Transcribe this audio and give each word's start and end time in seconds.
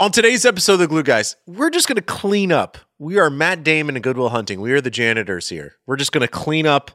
On 0.00 0.10
today's 0.10 0.46
episode 0.46 0.72
of 0.72 0.78
The 0.78 0.86
Glue 0.86 1.02
Guys, 1.02 1.36
we're 1.46 1.68
just 1.68 1.86
going 1.86 1.96
to 1.96 2.00
clean 2.00 2.52
up. 2.52 2.78
We 2.98 3.18
are 3.18 3.28
Matt 3.28 3.62
Damon 3.62 3.96
and 3.96 4.02
Good 4.02 4.16
Will 4.16 4.30
Hunting. 4.30 4.62
We 4.62 4.72
are 4.72 4.80
the 4.80 4.88
janitors 4.88 5.50
here. 5.50 5.76
We're 5.84 5.96
just 5.96 6.10
going 6.10 6.22
to 6.22 6.28
clean 6.28 6.66
up 6.66 6.90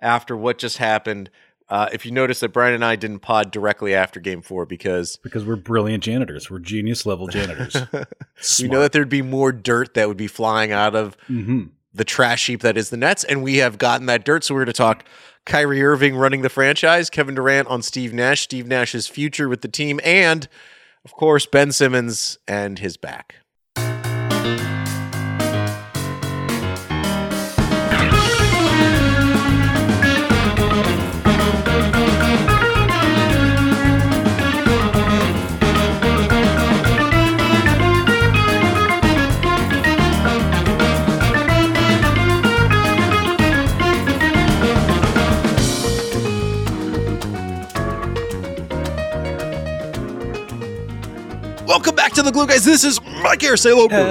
after 0.00 0.36
what 0.36 0.58
just 0.58 0.78
happened. 0.78 1.30
Uh, 1.68 1.88
if 1.92 2.04
you 2.04 2.10
notice 2.10 2.40
that 2.40 2.48
Brian 2.48 2.74
and 2.74 2.84
I 2.84 2.96
didn't 2.96 3.20
pod 3.20 3.52
directly 3.52 3.94
after 3.94 4.18
game 4.18 4.42
four 4.42 4.66
because 4.66 5.18
because 5.18 5.44
we're 5.44 5.54
brilliant 5.54 6.02
janitors. 6.02 6.50
We're 6.50 6.58
genius 6.58 7.06
level 7.06 7.26
janitors. 7.28 7.76
we 8.60 8.66
know 8.66 8.80
that 8.80 8.90
there'd 8.90 9.08
be 9.08 9.22
more 9.22 9.52
dirt 9.52 9.94
that 9.94 10.08
would 10.08 10.16
be 10.16 10.26
flying 10.26 10.72
out 10.72 10.96
of 10.96 11.16
hmm 11.28 11.66
the 11.94 12.04
trash 12.04 12.46
heap 12.46 12.60
that 12.60 12.76
is 12.76 12.90
the 12.90 12.96
Nets, 12.96 13.24
and 13.24 13.42
we 13.42 13.56
have 13.56 13.78
gotten 13.78 14.06
that 14.06 14.24
dirt. 14.24 14.44
So 14.44 14.54
we're 14.54 14.60
going 14.60 14.66
to 14.66 14.72
talk 14.72 15.04
Kyrie 15.46 15.82
Irving 15.82 16.16
running 16.16 16.42
the 16.42 16.48
franchise, 16.48 17.08
Kevin 17.08 17.34
Durant 17.34 17.66
on 17.68 17.82
Steve 17.82 18.12
Nash, 18.12 18.42
Steve 18.42 18.66
Nash's 18.66 19.06
future 19.08 19.48
with 19.48 19.62
the 19.62 19.68
team, 19.68 19.98
and 20.04 20.48
of 21.04 21.12
course 21.12 21.46
Ben 21.46 21.72
Simmons 21.72 22.38
and 22.46 22.78
his 22.78 22.96
back. 22.96 23.36
Welcome 51.68 51.94
back 51.94 52.12
to 52.14 52.22
the 52.22 52.32
Glue 52.32 52.46
Guys. 52.46 52.64
This 52.64 52.82
is 52.82 52.98
Mike 53.22 53.42
here. 53.42 53.54
Say 53.58 53.68
hello, 53.68 53.88
Brian. 53.88 54.08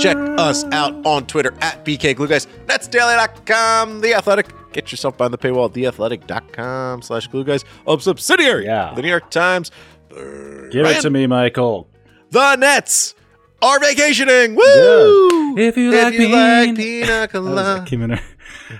Check 0.00 0.16
us 0.40 0.64
out 0.72 0.94
on 1.04 1.26
Twitter 1.26 1.52
at 1.60 1.84
BK 1.84 2.16
Glue 2.16 2.28
Guys. 2.28 2.46
That's 2.64 2.88
daily.com, 2.88 4.00
The 4.00 4.14
Athletic. 4.14 4.48
Get 4.72 4.90
yourself 4.90 5.18
behind 5.18 5.34
the 5.34 5.38
paywall 5.38 5.66
at 5.66 5.74
theathletic.com 5.74 7.02
slash 7.02 7.26
glue 7.26 7.44
guys. 7.44 7.66
Of 7.86 8.02
subsidiary. 8.02 8.64
Yeah. 8.64 8.94
The 8.94 9.02
New 9.02 9.08
York 9.08 9.30
Times. 9.30 9.70
Give 10.08 10.86
it 10.86 11.02
to 11.02 11.10
me, 11.10 11.26
Michael. 11.26 11.90
The 12.30 12.56
Nets 12.56 13.14
are 13.62 13.80
vacationing. 13.80 14.54
Woo! 14.54 15.56
If 15.58 15.76
you 15.76 15.92
If 15.92 16.04
like 16.04 16.12
you 16.14 16.18
pina- 16.20 16.36
like 16.36 16.76
pina 16.76 17.28
colada. 17.30 17.80
was- 17.80 17.88
came 17.88 18.02
in 18.02 18.10
there. 18.10 18.22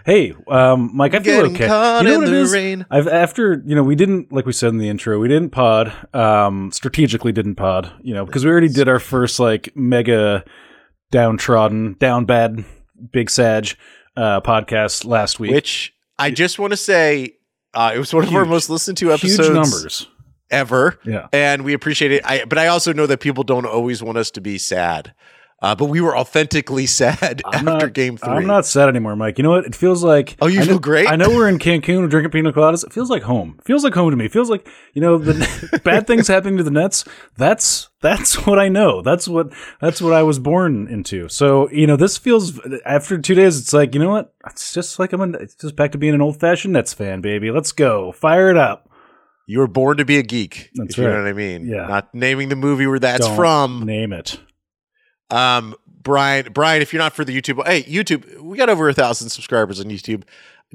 Hey, 0.05 0.35
um, 0.49 0.91
Mike, 0.95 1.15
I 1.15 1.21
feel 1.21 1.47
okay. 1.47 1.65
You 1.65 1.69
know 1.69 1.99
in 2.01 2.19
what 2.21 2.29
it 2.29 2.31
the 2.31 2.37
is? 2.37 2.53
rain. 2.53 2.85
I've 2.91 3.09
after 3.09 3.63
you 3.67 3.75
know 3.75 3.83
we 3.83 3.95
didn't 3.97 4.31
like 4.33 4.45
we 4.47 4.53
said 4.53 4.69
in 4.69 4.79
the 4.79 4.89
intro 4.89 5.19
we 5.19 5.29
didn't 5.29 5.51
pod 5.51 5.93
um 6.15 6.71
strategically 6.73 7.33
didn't 7.33 7.55
pod 7.57 7.91
you 8.03 8.13
know 8.15 8.25
because 8.27 8.45
we 8.45 8.51
already 8.51 8.69
did 8.69 8.89
our 8.89 8.99
first 8.99 9.41
like 9.41 9.75
mega 9.75 10.45
downtrodden 11.11 11.95
down 11.99 12.25
bad 12.27 12.65
big 13.13 13.31
sag 13.31 13.69
uh 14.17 14.41
podcast 14.41 15.05
last 15.05 15.41
week 15.41 15.53
Which 15.53 15.95
I 16.19 16.31
just 16.31 16.59
want 16.59 16.73
to 16.73 16.77
say 16.77 17.37
uh, 17.75 17.93
it 17.95 17.99
was 17.99 18.13
one 18.13 18.25
of 18.25 18.35
our 18.35 18.45
most 18.45 18.69
listened 18.71 18.99
to 18.99 19.13
episodes. 19.13 19.49
huge 19.49 19.55
numbers 19.55 20.09
ever. 20.51 20.99
Yeah. 21.05 21.29
and 21.33 21.63
we 21.65 21.73
appreciate 21.75 22.13
it. 22.13 22.23
I, 22.25 22.45
but 22.45 22.59
I 22.59 22.67
also 22.69 22.93
know 22.93 23.07
that 23.07 23.21
people 23.21 23.45
don't 23.45 23.67
always 23.67 24.03
want 24.03 24.19
us 24.19 24.31
to 24.33 24.41
be 24.41 24.59
sad. 24.59 25.15
Uh, 25.61 25.75
but 25.75 25.87
we 25.87 26.01
were 26.01 26.17
authentically 26.17 26.87
sad 27.03 27.43
I'm 27.45 27.67
after 27.67 27.87
not- 27.87 27.93
game 27.93 28.17
3 28.17 28.29
I'm 28.33 28.47
not 28.47 28.65
sad 28.65 28.89
anymore, 28.89 29.17
Mike. 29.17 29.39
You 29.39 29.43
know 29.43 29.51
what? 29.51 29.65
It 29.65 29.75
feels 29.75 30.05
like 30.05 30.37
Oh, 30.41 30.47
you 30.47 30.61
I 30.61 30.65
feel 30.65 30.75
know, 30.75 30.79
great? 30.79 31.09
I 31.11 31.17
know 31.17 31.31
we're 31.31 31.49
in 31.49 31.59
Cancun, 31.59 31.99
we're 32.01 32.07
drinking 32.07 32.31
pina 32.31 32.53
coladas. 32.53 32.85
It 32.85 32.93
feels 32.93 33.11
like 33.11 33.25
home. 33.25 33.57
It 33.59 33.65
feels 33.65 33.83
like 33.83 33.93
home 33.93 34.09
to 34.13 34.17
me. 34.17 34.27
It 34.27 34.33
feels 34.33 34.51
like 34.51 34.69
you 34.95 35.03
know 35.03 35.19
the 35.19 35.81
bad 35.85 36.07
things 36.07 36.29
happening 36.29 36.59
to 36.59 36.63
the 36.63 36.71
Nets. 36.71 37.05
That's 37.37 37.89
that's 38.01 38.35
what 38.47 38.61
I 38.61 38.69
know. 38.69 39.03
That's 39.03 39.27
what 39.27 39.53
that's 39.81 40.01
what 40.01 40.13
I 40.13 40.23
was 40.23 40.39
born 40.39 40.87
into. 40.87 41.29
So 41.29 41.69
you 41.73 41.89
know, 41.89 41.97
this 41.97 42.17
feels 42.19 42.61
after 42.87 43.19
two 43.19 43.35
days. 43.35 43.59
It's 43.61 43.73
like 43.73 43.95
you 43.95 44.01
know 44.01 44.11
what? 44.11 44.33
It's 44.47 44.73
just 44.73 45.01
like 45.01 45.13
I'm. 45.13 45.35
It's 45.35 45.57
just 45.57 45.75
back 45.75 45.91
to 45.91 45.99
being 45.99 46.15
an 46.15 46.23
old 46.23 46.39
fashioned 46.39 46.75
Nets 46.75 46.95
fan, 46.95 47.21
baby. 47.21 47.51
Let's 47.51 47.73
go, 47.73 48.13
fire 48.13 48.49
it 48.49 48.57
up. 48.57 48.88
You 49.49 49.61
were 49.61 49.67
born 49.67 49.97
to 49.97 50.05
be 50.05 50.19
a 50.19 50.23
geek. 50.23 50.71
That's 50.75 50.91
if 50.91 50.99
you 50.99 51.05
know 51.05 51.15
right. 51.15 51.23
what 51.23 51.29
I 51.29 51.33
mean. 51.33 51.67
Yeah. 51.67 51.87
Not 51.87 52.15
naming 52.15 52.51
the 52.51 52.57
movie 52.57 52.87
where 52.87 52.99
that's 52.99 53.27
Don't 53.27 53.35
from. 53.35 53.83
name 53.87 54.13
it. 54.13 54.39
Um, 55.31 55.75
Brian, 55.87 56.53
Brian, 56.53 56.83
if 56.83 56.93
you're 56.93 57.01
not 57.03 57.15
for 57.15 57.25
the 57.25 57.35
YouTube, 57.35 57.67
hey, 57.67 57.83
YouTube, 57.85 58.41
we 58.43 58.59
got 58.59 58.69
over 58.69 58.91
a 58.91 58.93
thousand 58.93 59.31
subscribers 59.31 59.81
on 59.81 59.87
YouTube. 59.87 60.25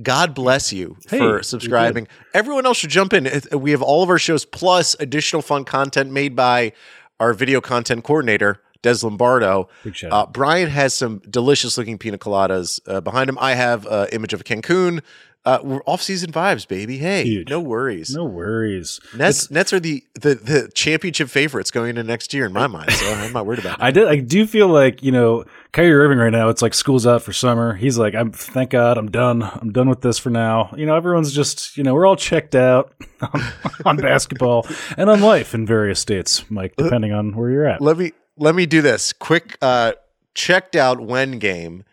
God 0.02 0.34
bless 0.34 0.74
you 0.74 0.98
Hey, 1.08 1.20
for 1.20 1.44
subscribing. 1.44 2.08
Everyone 2.34 2.66
else 2.66 2.78
should 2.78 2.90
jump 2.90 3.14
in. 3.14 3.30
We 3.52 3.70
have 3.72 3.84
all 3.84 4.02
of 4.02 4.10
our 4.10 4.18
shows 4.18 4.44
plus 4.44 4.96
additional 5.00 5.44
fun 5.44 5.66
content 5.66 6.12
made 6.12 6.36
by 6.36 6.74
our 7.20 7.34
video 7.34 7.62
content 7.62 8.04
coordinator, 8.04 8.60
Des 8.84 8.98
Lombardo. 9.04 9.68
Big 9.84 9.96
shout 9.96 10.12
Uh, 10.12 10.16
out. 10.18 10.34
Brian 10.34 10.70
has 10.70 10.94
some 10.94 11.20
delicious 11.28 11.76
looking 11.78 11.98
pina 11.98 12.20
coladas 12.20 12.80
uh, 12.86 13.02
behind 13.02 13.28
him. 13.30 13.38
I 13.42 13.56
have 13.56 13.88
uh, 13.88 14.06
image 14.12 14.34
of 14.34 14.42
a 14.42 14.44
Cancun. 14.44 15.02
Uh, 15.46 15.60
we're 15.62 15.82
off 15.86 16.02
season 16.02 16.32
vibes, 16.32 16.66
baby. 16.66 17.00
Hey, 17.00 17.26
Huge. 17.26 17.50
no 17.50 17.60
worries. 17.60 18.16
No 18.16 18.24
worries. 18.24 19.02
Nets, 19.14 19.52
Nets 19.52 19.74
are 19.74 19.80
the, 19.82 20.02
the 20.14 20.36
the 20.36 20.72
championship 20.74 21.28
favorites 21.28 21.70
going 21.70 21.90
into 21.90 22.04
next 22.04 22.34
year 22.34 22.46
in 22.46 22.54
my 22.54 22.66
mind, 22.66 22.90
so 22.94 23.06
I'm 23.14 23.34
not 23.34 23.46
worried 23.46 23.60
about 23.60 23.78
it. 23.80 23.84
I 23.84 23.92
did. 23.92 24.08
I 24.08 24.22
do 24.22 24.48
feel 24.48 24.70
like 24.70 25.04
you 25.04 25.12
know 25.12 25.44
Kyrie 25.74 25.92
Irving 25.96 26.18
right 26.18 26.32
now. 26.32 26.48
It's 26.48 26.62
like 26.62 26.74
school's 26.74 27.06
out 27.06 27.24
for 27.24 27.34
summer. 27.34 27.74
He's 27.76 27.98
like, 27.98 28.16
I'm. 28.16 28.32
Thank 28.32 28.70
God, 28.70 28.98
I'm 28.98 29.12
done. 29.12 29.44
I'm 29.44 29.74
done 29.74 29.90
with 29.90 30.00
this 30.00 30.18
for 30.18 30.30
now. 30.30 30.74
You 30.78 30.86
know, 30.86 30.96
everyone's 30.96 31.34
just 31.34 31.76
you 31.76 31.84
know 31.84 31.94
we're 31.94 32.06
all 32.06 32.16
checked 32.16 32.56
out 32.56 32.94
on, 33.22 33.42
on 33.84 33.98
basketball 33.98 34.66
and 34.96 35.10
on 35.10 35.20
life 35.20 35.54
in 35.54 35.66
various 35.66 36.00
states, 36.00 36.50
Mike, 36.50 36.76
depending 36.78 37.12
on 37.12 37.36
where 37.36 37.50
you're 37.50 37.68
at. 37.68 37.82
let 37.82 37.98
me 37.98 38.14
let 38.38 38.56
me 38.56 38.66
do 38.66 38.82
this 38.82 39.14
quick. 39.14 39.58
Uh, 39.62 39.94
checked 40.34 40.76
out 40.76 41.00
when 41.00 41.40
game. 41.40 41.84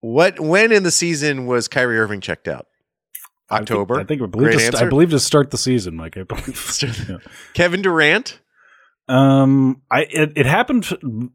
What 0.00 0.40
when 0.40 0.72
in 0.72 0.82
the 0.82 0.90
season 0.90 1.46
was 1.46 1.68
Kyrie 1.68 1.98
Irving 1.98 2.20
checked 2.20 2.48
out? 2.48 2.66
October. 3.50 3.98
I 3.98 4.04
think 4.04 4.22
I 4.22 4.26
believe. 4.26 4.52
Great 4.52 4.58
To, 4.58 4.64
I 4.64 4.66
answer. 4.66 4.88
believe 4.88 5.10
to 5.10 5.20
start 5.20 5.50
the 5.50 5.58
season, 5.58 5.96
Mike. 5.96 6.16
I 6.16 6.22
believe. 6.22 6.78
Yeah. 7.08 7.16
Kevin 7.54 7.82
Durant. 7.82 8.40
Um, 9.08 9.82
I 9.90 10.02
it, 10.02 10.32
it 10.36 10.46
happened 10.46 10.86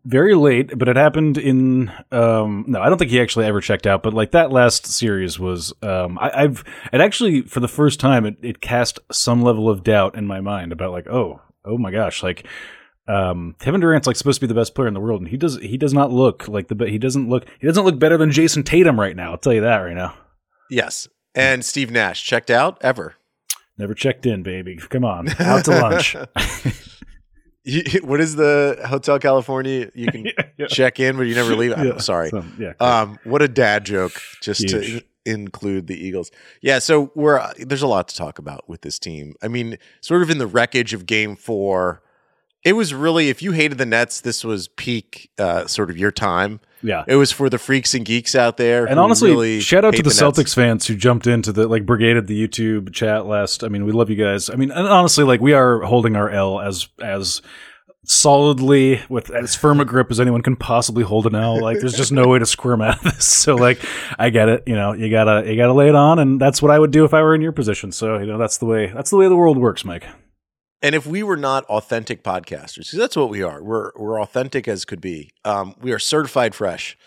very 0.06 0.34
late, 0.34 0.78
but 0.78 0.88
it 0.88 0.96
happened 0.96 1.38
in 1.38 1.92
um. 2.12 2.64
No, 2.68 2.82
I 2.82 2.88
don't 2.88 2.98
think 2.98 3.12
he 3.12 3.20
actually 3.20 3.46
ever 3.46 3.60
checked 3.60 3.86
out. 3.86 4.02
But 4.02 4.14
like 4.14 4.32
that 4.32 4.50
last 4.52 4.88
series 4.88 5.38
was 5.40 5.74
um. 5.84 6.18
I, 6.18 6.44
I've 6.44 6.64
it 6.94 7.02
actually 7.02 7.42
for 7.42 7.60
the 7.60 7.68
first 7.68 8.00
time 8.00 8.26
it, 8.26 8.38
it 8.42 8.62
cast 8.62 9.00
some 9.12 9.42
level 9.42 9.70
of 9.70 9.84
doubt 9.84 10.16
in 10.16 10.26
my 10.26 10.40
mind 10.40 10.72
about 10.72 10.92
like 10.94 11.08
oh 11.08 11.42
oh 11.66 11.78
my 11.78 11.92
gosh 11.92 12.24
like 12.24 12.48
um 13.08 13.56
Kevin 13.60 13.82
Durant's 13.82 14.08
like 14.08 14.16
supposed 14.16 14.40
to 14.40 14.48
be 14.48 14.52
the 14.52 14.60
best 14.60 14.74
player 14.76 14.88
in 14.88 14.94
the 14.94 15.00
world 15.00 15.22
and 15.22 15.30
he 15.30 15.38
does 15.38 15.58
he 15.62 15.78
does 15.78 15.94
not 15.94 16.12
look 16.12 16.48
like 16.48 16.68
the 16.70 16.86
he 16.90 16.98
doesn't 16.98 17.30
look 17.30 17.46
he 17.60 17.68
doesn't 17.68 17.84
look 17.86 18.00
better 18.00 18.18
than 18.18 18.32
Jayson 18.32 18.64
Tatum 18.64 19.00
right 19.00 19.16
now. 19.16 19.32
I'll 19.32 19.38
tell 19.38 19.54
you 19.54 19.62
that 19.62 19.78
right 19.78 19.96
now. 19.96 20.16
Yes, 20.70 21.08
and 21.36 21.64
Steve 21.64 21.92
Nash 21.92 22.24
checked 22.24 22.50
out 22.50 22.78
ever. 22.82 23.16
Never 23.78 23.94
checked 23.94 24.26
in, 24.26 24.42
baby. 24.42 24.78
Come 24.78 25.06
on, 25.06 25.30
out 25.40 25.66
to 25.66 25.72
lunch. 25.72 26.16
You- 27.68 28.02
what 28.04 28.22
is 28.22 28.36
the 28.36 28.80
Hotel 28.88 29.18
California? 29.18 29.90
You 29.96 30.08
can 30.12 30.26
Yeah. 30.58 30.68
check 30.68 31.00
in, 31.00 31.18
but 31.18 31.24
you 31.24 31.34
never 31.34 31.56
leave. 31.56 31.74
I'm 31.76 31.88
Yeah, 31.88 31.98
sorry. 31.98 32.30
so, 32.30 32.46
yeah. 32.60 32.74
Um, 32.80 33.18
what 33.24 33.42
a 33.42 33.48
dad 33.48 33.86
joke, 33.86 34.22
just 34.42 34.68
to 34.70 35.02
include 35.26 35.88
the 35.88 35.96
Eagles. 35.98 36.30
Yeah, 36.62 36.78
so 36.78 37.12
we're 37.16 37.40
uh, 37.40 37.54
there's 37.58 37.82
a 37.82 37.88
lot 37.88 38.08
to 38.10 38.16
talk 38.16 38.38
about 38.38 38.70
with 38.70 38.82
this 38.82 39.00
team. 39.00 39.34
I 39.42 39.48
mean, 39.48 39.80
sort 40.02 40.22
of 40.22 40.30
in 40.30 40.38
the 40.38 40.46
wreckage 40.46 40.94
of 40.94 41.08
Game 41.08 41.36
Four, 41.36 42.04
it 42.66 42.74
was 42.74 42.94
really 42.94 43.30
if 43.30 43.42
you 43.42 43.52
hated 43.54 43.78
the 43.78 43.86
Nets, 43.86 44.20
this 44.22 44.44
was 44.44 44.68
peak 44.70 45.30
uh, 45.38 45.68
sort 45.68 45.90
of 45.92 45.98
your 45.98 46.12
time. 46.12 46.60
yeah. 46.82 47.06
It 47.08 47.16
was 47.16 47.32
for 47.32 47.50
the 47.50 47.60
freaks 47.60 47.94
and 47.94 48.04
geeks 48.04 48.36
out 48.36 48.58
there. 48.58 48.86
And 48.86 49.00
honestly, 49.00 49.30
really 49.30 49.60
shout 49.62 49.86
out 49.86 49.94
to 49.94 50.02
the, 50.04 50.10
Nets. 50.10 50.22
Celtics 50.22 50.54
fans 50.56 50.88
who 50.88 50.96
jumped 50.96 51.28
into 51.28 51.54
the 51.54 51.68
like 51.68 51.86
brigaded 51.86 52.28
the 52.28 52.48
YouTube 52.48 52.92
chat 52.92 53.28
last. 53.28 53.64
I 53.64 53.68
mean, 53.68 53.86
we 53.86 53.92
love 53.92 54.10
you 54.10 54.16
guys. 54.16 54.50
I 54.50 54.56
mean, 54.56 54.72
and 54.72 54.88
honestly, 54.88 55.24
like 55.24 55.40
we 55.40 55.54
are 55.54 55.82
holding 55.82 56.16
our 56.16 56.30
L 56.30 56.60
as 56.60 56.90
as 57.02 57.42
solidly 58.08 59.02
with 59.10 59.32
as 59.32 59.56
firm 59.56 59.80
a 59.80 59.86
grip 59.86 60.12
as 60.12 60.20
anyone 60.20 60.42
can 60.42 60.56
possibly 60.56 61.04
hold 61.04 61.26
it 61.28 61.32
now. 61.32 61.60
Like 61.60 61.80
there's 61.80 61.96
just 61.96 62.12
no 62.12 62.28
way 62.28 62.40
to 62.40 62.46
squirm 62.46 62.82
out 62.82 62.98
of 62.98 63.04
this. 63.04 63.26
So 63.26 63.56
like 63.56 63.80
I 64.18 64.32
get 64.32 64.50
it. 64.50 64.64
You 64.66 64.76
know, 64.76 64.94
you 64.94 65.10
gotta 65.12 65.48
you 65.48 65.56
gotta 65.56 65.74
lay 65.74 65.88
it 65.90 65.96
on, 65.96 66.18
and 66.18 66.42
that's 66.42 66.62
what 66.62 66.72
I 66.72 66.80
would 66.80 66.92
do 66.92 67.06
if 67.06 67.14
I 67.14 67.22
were 67.22 67.36
in 67.36 67.42
your 67.42 67.52
position. 67.52 67.92
So 67.92 68.18
you 68.18 68.26
know, 68.26 68.38
that's 68.40 68.58
the 68.58 68.66
way 68.66 68.88
that's 68.88 69.12
the 69.12 69.18
way 69.18 69.28
the 69.28 69.36
world 69.36 69.58
works, 69.58 69.86
Mike. 69.86 70.06
And 70.82 70.94
if 70.94 71.08
we 71.08 71.24
were 71.24 71.38
not 71.38 71.66
authentic 71.66 72.24
podcasters, 72.24 72.78
because 72.78 73.00
that's 73.00 73.16
what 73.16 73.30
we 73.30 73.42
are, 73.42 73.64
we're 73.64 73.92
we're 73.96 74.22
authentic 74.22 74.68
as 74.68 74.86
could 74.86 75.02
be. 75.02 75.32
Um, 75.44 75.76
we 75.82 75.92
are 75.92 76.00
certified 76.00 76.54
fresh. 76.54 76.98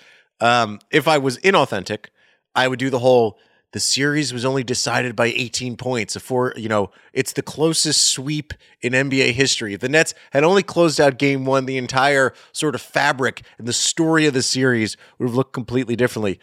Um, 0.40 0.80
if 0.90 1.06
I 1.06 1.18
was 1.18 1.38
inauthentic, 1.38 2.06
I 2.54 2.68
would 2.68 2.78
do 2.78 2.90
the 2.90 2.98
whole. 2.98 3.38
The 3.72 3.80
series 3.80 4.32
was 4.32 4.46
only 4.46 4.64
decided 4.64 5.14
by 5.14 5.26
18 5.26 5.76
points. 5.76 6.14
Before 6.14 6.54
you 6.56 6.70
know, 6.70 6.90
it's 7.12 7.34
the 7.34 7.42
closest 7.42 8.06
sweep 8.06 8.54
in 8.80 8.94
NBA 8.94 9.32
history. 9.32 9.74
If 9.74 9.80
the 9.80 9.90
Nets 9.90 10.14
had 10.32 10.42
only 10.42 10.62
closed 10.62 10.98
out 10.98 11.18
Game 11.18 11.44
One, 11.44 11.66
the 11.66 11.76
entire 11.76 12.32
sort 12.52 12.74
of 12.74 12.80
fabric 12.80 13.42
and 13.58 13.68
the 13.68 13.74
story 13.74 14.26
of 14.26 14.32
the 14.32 14.42
series 14.42 14.96
would 15.18 15.28
have 15.28 15.36
looked 15.36 15.52
completely 15.52 15.96
differently. 15.96 16.40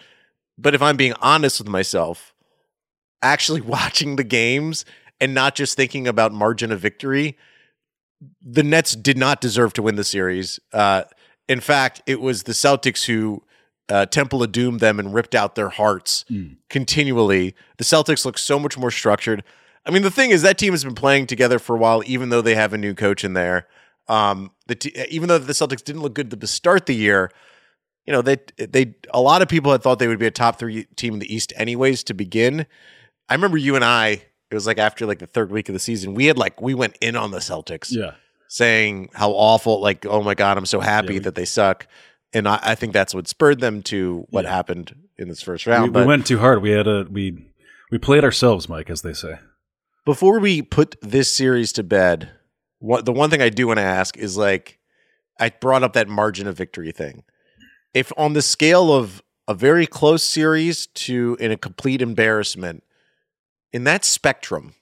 But 0.58 0.76
if 0.76 0.82
I'm 0.84 0.98
being 0.98 1.14
honest 1.20 1.60
with 1.60 1.68
myself, 1.68 2.34
actually 3.22 3.62
watching 3.76 4.16
the 4.16 4.24
games 4.24 4.86
and 5.26 5.34
not 5.34 5.56
just 5.56 5.76
thinking 5.76 6.08
about 6.08 6.32
margin 6.32 6.72
of 6.72 6.80
victory, 6.80 7.36
the 8.42 8.62
Nets 8.62 8.96
did 8.96 9.18
not 9.18 9.42
deserve 9.42 9.74
to 9.74 9.82
win 9.82 9.96
the 9.96 10.04
series. 10.04 10.60
Uh, 10.72 11.04
in 11.50 11.60
fact, 11.60 12.04
it 12.06 12.22
was 12.22 12.44
the 12.44 12.52
Celtics 12.52 13.06
who 13.06 13.42
uh, 13.90 14.06
Temple 14.06 14.44
of 14.44 14.52
Doom 14.52 14.78
them 14.78 15.00
and 15.00 15.14
ripped 15.14 15.34
out 15.34 15.56
their 15.56 15.70
hearts 15.70 16.26
continually. 16.70 17.56
The 17.78 17.84
Celtics 17.84 18.24
look 18.24 18.38
so 18.38 18.60
much 18.60 18.78
more 18.78 18.92
structured. 18.92 19.44
I 19.84 19.92
mean, 19.92 20.04
the 20.04 20.12
thing 20.12 20.30
is 20.30 20.44
that 20.44 20.60
team 20.60 20.74
has 20.74 20.84
been 20.84 20.96
playing 20.96 21.26
together 21.26 21.58
for 21.58 21.76
a 21.76 21.80
while, 21.80 22.04
even 22.06 22.30
though 22.30 22.42
they 22.42 22.56
have 22.56 22.74
a 22.74 22.78
new 22.78 22.94
coach 22.94 23.24
in 23.24 23.34
there. 23.34 23.68
Um, 24.08 24.52
the 24.68 24.76
t- 24.76 24.96
even 25.10 25.28
though 25.28 25.40
the 25.40 25.54
Celtics 25.54 25.84
didn't 25.84 26.04
look 26.04 26.14
good 26.14 26.30
to 26.40 26.48
start 26.48 26.86
the 26.86 26.96
year, 26.96 27.32
you 28.06 28.14
know 28.14 28.22
they 28.22 28.38
they 28.58 28.96
a 29.12 29.22
lot 29.22 29.42
of 29.42 29.48
people 29.48 29.72
had 29.72 29.82
thought 29.82 29.98
they 29.98 30.08
would 30.08 30.20
be 30.20 30.28
a 30.28 30.32
top 30.32 30.60
three 30.60 30.86
team 30.96 31.14
in 31.14 31.20
the 31.20 31.34
East 31.34 31.52
anyways 31.56 32.04
to 32.04 32.14
begin. 32.14 32.68
I 33.28 33.34
remember 33.34 33.58
you 33.58 33.76
and 33.76 33.84
I. 33.84 34.26
It 34.52 34.54
was 34.56 34.68
like 34.68 34.78
after 34.78 35.06
like 35.06 35.20
the 35.20 35.28
third 35.28 35.52
week 35.52 35.70
of 35.70 35.74
the 35.74 35.80
season, 35.80 36.14
we 36.14 36.26
had 36.26 36.38
like 36.38 36.62
we 36.62 36.74
went 36.74 36.98
in 37.02 37.16
on 37.16 37.32
the 37.32 37.40
Celtics 37.40 37.88
Yeah. 37.92 38.12
saying 38.48 39.10
how 39.14 39.32
awful, 39.32 39.82
like, 39.82 40.06
oh 40.06 40.22
my 40.22 40.36
God, 40.36 40.58
I'm 40.58 40.66
so 40.66 40.80
happy 40.80 41.16
Yeah. 41.16 41.20
that 41.22 41.36
they 41.36 41.46
suck. 41.46 41.88
And 42.34 42.48
I, 42.48 42.60
I 42.62 42.76
think 42.76 42.94
that's 42.94 43.14
what 43.16 43.28
spurred 43.28 43.60
them 43.60 43.82
to 43.84 44.26
what 44.30 44.44
Yeah. 44.46 44.52
happened 44.52 44.96
in 45.18 45.28
this 45.30 45.42
first 45.42 45.66
round. 45.66 45.84
we 45.86 45.90
but 45.90 46.08
went 46.08 46.28
too 46.28 46.38
hard. 46.40 46.62
We 46.62 46.72
had 46.72 46.88
a 46.88 47.06
we 47.10 47.38
we 47.92 47.98
played 47.98 48.24
ourselves, 48.24 48.68
Mike, 48.70 48.90
as 48.90 49.02
they 49.02 49.14
say. 49.14 49.36
before 50.06 50.40
we 50.40 50.62
put 50.62 50.96
this 51.02 51.32
series 51.34 51.72
to 51.74 51.84
bed, 51.84 52.30
what 52.80 53.06
the 53.06 53.12
one 53.14 53.30
thing 53.30 53.42
I 53.42 53.50
do 53.50 53.68
want 53.68 53.78
to 53.80 53.84
ask 53.84 54.18
is 54.18 54.38
like, 54.38 54.78
I 55.40 55.50
brought 55.50 55.82
up 55.84 55.94
that 55.94 56.08
margin 56.08 56.48
of 56.48 56.56
victory 56.58 56.92
thing. 56.92 57.24
If 57.94 58.12
on 58.18 58.34
the 58.34 58.42
scale 58.44 58.94
of 58.94 59.24
a 59.48 59.54
very 59.54 59.88
close 59.88 60.22
series 60.24 60.88
to 60.88 61.38
in 61.40 61.52
a 61.52 61.58
complete 61.58 62.02
embarrassment, 62.02 62.84
in 63.74 63.84
that 63.86 64.06
spectrum, 64.06 64.74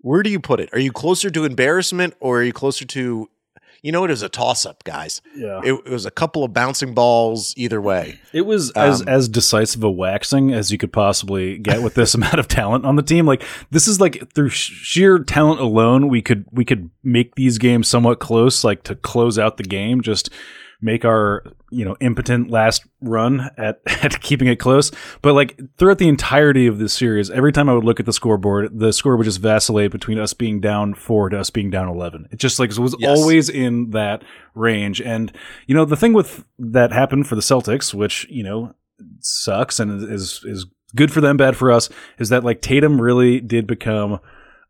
where 0.00 0.22
do 0.22 0.30
you 0.30 0.40
put 0.40 0.60
it? 0.60 0.68
Are 0.72 0.78
you 0.78 0.92
closer 0.92 1.30
to 1.30 1.44
embarrassment 1.44 2.14
or 2.20 2.40
are 2.40 2.44
you 2.44 2.52
closer 2.52 2.84
to, 2.84 3.28
you 3.82 3.92
know, 3.92 4.04
it 4.04 4.10
was 4.10 4.22
a 4.22 4.28
toss 4.28 4.64
up, 4.64 4.84
guys. 4.84 5.20
Yeah. 5.36 5.60
It, 5.64 5.72
it 5.84 5.90
was 5.90 6.06
a 6.06 6.10
couple 6.10 6.44
of 6.44 6.52
bouncing 6.52 6.94
balls 6.94 7.52
either 7.56 7.80
way. 7.80 8.20
It 8.32 8.42
was 8.42 8.70
as 8.72 9.02
Um, 9.02 9.08
as 9.08 9.28
decisive 9.28 9.82
a 9.84 9.90
waxing 9.90 10.52
as 10.52 10.70
you 10.72 10.78
could 10.78 10.92
possibly 10.92 11.58
get 11.58 11.82
with 11.82 11.94
this 11.94 12.14
amount 12.16 12.38
of 12.38 12.48
talent 12.48 12.84
on 12.84 12.96
the 12.96 13.02
team. 13.02 13.26
Like 13.26 13.42
this 13.70 13.86
is 13.86 14.00
like 14.00 14.32
through 14.32 14.50
sh- 14.50 14.70
sheer 14.70 15.18
talent 15.18 15.60
alone, 15.60 16.08
we 16.08 16.22
could 16.22 16.46
we 16.52 16.64
could 16.64 16.90
make 17.02 17.34
these 17.34 17.58
games 17.58 17.86
somewhat 17.88 18.18
close, 18.20 18.64
like 18.64 18.82
to 18.84 18.94
close 18.94 19.38
out 19.38 19.56
the 19.56 19.62
game. 19.64 20.00
Just 20.00 20.30
make 20.80 21.04
our 21.04 21.42
you 21.70 21.84
know 21.84 21.96
impotent 22.00 22.50
last 22.50 22.86
run 23.00 23.50
at 23.56 23.80
at 23.86 24.20
keeping 24.20 24.48
it 24.48 24.56
close. 24.56 24.90
But 25.22 25.34
like 25.34 25.58
throughout 25.78 25.98
the 25.98 26.08
entirety 26.08 26.66
of 26.66 26.78
this 26.78 26.92
series, 26.92 27.30
every 27.30 27.52
time 27.52 27.68
I 27.68 27.74
would 27.74 27.84
look 27.84 28.00
at 28.00 28.06
the 28.06 28.12
scoreboard, 28.12 28.78
the 28.78 28.92
score 28.92 29.16
would 29.16 29.24
just 29.24 29.40
vacillate 29.40 29.90
between 29.90 30.18
us 30.18 30.32
being 30.32 30.60
down 30.60 30.94
four 30.94 31.28
to 31.30 31.38
us 31.38 31.50
being 31.50 31.70
down 31.70 31.88
eleven. 31.88 32.28
It 32.30 32.38
just 32.38 32.58
like 32.58 32.70
was 32.76 32.94
Yes. 32.98 33.18
always 33.18 33.48
in 33.48 33.90
that 33.90 34.22
range. 34.54 35.00
And 35.00 35.32
you 35.66 35.74
know 35.74 35.84
the 35.84 35.96
thing 35.96 36.12
with 36.12 36.44
that 36.58 36.92
happened 36.92 37.26
for 37.26 37.34
the 37.34 37.40
Celtics, 37.42 37.92
which 37.94 38.26
you 38.30 38.42
know 38.42 38.74
sucks 39.20 39.80
and 39.80 40.02
is 40.10 40.40
is 40.44 40.66
good 40.94 41.12
for 41.12 41.20
them, 41.20 41.36
bad 41.36 41.56
for 41.56 41.70
us, 41.70 41.88
is 42.18 42.28
that 42.30 42.44
like 42.44 42.60
Tatum 42.62 43.00
really 43.00 43.40
did 43.40 43.66
become 43.66 44.18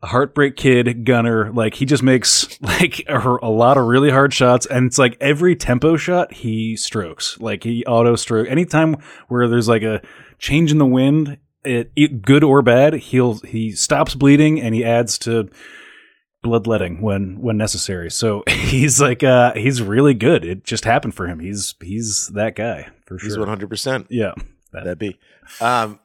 heartbreak 0.03 0.57
kid 0.57 1.05
gunner. 1.05 1.53
Like 1.53 1.75
he 1.75 1.85
just 1.85 2.03
makes 2.03 2.61
like 2.61 3.05
a, 3.09 3.19
a 3.43 3.51
lot 3.51 3.77
of 3.77 3.87
really 3.87 4.11
hard 4.11 4.33
shots, 4.33 4.67
and 4.67 4.87
it's 4.87 4.99
like 4.99 5.17
every 5.21 5.57
tempo 5.57 5.97
shot 5.97 6.33
he 6.33 6.77
strokes, 6.77 7.39
like 7.41 7.65
he 7.65 7.85
auto 7.87 8.17
stroke. 8.17 8.49
Anytime 8.49 8.97
where 9.29 9.49
there's 9.49 9.69
like 9.69 9.83
a 9.83 10.01
change 10.39 10.71
in 10.71 10.79
the 10.79 10.87
wind, 10.87 11.39
it, 11.65 11.91
it 11.97 12.23
good 12.23 12.45
or 12.45 12.63
bad, 12.63 12.95
he'll 12.95 13.35
he 13.41 13.73
stops 13.73 14.15
bleeding 14.15 14.61
and 14.61 14.75
he 14.75 14.85
adds 14.85 15.19
to 15.19 15.49
bloodletting 16.43 17.01
when 17.01 17.41
when 17.41 17.57
necessary. 17.57 18.11
So 18.11 18.45
he's 18.49 19.01
like 19.01 19.23
uh 19.25 19.55
he's 19.55 19.83
really 19.83 20.15
good. 20.15 20.45
It 20.45 20.65
just 20.65 20.85
happened 20.85 21.15
for 21.15 21.27
him. 21.27 21.41
He's 21.41 21.75
he's 21.83 22.29
that 22.35 22.55
guy 22.55 22.89
for 23.07 23.19
He's 23.19 23.35
sure. 23.35 23.47
100%. 23.47 24.07
yeah. 24.11 24.35
That'd 24.73 24.99
be. 24.99 25.19
Um, 25.61 26.01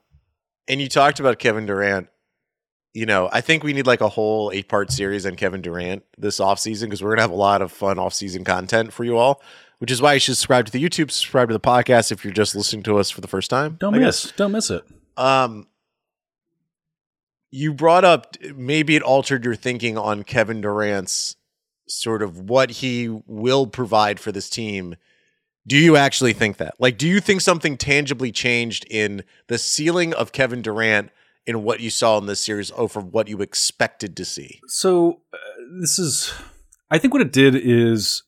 and 0.67 0.79
you 0.79 0.87
talked 0.87 1.19
about 1.19 1.39
Kevin 1.39 1.65
Durant. 1.65 2.07
You 2.93 3.05
know, 3.05 3.29
I 3.31 3.39
think 3.41 3.63
we 3.63 3.71
need 3.73 3.88
like 3.88 4.01
a 4.01 4.09
whole 4.09 4.51
eight 4.53 4.67
part 4.67 4.91
series 4.91 5.25
on 5.25 5.35
Kevin 5.35 5.61
Durant 5.61 6.03
this 6.17 6.39
offseason 6.39 6.83
because 6.83 7.01
we're 7.01 7.09
going 7.11 7.17
to 7.19 7.23
have 7.23 7.31
a 7.31 7.35
lot 7.35 7.61
of 7.61 7.71
fun 7.71 7.97
offseason 7.97 8.45
content 8.45 8.91
for 8.91 9.05
you 9.05 9.17
all, 9.17 9.41
which 9.79 9.91
is 9.91 10.01
why 10.01 10.13
you 10.13 10.19
should 10.19 10.35
subscribe 10.35 10.65
to 10.65 10.71
the 10.71 10.83
YouTube, 10.83 11.09
subscribe 11.09 11.47
to 11.47 11.53
the 11.53 11.59
podcast 11.59 12.11
if 12.11 12.25
you're 12.25 12.33
just 12.33 12.53
listening 12.55 12.83
to 12.83 12.97
us 12.97 13.09
for 13.09 13.21
the 13.21 13.29
first 13.29 13.49
time. 13.49 13.77
Don't 13.79 13.95
I 13.95 13.99
miss. 13.99 14.25
guess. 14.25 14.33
Don't 14.33 14.51
miss 14.51 14.69
it. 14.69 14.83
Um, 15.15 15.67
you 17.49 17.73
brought 17.73 18.03
up 18.03 18.35
maybe 18.55 18.95
it 18.95 19.03
altered 19.03 19.45
your 19.45 19.55
thinking 19.55 19.97
on 19.97 20.23
Kevin 20.23 20.61
Durant's 20.61 21.35
sort 21.87 22.21
of 22.21 22.49
what 22.49 22.71
he 22.71 23.07
will 23.25 23.67
provide 23.67 24.19
for 24.19 24.31
this 24.31 24.49
team. 24.49 24.95
Do 25.67 25.77
you 25.77 25.95
actually 25.95 26.33
think 26.33 26.57
that? 26.57 26.73
Like, 26.79 26.97
do 26.97 27.07
you 27.07 27.19
think 27.19 27.41
something 27.41 27.77
tangibly 27.77 28.31
changed 28.31 28.85
in 28.89 29.23
the 29.47 29.57
ceiling 29.57 30.13
of 30.13 30.31
Kevin 30.31 30.61
Durant 30.61 31.11
in 31.45 31.63
what 31.63 31.79
you 31.79 31.89
saw 31.89 32.17
in 32.17 32.25
this 32.25 32.43
series 32.43 32.71
over 32.75 32.99
what 32.99 33.27
you 33.27 33.41
expected 33.41 34.15
to 34.17 34.25
see? 34.25 34.59
So 34.67 35.21
uh, 35.33 35.38
this 35.79 35.97
is, 35.99 36.33
I 36.89 36.97
think 36.97 37.13
what 37.13 37.21
it 37.21 37.31
did 37.31 37.55
is 37.55 38.23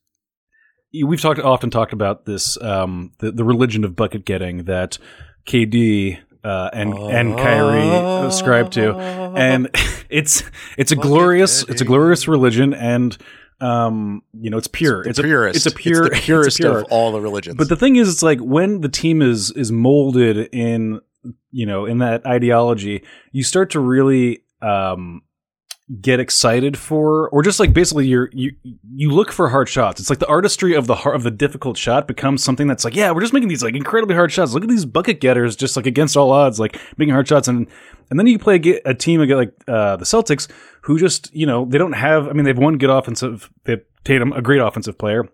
we've 1.05 1.21
talked 1.21 1.39
often 1.39 1.69
talked 1.69 1.93
about 1.93 2.25
this 2.25 2.61
um, 2.61 3.11
the 3.19 3.31
the 3.31 3.43
religion 3.43 3.83
of 3.83 3.95
bucket 3.95 4.25
getting 4.25 4.65
that 4.65 4.97
KD 5.45 6.19
uh, 6.43 6.69
and 6.73 6.93
and 6.93 7.37
Kyrie 7.37 8.27
ascribe 8.27 8.71
to, 8.71 8.95
and 8.95 9.69
it's 10.09 10.43
it's 10.77 10.91
a 10.91 10.95
glorious 10.95 11.63
it's 11.63 11.81
a 11.81 11.85
glorious 11.85 12.27
religion, 12.27 12.73
and 12.73 13.17
um, 13.59 14.21
you 14.39 14.49
know 14.49 14.57
it's 14.57 14.67
pure. 14.67 15.01
It's, 15.03 15.19
purest. 15.19 15.55
A, 15.55 15.57
it's 15.57 15.65
a 15.75 15.77
pure. 15.77 16.03
the 16.03 16.15
purest 16.15 16.47
it's 16.47 16.57
pure. 16.57 16.79
of 16.79 16.85
all 16.89 17.11
the 17.11 17.21
religions. 17.21 17.55
But 17.55 17.69
the 17.69 17.75
thing 17.75 17.95
is, 17.95 18.09
it's 18.09 18.23
like 18.23 18.39
when 18.39 18.81
the 18.81 18.89
team 18.89 19.21
is 19.21 19.51
is 19.51 19.71
molded 19.71 20.49
in 20.53 21.01
you 21.51 21.65
know 21.65 21.85
in 21.85 21.99
that 21.99 22.25
ideology, 22.25 23.03
you 23.31 23.43
start 23.43 23.71
to 23.71 23.79
really 23.79 24.43
um, 24.61 25.21
get 26.01 26.19
excited 26.19 26.77
for, 26.77 27.29
or 27.29 27.43
just 27.43 27.59
like 27.59 27.73
basically 27.73 28.07
you're 28.07 28.29
you 28.31 28.51
you 28.93 29.11
look 29.11 29.31
for 29.31 29.49
hard 29.49 29.67
shots. 29.69 29.99
It's 29.99 30.09
like 30.09 30.19
the 30.19 30.27
artistry 30.27 30.73
of 30.75 30.87
the 30.87 30.95
har 30.95 31.13
of 31.13 31.23
the 31.23 31.31
difficult 31.31 31.77
shot 31.77 32.07
becomes 32.07 32.43
something 32.43 32.67
that's 32.67 32.85
like, 32.85 32.95
yeah, 32.95 33.11
we're 33.11 33.21
just 33.21 33.33
making 33.33 33.49
these 33.49 33.63
like 33.63 33.75
incredibly 33.75 34.15
hard 34.15 34.31
shots. 34.31 34.53
Look 34.53 34.63
at 34.63 34.69
these 34.69 34.85
bucket 34.85 35.19
getters, 35.19 35.55
just 35.55 35.75
like 35.75 35.85
against 35.85 36.15
all 36.15 36.31
odds, 36.31 36.59
like 36.59 36.79
making 36.97 37.13
hard 37.13 37.27
shots, 37.27 37.47
and 37.47 37.67
and 38.09 38.19
then 38.19 38.27
you 38.27 38.39
play 38.39 38.55
a, 38.55 38.91
a 38.91 38.93
team 38.93 39.19
like 39.19 39.53
uh, 39.67 39.97
the 39.97 40.05
Celtics, 40.05 40.49
who 40.81 40.97
just 40.97 41.33
you 41.33 41.45
know 41.45 41.65
they 41.65 41.77
don't 41.77 41.93
have. 41.93 42.27
I 42.27 42.33
mean, 42.33 42.45
they've 42.45 42.57
one 42.57 42.77
good 42.77 42.89
offensive. 42.89 43.49
They 43.65 43.73
have 43.73 43.81
Tatum, 44.03 44.33
a 44.33 44.41
great 44.41 44.59
offensive 44.59 44.97
player 44.97 45.27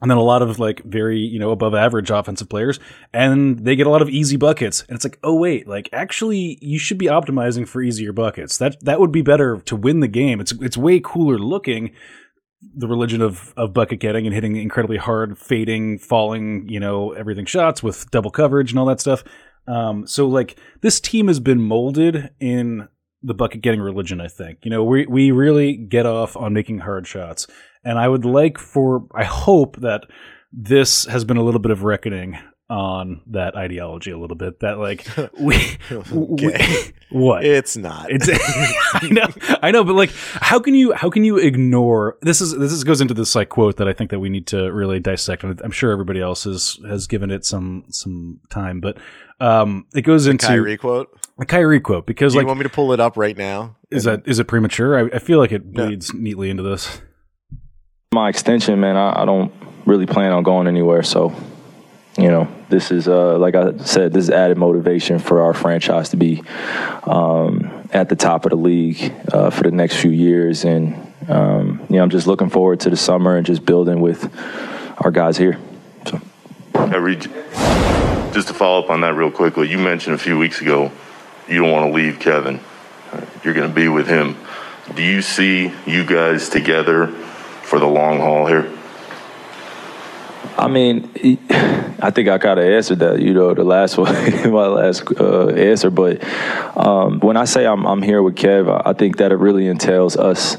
and 0.00 0.10
then 0.10 0.18
a 0.18 0.22
lot 0.22 0.42
of 0.42 0.58
like 0.58 0.82
very 0.84 1.18
you 1.18 1.38
know 1.38 1.50
above 1.50 1.74
average 1.74 2.10
offensive 2.10 2.48
players 2.48 2.78
and 3.12 3.60
they 3.60 3.76
get 3.76 3.86
a 3.86 3.90
lot 3.90 4.02
of 4.02 4.10
easy 4.10 4.36
buckets. 4.36 4.82
And 4.88 4.96
it's 4.96 5.04
like 5.04 5.18
oh 5.22 5.34
wait 5.34 5.66
like 5.66 5.88
actually 5.92 6.58
you 6.60 6.78
should 6.78 6.98
be 6.98 7.06
optimizing 7.06 7.66
for 7.66 7.82
easier 7.82 8.12
buckets. 8.12 8.58
That 8.58 8.82
that 8.84 9.00
would 9.00 9.12
be 9.12 9.22
better 9.22 9.58
to 9.58 9.76
win 9.76 10.00
the 10.00 10.08
game. 10.08 10.40
It's 10.40 10.52
it's 10.60 10.76
way 10.76 11.00
cooler 11.02 11.38
looking 11.38 11.92
the 12.74 12.88
religion 12.88 13.22
of 13.22 13.54
of 13.56 13.72
bucket 13.72 14.00
getting 14.00 14.26
and 14.26 14.34
hitting 14.34 14.56
incredibly 14.56 14.96
hard 14.96 15.38
fading 15.38 15.98
falling 15.98 16.68
you 16.68 16.80
know 16.80 17.12
everything 17.12 17.46
shots 17.46 17.82
with 17.82 18.10
double 18.10 18.30
coverage 18.30 18.70
and 18.70 18.78
all 18.78 18.86
that 18.86 19.00
stuff. 19.00 19.24
Um 19.66 20.06
so 20.06 20.26
like 20.26 20.58
this 20.82 21.00
team 21.00 21.28
has 21.28 21.40
been 21.40 21.60
molded 21.60 22.30
in 22.38 22.88
the 23.26 23.34
bucket 23.34 23.60
getting 23.60 23.80
religion 23.80 24.20
i 24.20 24.28
think 24.28 24.58
you 24.62 24.70
know 24.70 24.82
we 24.84 25.06
we 25.06 25.30
really 25.30 25.76
get 25.76 26.06
off 26.06 26.36
on 26.36 26.52
making 26.52 26.78
hard 26.78 27.06
shots 27.06 27.46
and 27.86 28.00
I 28.00 28.08
would 28.08 28.24
like 28.24 28.58
for 28.58 29.06
I 29.14 29.24
hope 29.24 29.76
that 29.76 30.02
this 30.52 31.04
has 31.06 31.24
been 31.24 31.36
a 31.36 31.42
little 31.42 31.60
bit 31.60 31.70
of 31.70 31.84
reckoning 31.84 32.36
on 32.68 33.20
that 33.28 33.54
ideology 33.54 34.10
a 34.10 34.18
little 34.18 34.36
bit. 34.36 34.58
That 34.58 34.78
like 34.78 35.06
we, 35.40 35.78
we 36.10 36.92
what 37.10 37.44
It's 37.44 37.76
not. 37.76 38.08
it's 38.10 38.28
I 38.94 39.08
know 39.08 39.28
I 39.62 39.70
know, 39.70 39.84
but 39.84 39.94
like 39.94 40.10
how 40.12 40.58
can 40.58 40.74
you 40.74 40.92
how 40.94 41.10
can 41.10 41.22
you 41.22 41.36
ignore 41.36 42.18
this 42.22 42.40
is 42.40 42.58
this 42.58 42.72
is 42.72 42.82
goes 42.82 43.00
into 43.00 43.14
this 43.14 43.36
like 43.36 43.50
quote 43.50 43.76
that 43.76 43.86
I 43.86 43.92
think 43.92 44.10
that 44.10 44.18
we 44.18 44.28
need 44.28 44.48
to 44.48 44.72
really 44.72 44.98
dissect. 44.98 45.44
And 45.44 45.60
I'm 45.62 45.70
sure 45.70 45.92
everybody 45.92 46.20
else 46.20 46.42
has 46.42 46.80
has 46.88 47.06
given 47.06 47.30
it 47.30 47.44
some 47.44 47.84
some 47.90 48.40
time, 48.50 48.80
but 48.80 48.98
um 49.38 49.86
it 49.94 50.02
goes 50.02 50.26
into 50.26 50.44
Kyrie 50.44 50.76
quote. 50.76 51.15
A 51.38 51.44
Kyrie 51.44 51.80
quote 51.80 52.06
because 52.06 52.32
Do 52.32 52.40
you 52.40 52.46
want 52.46 52.58
me 52.58 52.64
to 52.64 52.70
pull 52.70 52.92
it 52.92 53.00
up 53.00 53.16
right 53.16 53.36
now? 53.36 53.76
is 53.90 54.04
that 54.04 54.22
is 54.26 54.38
it 54.38 54.44
premature? 54.46 54.98
I, 54.98 55.16
I 55.16 55.18
feel 55.18 55.38
like 55.38 55.52
it 55.52 55.72
bleeds 55.72 56.12
neatly 56.14 56.50
into 56.50 56.62
this. 56.62 57.00
my 58.12 58.28
extension, 58.28 58.80
man, 58.80 58.96
I, 58.96 59.22
I 59.22 59.24
don't 59.24 59.52
really 59.84 60.06
plan 60.06 60.32
on 60.32 60.42
going 60.42 60.66
anywhere. 60.66 61.02
So, 61.02 61.32
you 62.18 62.28
know, 62.28 62.48
this 62.68 62.90
is 62.90 63.06
uh, 63.06 63.38
like 63.38 63.54
I 63.54 63.76
said, 63.78 64.12
this 64.12 64.24
is 64.24 64.30
added 64.30 64.56
motivation 64.58 65.18
for 65.18 65.42
our 65.42 65.54
franchise 65.54 66.08
to 66.10 66.16
be 66.16 66.42
um, 67.04 67.88
at 67.92 68.08
the 68.08 68.16
top 68.16 68.44
of 68.46 68.50
the 68.50 68.56
league 68.56 69.12
uh, 69.32 69.50
for 69.50 69.62
the 69.64 69.70
next 69.70 69.96
few 69.96 70.10
years, 70.10 70.64
and 70.64 70.94
um, 71.28 71.84
you 71.88 71.96
know, 71.96 72.02
I'm 72.02 72.10
just 72.10 72.26
looking 72.26 72.50
forward 72.50 72.80
to 72.80 72.90
the 72.90 72.96
summer 72.96 73.36
and 73.36 73.46
just 73.46 73.64
building 73.64 74.00
with 74.00 74.32
our 74.98 75.10
guys 75.10 75.36
here. 75.36 75.58
So. 76.06 76.20
Kyrie, 76.72 77.16
j- 77.16 77.30
just 78.32 78.48
to 78.48 78.54
follow 78.54 78.82
up 78.82 78.90
on 78.90 79.00
that 79.02 79.14
real 79.14 79.30
quickly, 79.30 79.68
you 79.68 79.78
mentioned 79.78 80.14
a 80.14 80.18
few 80.18 80.38
weeks 80.38 80.60
ago 80.60 80.90
you 81.48 81.62
don't 81.62 81.70
want 81.70 81.90
to 81.90 81.94
leave 81.94 82.18
Kevin. 82.18 82.60
You're 83.44 83.54
going 83.54 83.68
to 83.68 83.74
be 83.74 83.88
with 83.88 84.08
him. 84.08 84.36
Do 84.94 85.02
you 85.02 85.22
see 85.22 85.72
you 85.86 86.04
guys 86.04 86.48
together 86.48 87.08
for 87.08 87.78
the 87.78 87.86
long 87.86 88.18
haul 88.18 88.46
here? 88.46 88.72
I 90.58 90.68
mean, 90.68 91.10
I 91.98 92.10
think 92.10 92.28
I 92.28 92.38
kind 92.38 92.58
of 92.58 92.64
answered 92.64 93.00
that, 93.00 93.20
you 93.20 93.34
know, 93.34 93.52
the 93.52 93.64
last 93.64 93.98
one, 93.98 94.12
my 94.50 94.66
last 94.66 95.04
uh, 95.18 95.48
answer. 95.48 95.90
But 95.90 96.24
um, 96.76 97.20
when 97.20 97.36
I 97.36 97.44
say 97.44 97.66
I'm, 97.66 97.86
I'm 97.86 98.02
here 98.02 98.22
with 98.22 98.36
Kev, 98.36 98.82
I 98.84 98.92
think 98.92 99.18
that 99.18 99.32
it 99.32 99.36
really 99.36 99.66
entails 99.66 100.16
us, 100.16 100.56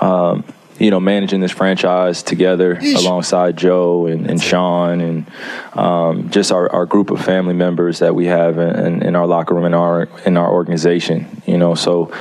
um, 0.00 0.44
you 0.78 0.90
know, 0.90 0.98
managing 0.98 1.40
this 1.40 1.52
franchise 1.52 2.22
together 2.22 2.78
alongside 2.96 3.56
Joe 3.56 4.06
and, 4.06 4.28
and 4.28 4.42
Sean 4.42 5.00
and 5.00 5.26
um, 5.74 6.30
just 6.30 6.50
our, 6.50 6.70
our 6.72 6.84
group 6.86 7.10
of 7.10 7.24
family 7.24 7.54
members 7.54 8.00
that 8.00 8.14
we 8.14 8.26
have 8.26 8.58
in, 8.58 8.76
in, 8.76 9.02
in 9.02 9.16
our 9.16 9.26
locker 9.26 9.54
room 9.54 9.64
in 9.64 9.74
our 9.74 10.08
in 10.26 10.36
our 10.36 10.52
organization. 10.52 11.42
You 11.46 11.58
know, 11.58 11.74
so 11.74 12.12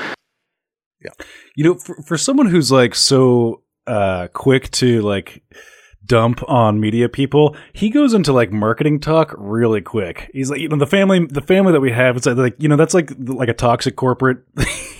yeah, 1.02 1.12
You 1.56 1.64
know, 1.64 1.76
for, 1.76 1.96
for 2.04 2.18
someone 2.18 2.48
who's 2.48 2.72
like 2.72 2.96
so 2.96 3.62
uh 3.86 4.28
quick 4.34 4.72
to 4.72 5.02
like 5.02 5.44
dump 6.06 6.42
on 6.50 6.80
media 6.80 7.08
people, 7.10 7.56
he 7.74 7.90
goes 7.90 8.14
into 8.14 8.34
like 8.34 8.52
marketing 8.52 9.00
talk 9.00 9.34
really 9.38 9.82
quick. 9.82 10.30
He's 10.34 10.50
like, 10.50 10.60
you 10.60 10.68
know, 10.68 10.78
the 10.78 10.88
family, 10.88 11.26
the 11.26 11.42
family 11.42 11.72
that 11.72 11.80
we 11.80 11.92
have, 11.92 12.18
it's 12.18 12.26
like, 12.26 12.56
you 12.60 12.68
know, 12.68 12.76
that's 12.76 12.94
like 12.94 13.12
like 13.18 13.50
a 13.50 13.54
toxic 13.54 13.96
corporate, 13.96 14.40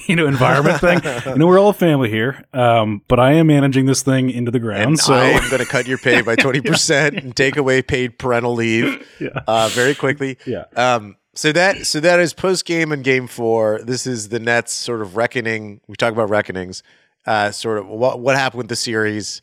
you 0.08 0.16
know, 0.16 0.28
environment 0.28 0.80
thing. 0.80 1.02
You 1.26 1.38
know, 1.38 1.48
we're 1.48 1.60
all 1.60 1.70
a 1.70 1.74
family 1.74 2.10
here, 2.10 2.44
um, 2.54 3.02
but 3.08 3.20
I 3.20 3.34
am 3.34 3.48
managing 3.48 3.86
this 3.86 4.02
thing 4.04 4.30
into 4.30 4.52
the 4.52 4.60
ground. 4.60 4.84
And 4.84 5.00
so 5.00 5.14
I 5.14 5.26
am 5.26 5.50
going 5.50 5.62
to 5.62 5.68
cut 5.68 5.88
your 5.88 5.98
pay 5.98 6.22
by 6.22 6.36
20% 6.38 7.18
and 7.18 7.36
take 7.36 7.58
away 7.58 7.82
paid 7.82 8.18
parental 8.18 8.54
leave 8.54 9.06
uh, 9.48 9.70
very 9.74 9.96
quickly. 9.96 10.38
Yeah. 10.46 10.66
Um, 10.76 11.18
so 11.36 11.52
that 11.52 11.88
so 11.88 12.00
that 12.00 12.20
is 12.20 12.34
post 12.34 12.66
game 12.66 12.92
and 12.92 13.04
game 13.04 13.28
four. 13.28 13.82
This 13.84 14.06
is 14.06 14.30
the 14.30 14.40
Nets 14.40 14.72
sort 14.72 15.02
of 15.02 15.18
reckoning. 15.18 15.82
We 15.88 15.96
talk 15.96 16.14
about 16.14 16.30
reckonings. 16.30 16.84
Uh, 17.26 17.52
sort 17.52 17.80
of 17.80 17.88
what 17.88 18.20
what 18.20 18.36
happened 18.36 18.60
with 18.60 18.68
the 18.70 18.76
series. 18.76 19.42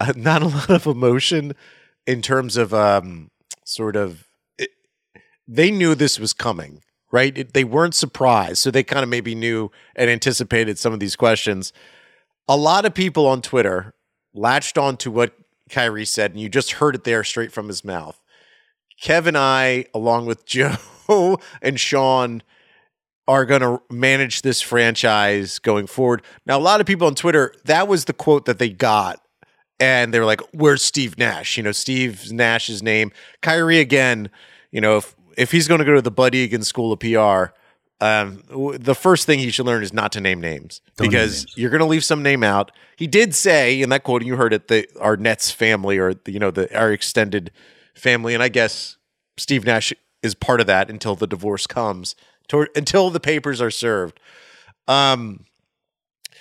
Uh, 0.00 0.12
not 0.16 0.42
a 0.42 0.46
lot 0.46 0.70
of 0.70 0.86
emotion 0.86 1.54
in 2.06 2.22
terms 2.22 2.56
of 2.56 2.74
um, 2.74 3.30
sort 3.64 3.94
of. 3.94 4.28
It, 4.58 4.70
they 5.46 5.70
knew 5.70 5.94
this 5.94 6.18
was 6.18 6.32
coming, 6.32 6.82
right? 7.10 7.36
It, 7.36 7.54
they 7.54 7.64
weren't 7.64 7.94
surprised, 7.94 8.58
so 8.58 8.70
they 8.70 8.82
kind 8.82 9.02
of 9.02 9.08
maybe 9.08 9.34
knew 9.34 9.70
and 9.96 10.10
anticipated 10.10 10.78
some 10.78 10.92
of 10.92 11.00
these 11.00 11.16
questions. 11.16 11.72
A 12.48 12.56
lot 12.56 12.84
of 12.84 12.94
people 12.94 13.26
on 13.26 13.42
Twitter 13.42 13.94
latched 14.34 14.78
on 14.78 14.96
to 14.98 15.10
what 15.10 15.34
Kyrie 15.70 16.04
said, 16.04 16.32
and 16.32 16.40
you 16.40 16.48
just 16.48 16.72
heard 16.72 16.94
it 16.94 17.04
there 17.04 17.24
straight 17.24 17.52
from 17.52 17.68
his 17.68 17.84
mouth. 17.84 18.20
Kev 19.00 19.26
and 19.26 19.38
I, 19.38 19.86
along 19.94 20.26
with 20.26 20.44
Joe 20.46 21.38
and 21.62 21.78
Sean, 21.78 22.42
are 23.26 23.44
going 23.44 23.60
to 23.60 23.80
manage 23.90 24.42
this 24.42 24.62
franchise 24.62 25.58
going 25.58 25.86
forward. 25.86 26.22
Now, 26.46 26.58
a 26.58 26.60
lot 26.60 26.80
of 26.80 26.86
people 26.86 27.06
on 27.06 27.14
Twitter, 27.14 27.52
that 27.66 27.86
was 27.86 28.06
the 28.06 28.14
quote 28.14 28.46
that 28.46 28.58
they 28.58 28.70
got. 28.70 29.22
And 29.80 30.12
they 30.12 30.18
were 30.18 30.24
like, 30.24 30.40
where's 30.52 30.82
Steve 30.82 31.18
Nash? 31.18 31.56
You 31.56 31.62
know, 31.62 31.72
Steve 31.72 32.32
Nash's 32.32 32.82
name. 32.82 33.12
Kyrie, 33.42 33.78
again, 33.78 34.30
you 34.72 34.80
know, 34.80 34.96
if, 34.96 35.14
if 35.38 35.52
he's 35.52 35.68
going 35.68 35.78
to 35.78 35.84
go 35.84 35.94
to 35.94 36.02
the 36.02 36.10
Bud 36.10 36.34
Egan 36.34 36.62
School 36.62 36.92
of 36.92 37.00
PR, 37.00 37.54
um, 38.04 38.42
w- 38.48 38.78
the 38.78 38.94
first 38.94 39.26
thing 39.26 39.38
he 39.38 39.50
should 39.50 39.66
learn 39.66 39.82
is 39.82 39.92
not 39.92 40.12
to 40.12 40.20
name 40.20 40.40
names 40.40 40.80
Don't 40.96 41.04
name 41.06 41.10
because 41.10 41.44
names. 41.46 41.54
you're 41.56 41.70
going 41.70 41.80
to 41.80 41.86
leave 41.86 42.04
some 42.04 42.22
name 42.22 42.44
out. 42.44 42.70
He 42.96 43.06
did 43.06 43.34
say 43.34 43.80
in 43.80 43.88
that 43.90 44.02
quote, 44.02 44.22
and 44.22 44.26
you 44.26 44.36
heard 44.36 44.52
it, 44.52 44.68
that 44.68 44.88
our 45.00 45.16
Nets 45.16 45.50
family 45.50 45.98
or 45.98 46.14
the, 46.14 46.32
you 46.32 46.38
know 46.38 46.50
the 46.50 46.76
our 46.78 46.92
extended 46.92 47.50
family, 47.94 48.34
and 48.34 48.42
I 48.42 48.48
guess 48.48 48.96
Steve 49.36 49.64
Nash 49.64 49.92
is 50.22 50.34
part 50.34 50.60
of 50.60 50.66
that 50.66 50.90
until 50.90 51.14
the 51.14 51.26
divorce 51.26 51.66
comes, 51.66 52.14
until 52.52 53.10
the 53.10 53.20
papers 53.20 53.60
are 53.60 53.70
served. 53.70 54.20
Um, 54.86 55.44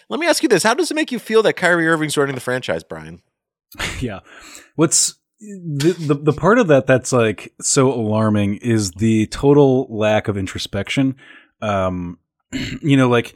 let 0.10 0.20
me 0.20 0.28
ask 0.28 0.44
you 0.44 0.50
this: 0.50 0.64
How 0.64 0.74
does 0.74 0.92
it 0.92 0.96
make 0.96 1.12
you 1.12 1.20
feel 1.20 1.42
that 1.44 1.54
Kyrie 1.54 1.88
Irving's 1.88 2.18
running 2.18 2.36
the 2.36 2.42
franchise, 2.42 2.84
Brian? 2.84 3.22
yeah. 4.00 4.20
What's 4.76 5.16
the, 5.40 5.96
the 6.00 6.14
the 6.16 6.34
part 6.34 6.58
of 6.58 6.68
that 6.68 6.88
that's 6.88 7.14
like 7.14 7.54
so 7.62 7.92
alarming 7.92 8.56
is 8.58 8.92
the 8.92 9.28
total 9.28 9.88
lack 9.90 10.28
of 10.28 10.38
introspection. 10.38 11.16
Um, 11.62 12.20
you 12.82 12.98
know, 12.98 13.10
like 13.10 13.36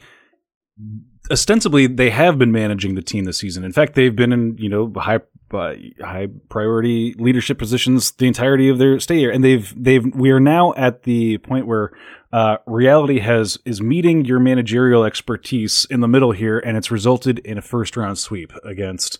ostensibly 1.30 1.86
they 1.86 2.10
have 2.10 2.38
been 2.38 2.52
managing 2.52 2.94
the 2.94 3.02
team 3.02 3.24
this 3.24 3.38
season. 3.38 3.64
In 3.64 3.72
fact, 3.72 3.94
they've 3.94 4.14
been 4.14 4.32
in 4.32 4.56
you 4.58 4.68
know 4.68 4.92
high 4.96 5.20
uh, 5.52 5.74
high 6.00 6.28
priority 6.48 7.14
leadership 7.18 7.58
positions 7.58 8.12
the 8.12 8.26
entirety 8.26 8.68
of 8.68 8.78
their 8.78 8.98
stay 8.98 9.18
here, 9.18 9.30
and 9.30 9.44
they've 9.44 9.72
they've 9.76 10.04
we 10.14 10.30
are 10.30 10.40
now 10.40 10.72
at 10.74 11.04
the 11.04 11.38
point 11.38 11.66
where 11.66 11.92
uh, 12.32 12.56
reality 12.66 13.20
has 13.20 13.58
is 13.64 13.80
meeting 13.80 14.24
your 14.24 14.40
managerial 14.40 15.04
expertise 15.04 15.86
in 15.90 16.00
the 16.00 16.08
middle 16.08 16.32
here, 16.32 16.58
and 16.58 16.76
it's 16.76 16.90
resulted 16.90 17.38
in 17.40 17.58
a 17.58 17.62
first 17.62 17.96
round 17.96 18.18
sweep 18.18 18.52
against 18.64 19.18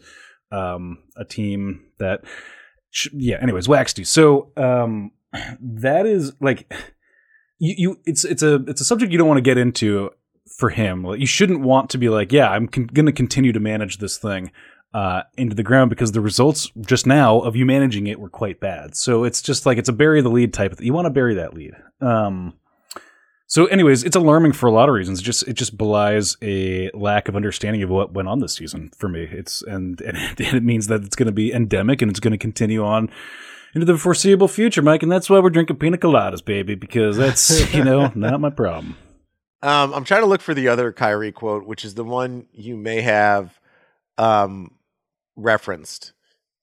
um, 0.50 0.98
a 1.16 1.24
team 1.24 1.84
that. 1.98 2.24
Yeah. 3.12 3.38
Anyways, 3.40 3.68
Waxty. 3.68 4.06
So 4.06 4.52
um, 4.56 5.12
that 5.60 6.06
is 6.06 6.32
like 6.40 6.72
you, 7.58 7.74
you. 7.76 8.00
It's 8.04 8.24
it's 8.24 8.42
a 8.42 8.56
it's 8.66 8.80
a 8.80 8.84
subject 8.84 9.12
you 9.12 9.18
don't 9.18 9.28
want 9.28 9.38
to 9.38 9.42
get 9.42 9.58
into 9.58 10.10
for 10.56 10.70
him. 10.70 11.04
Like, 11.04 11.20
you 11.20 11.26
shouldn't 11.26 11.60
want 11.60 11.90
to 11.90 11.98
be 11.98 12.08
like, 12.08 12.32
yeah, 12.32 12.50
I'm 12.50 12.68
con- 12.68 12.86
going 12.86 13.06
to 13.06 13.12
continue 13.12 13.52
to 13.52 13.60
manage 13.60 13.98
this 13.98 14.18
thing 14.18 14.52
uh, 14.94 15.22
into 15.36 15.56
the 15.56 15.62
ground 15.62 15.90
because 15.90 16.12
the 16.12 16.20
results 16.20 16.70
just 16.80 17.06
now 17.06 17.40
of 17.40 17.56
you 17.56 17.64
managing 17.64 18.06
it 18.06 18.20
were 18.20 18.28
quite 18.28 18.60
bad. 18.60 18.96
So 18.96 19.24
it's 19.24 19.40
just 19.40 19.66
like 19.66 19.78
it's 19.78 19.88
a 19.88 19.92
bury 19.92 20.20
the 20.20 20.28
lead 20.28 20.52
type. 20.52 20.72
Of 20.72 20.82
you 20.82 20.92
want 20.92 21.06
to 21.06 21.10
bury 21.10 21.34
that 21.34 21.54
lead. 21.54 21.72
Um, 22.00 22.54
so, 23.52 23.66
anyways, 23.66 24.02
it's 24.02 24.16
alarming 24.16 24.52
for 24.52 24.66
a 24.66 24.72
lot 24.72 24.88
of 24.88 24.94
reasons. 24.94 25.20
It 25.20 25.24
just 25.24 25.46
it 25.46 25.52
just 25.52 25.76
belies 25.76 26.38
a 26.40 26.90
lack 26.94 27.28
of 27.28 27.36
understanding 27.36 27.82
of 27.82 27.90
what 27.90 28.14
went 28.14 28.26
on 28.26 28.38
this 28.40 28.54
season 28.54 28.90
for 28.96 29.10
me. 29.10 29.28
It's 29.30 29.60
and 29.60 30.00
and 30.00 30.16
it 30.38 30.62
means 30.62 30.86
that 30.86 31.04
it's 31.04 31.14
going 31.14 31.26
to 31.26 31.32
be 31.32 31.52
endemic 31.52 32.00
and 32.00 32.10
it's 32.10 32.18
going 32.18 32.32
to 32.32 32.38
continue 32.38 32.82
on 32.82 33.10
into 33.74 33.84
the 33.84 33.98
foreseeable 33.98 34.48
future, 34.48 34.80
Mike. 34.80 35.02
And 35.02 35.12
that's 35.12 35.28
why 35.28 35.38
we're 35.38 35.50
drinking 35.50 35.76
pina 35.76 35.98
coladas, 35.98 36.42
baby, 36.42 36.76
because 36.76 37.18
that's 37.18 37.74
you 37.74 37.84
know 37.84 38.10
not 38.14 38.40
my 38.40 38.48
problem. 38.48 38.96
Um, 39.62 39.92
I'm 39.92 40.04
trying 40.04 40.22
to 40.22 40.26
look 40.28 40.40
for 40.40 40.54
the 40.54 40.68
other 40.68 40.90
Kyrie 40.90 41.30
quote, 41.30 41.66
which 41.66 41.84
is 41.84 41.92
the 41.92 42.04
one 42.04 42.46
you 42.54 42.74
may 42.74 43.02
have 43.02 43.60
um, 44.16 44.78
referenced. 45.36 46.14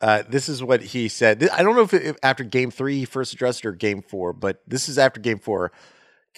Uh, 0.02 0.24
this 0.28 0.50
is 0.50 0.64
what 0.64 0.82
he 0.82 1.08
said. 1.08 1.48
I 1.50 1.62
don't 1.62 1.76
know 1.76 1.84
if, 1.84 1.94
if 1.94 2.16
after 2.24 2.44
game 2.44 2.72
three 2.72 2.98
he 2.98 3.06
first 3.06 3.32
addressed 3.32 3.64
it 3.64 3.68
or 3.68 3.74
game 3.74 4.02
four, 4.02 4.34
but 4.34 4.64
this 4.66 4.90
is 4.90 4.98
after 4.98 5.20
game 5.20 5.38
four. 5.38 5.72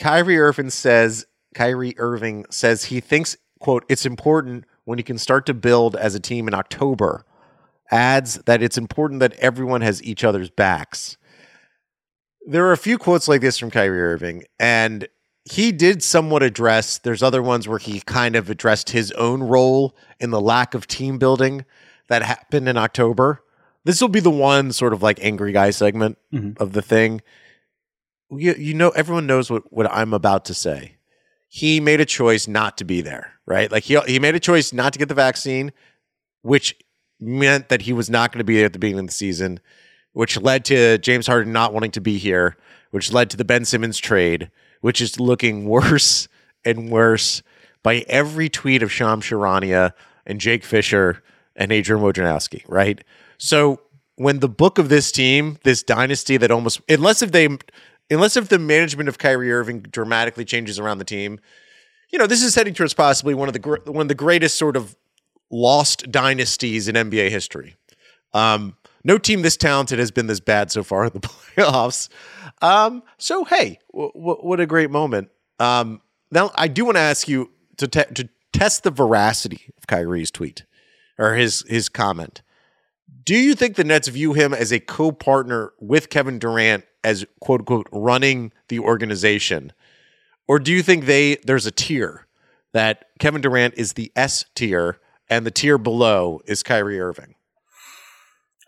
Kyrie 0.02 0.40
Irving 0.40 0.72
says, 0.72 1.26
Kyrie 1.54 1.94
Irving 1.98 2.46
says 2.50 2.86
he 2.86 3.00
thinks, 3.00 3.38
quote, 3.60 3.86
it's 3.88 4.06
important 4.06 4.66
when 4.86 4.98
you 4.98 5.04
can 5.04 5.20
start 5.20 5.46
to 5.46 5.54
build 5.54 5.96
as 5.96 6.16
a 6.16 6.20
team 6.20 6.48
in 6.48 6.56
October. 6.56 7.24
Adds 7.92 8.36
that 8.46 8.64
it's 8.64 8.78
important 8.80 9.20
that 9.20 9.34
everyone 9.34 9.82
has 9.82 10.02
each 10.04 10.24
other's 10.24 10.50
backs. 10.50 11.18
There 12.48 12.66
are 12.66 12.72
a 12.72 12.78
few 12.78 12.98
quotes 12.98 13.28
like 13.28 13.42
this 13.42 13.60
from 13.60 13.70
Kyrie 13.70 14.02
Irving, 14.02 14.44
and 14.60 15.08
he 15.46 15.72
did 15.72 16.02
somewhat 16.02 16.42
address 16.42 16.98
there's 16.98 17.22
other 17.22 17.44
ones 17.44 17.68
where 17.68 17.78
he 17.78 18.00
kind 18.02 18.36
of 18.36 18.50
addressed 18.50 18.90
his 18.90 19.12
own 19.12 19.44
role 19.44 19.96
in 20.20 20.32
the 20.32 20.42
lack 20.42 20.74
of 20.74 20.88
team 20.88 21.20
building 21.20 21.64
that 22.08 22.24
happened 22.24 22.68
in 22.68 22.78
October. 22.78 23.44
This 23.84 24.02
will 24.02 24.08
be 24.10 24.20
the 24.20 24.32
one 24.32 24.72
sort 24.72 24.94
of 24.94 25.04
like 25.04 25.20
angry 25.22 25.52
guy 25.52 25.70
segment 25.70 26.18
Mhm. 26.34 26.60
of 26.60 26.74
the 26.74 26.82
thing. 26.82 27.22
You, 28.32 28.54
you 28.54 28.74
know, 28.74 28.90
everyone 28.90 29.28
knows 29.28 29.50
what, 29.50 29.72
what 29.72 29.92
I'm 29.92 30.14
about 30.14 30.46
to 30.46 30.54
say. 30.54 30.96
He 31.48 31.80
made 31.80 32.00
a 32.00 32.06
choice 32.06 32.48
not 32.48 32.78
to 32.78 32.86
be 32.86 33.02
there, 33.02 33.34
right? 33.46 33.70
Like 33.72 33.84
he, 33.84 34.00
he 34.08 34.20
made 34.20 34.36
a 34.36 34.40
choice 34.40 34.72
not 34.72 34.94
to 34.94 35.00
get 35.00 35.10
the 35.10 35.14
vaccine, 35.16 35.74
which 36.42 36.76
meant 37.20 37.70
that 37.70 37.82
he 37.84 37.94
was 37.94 38.10
not 38.10 38.32
going 38.32 38.40
to 38.40 38.46
be 38.46 38.56
there 38.56 38.66
at 38.66 38.74
the 38.74 38.80
beginning 38.80 39.02
of 39.02 39.08
the 39.08 39.12
season. 39.14 39.60
which 40.14 40.40
led 40.40 40.66
to 40.66 40.98
James 40.98 41.28
Harden 41.28 41.54
not 41.54 41.74
wanting 41.74 41.92
to 41.92 42.02
be 42.02 42.18
here, 42.18 42.58
which 42.92 43.12
led 43.12 43.30
to 43.30 43.38
the 43.38 43.46
Ben 43.46 43.66
Simmons 43.66 43.98
trade, 43.98 44.52
which 44.82 45.02
is 45.02 45.20
looking 45.20 45.66
worse 45.70 46.28
and 46.66 46.90
worse 46.90 47.42
by 47.84 48.06
every 48.08 48.50
tweet 48.50 48.84
of 48.84 48.92
Shams 48.92 49.26
Charania 49.26 49.94
and 50.26 50.40
Jake 50.40 50.64
Fisher 50.64 51.24
and 51.56 51.72
Adrian 51.72 52.04
Wojnarowski, 52.04 52.64
right? 52.68 53.04
So 53.38 53.82
when 54.16 54.40
the 54.40 54.50
book 54.50 54.78
of 54.78 54.90
this 54.90 55.12
team, 55.12 55.58
this 55.64 55.82
dynasty 55.82 56.38
that 56.38 56.52
almost 56.52 56.82
unless 56.88 57.22
if 57.22 57.32
they 57.32 57.48
unless 58.12 58.38
if 58.38 58.50
the 58.50 58.60
management 58.60 59.10
of 59.10 59.18
Kyrie 59.18 59.52
Irving 59.52 59.82
dramatically 59.82 60.46
changes 60.46 60.78
around 60.80 60.98
the 61.00 61.06
team, 61.06 61.40
you 62.12 62.20
know, 62.20 62.28
this 62.28 62.44
is 62.44 62.56
heading 62.56 62.74
towards 62.74 62.94
possibly 62.94 63.34
one 63.34 63.48
of 63.48 63.54
the 63.54 63.60
gr- 63.60 63.78
one 63.86 64.02
of 64.02 64.08
the 64.08 64.16
greatest 64.16 64.58
sort 64.58 64.76
of 64.76 64.96
lost 65.50 66.12
dynasties 66.12 66.88
in 66.88 66.96
NBA 66.96 67.30
history. 67.30 67.76
Um, 68.34 68.76
no 69.04 69.18
team 69.18 69.42
this 69.42 69.58
talented 69.58 70.00
has 70.00 70.12
been 70.12 70.28
this 70.28 70.40
bad 70.40 70.72
so 70.72 70.84
far 70.84 71.06
in 71.06 71.14
the 71.14 71.20
playoffs. 71.22 72.10
Um, 72.62 73.04
so 73.18 73.46
hey, 73.46 73.80
w- 73.92 74.12
w- 74.14 74.40
what 74.42 74.60
a 74.60 74.66
great 74.66 74.92
moment. 74.92 75.30
Um, 75.60 76.02
now 76.32 76.52
I 76.56 76.68
do 76.68 76.86
want 76.86 76.98
to 76.98 77.02
ask 77.02 77.28
you 77.28 77.52
to 77.78 77.88
te- 77.88 78.14
to 78.14 78.30
test 78.54 78.84
the 78.84 78.92
veracity 78.92 79.74
of 79.78 79.88
Kyrie's 79.88 80.32
tweet 80.32 80.66
or 81.18 81.36
his 81.36 81.64
his 81.68 81.90
comment. 81.90 82.42
Do 83.24 83.36
you 83.36 83.56
think 83.56 83.76
the 83.76 83.84
Nets 83.84 84.08
view 84.08 84.34
him 84.34 84.54
as 84.54 84.72
a 84.72 84.80
co-partner 84.80 85.74
with 85.80 86.10
Kevin 86.10 86.40
Durant 86.40 86.86
as 87.04 87.26
quote 87.40 87.62
unquote 87.62 87.88
running 87.92 88.52
the 88.70 88.80
organization? 88.80 89.74
Or 90.48 90.60
do 90.60 90.72
you 90.72 90.82
think 90.82 91.06
they 91.06 91.36
there's 91.46 91.66
a 91.66 91.72
tier 91.72 92.28
that 92.74 93.06
Kevin 93.20 93.42
Durant 93.42 93.76
is 93.76 93.94
the 93.94 94.12
S 94.16 94.46
tier 94.56 95.00
and 95.30 95.46
the 95.46 95.52
tier 95.52 95.78
below 95.78 96.42
is 96.46 96.64
Kyrie 96.64 97.00
Irving? 97.00 97.36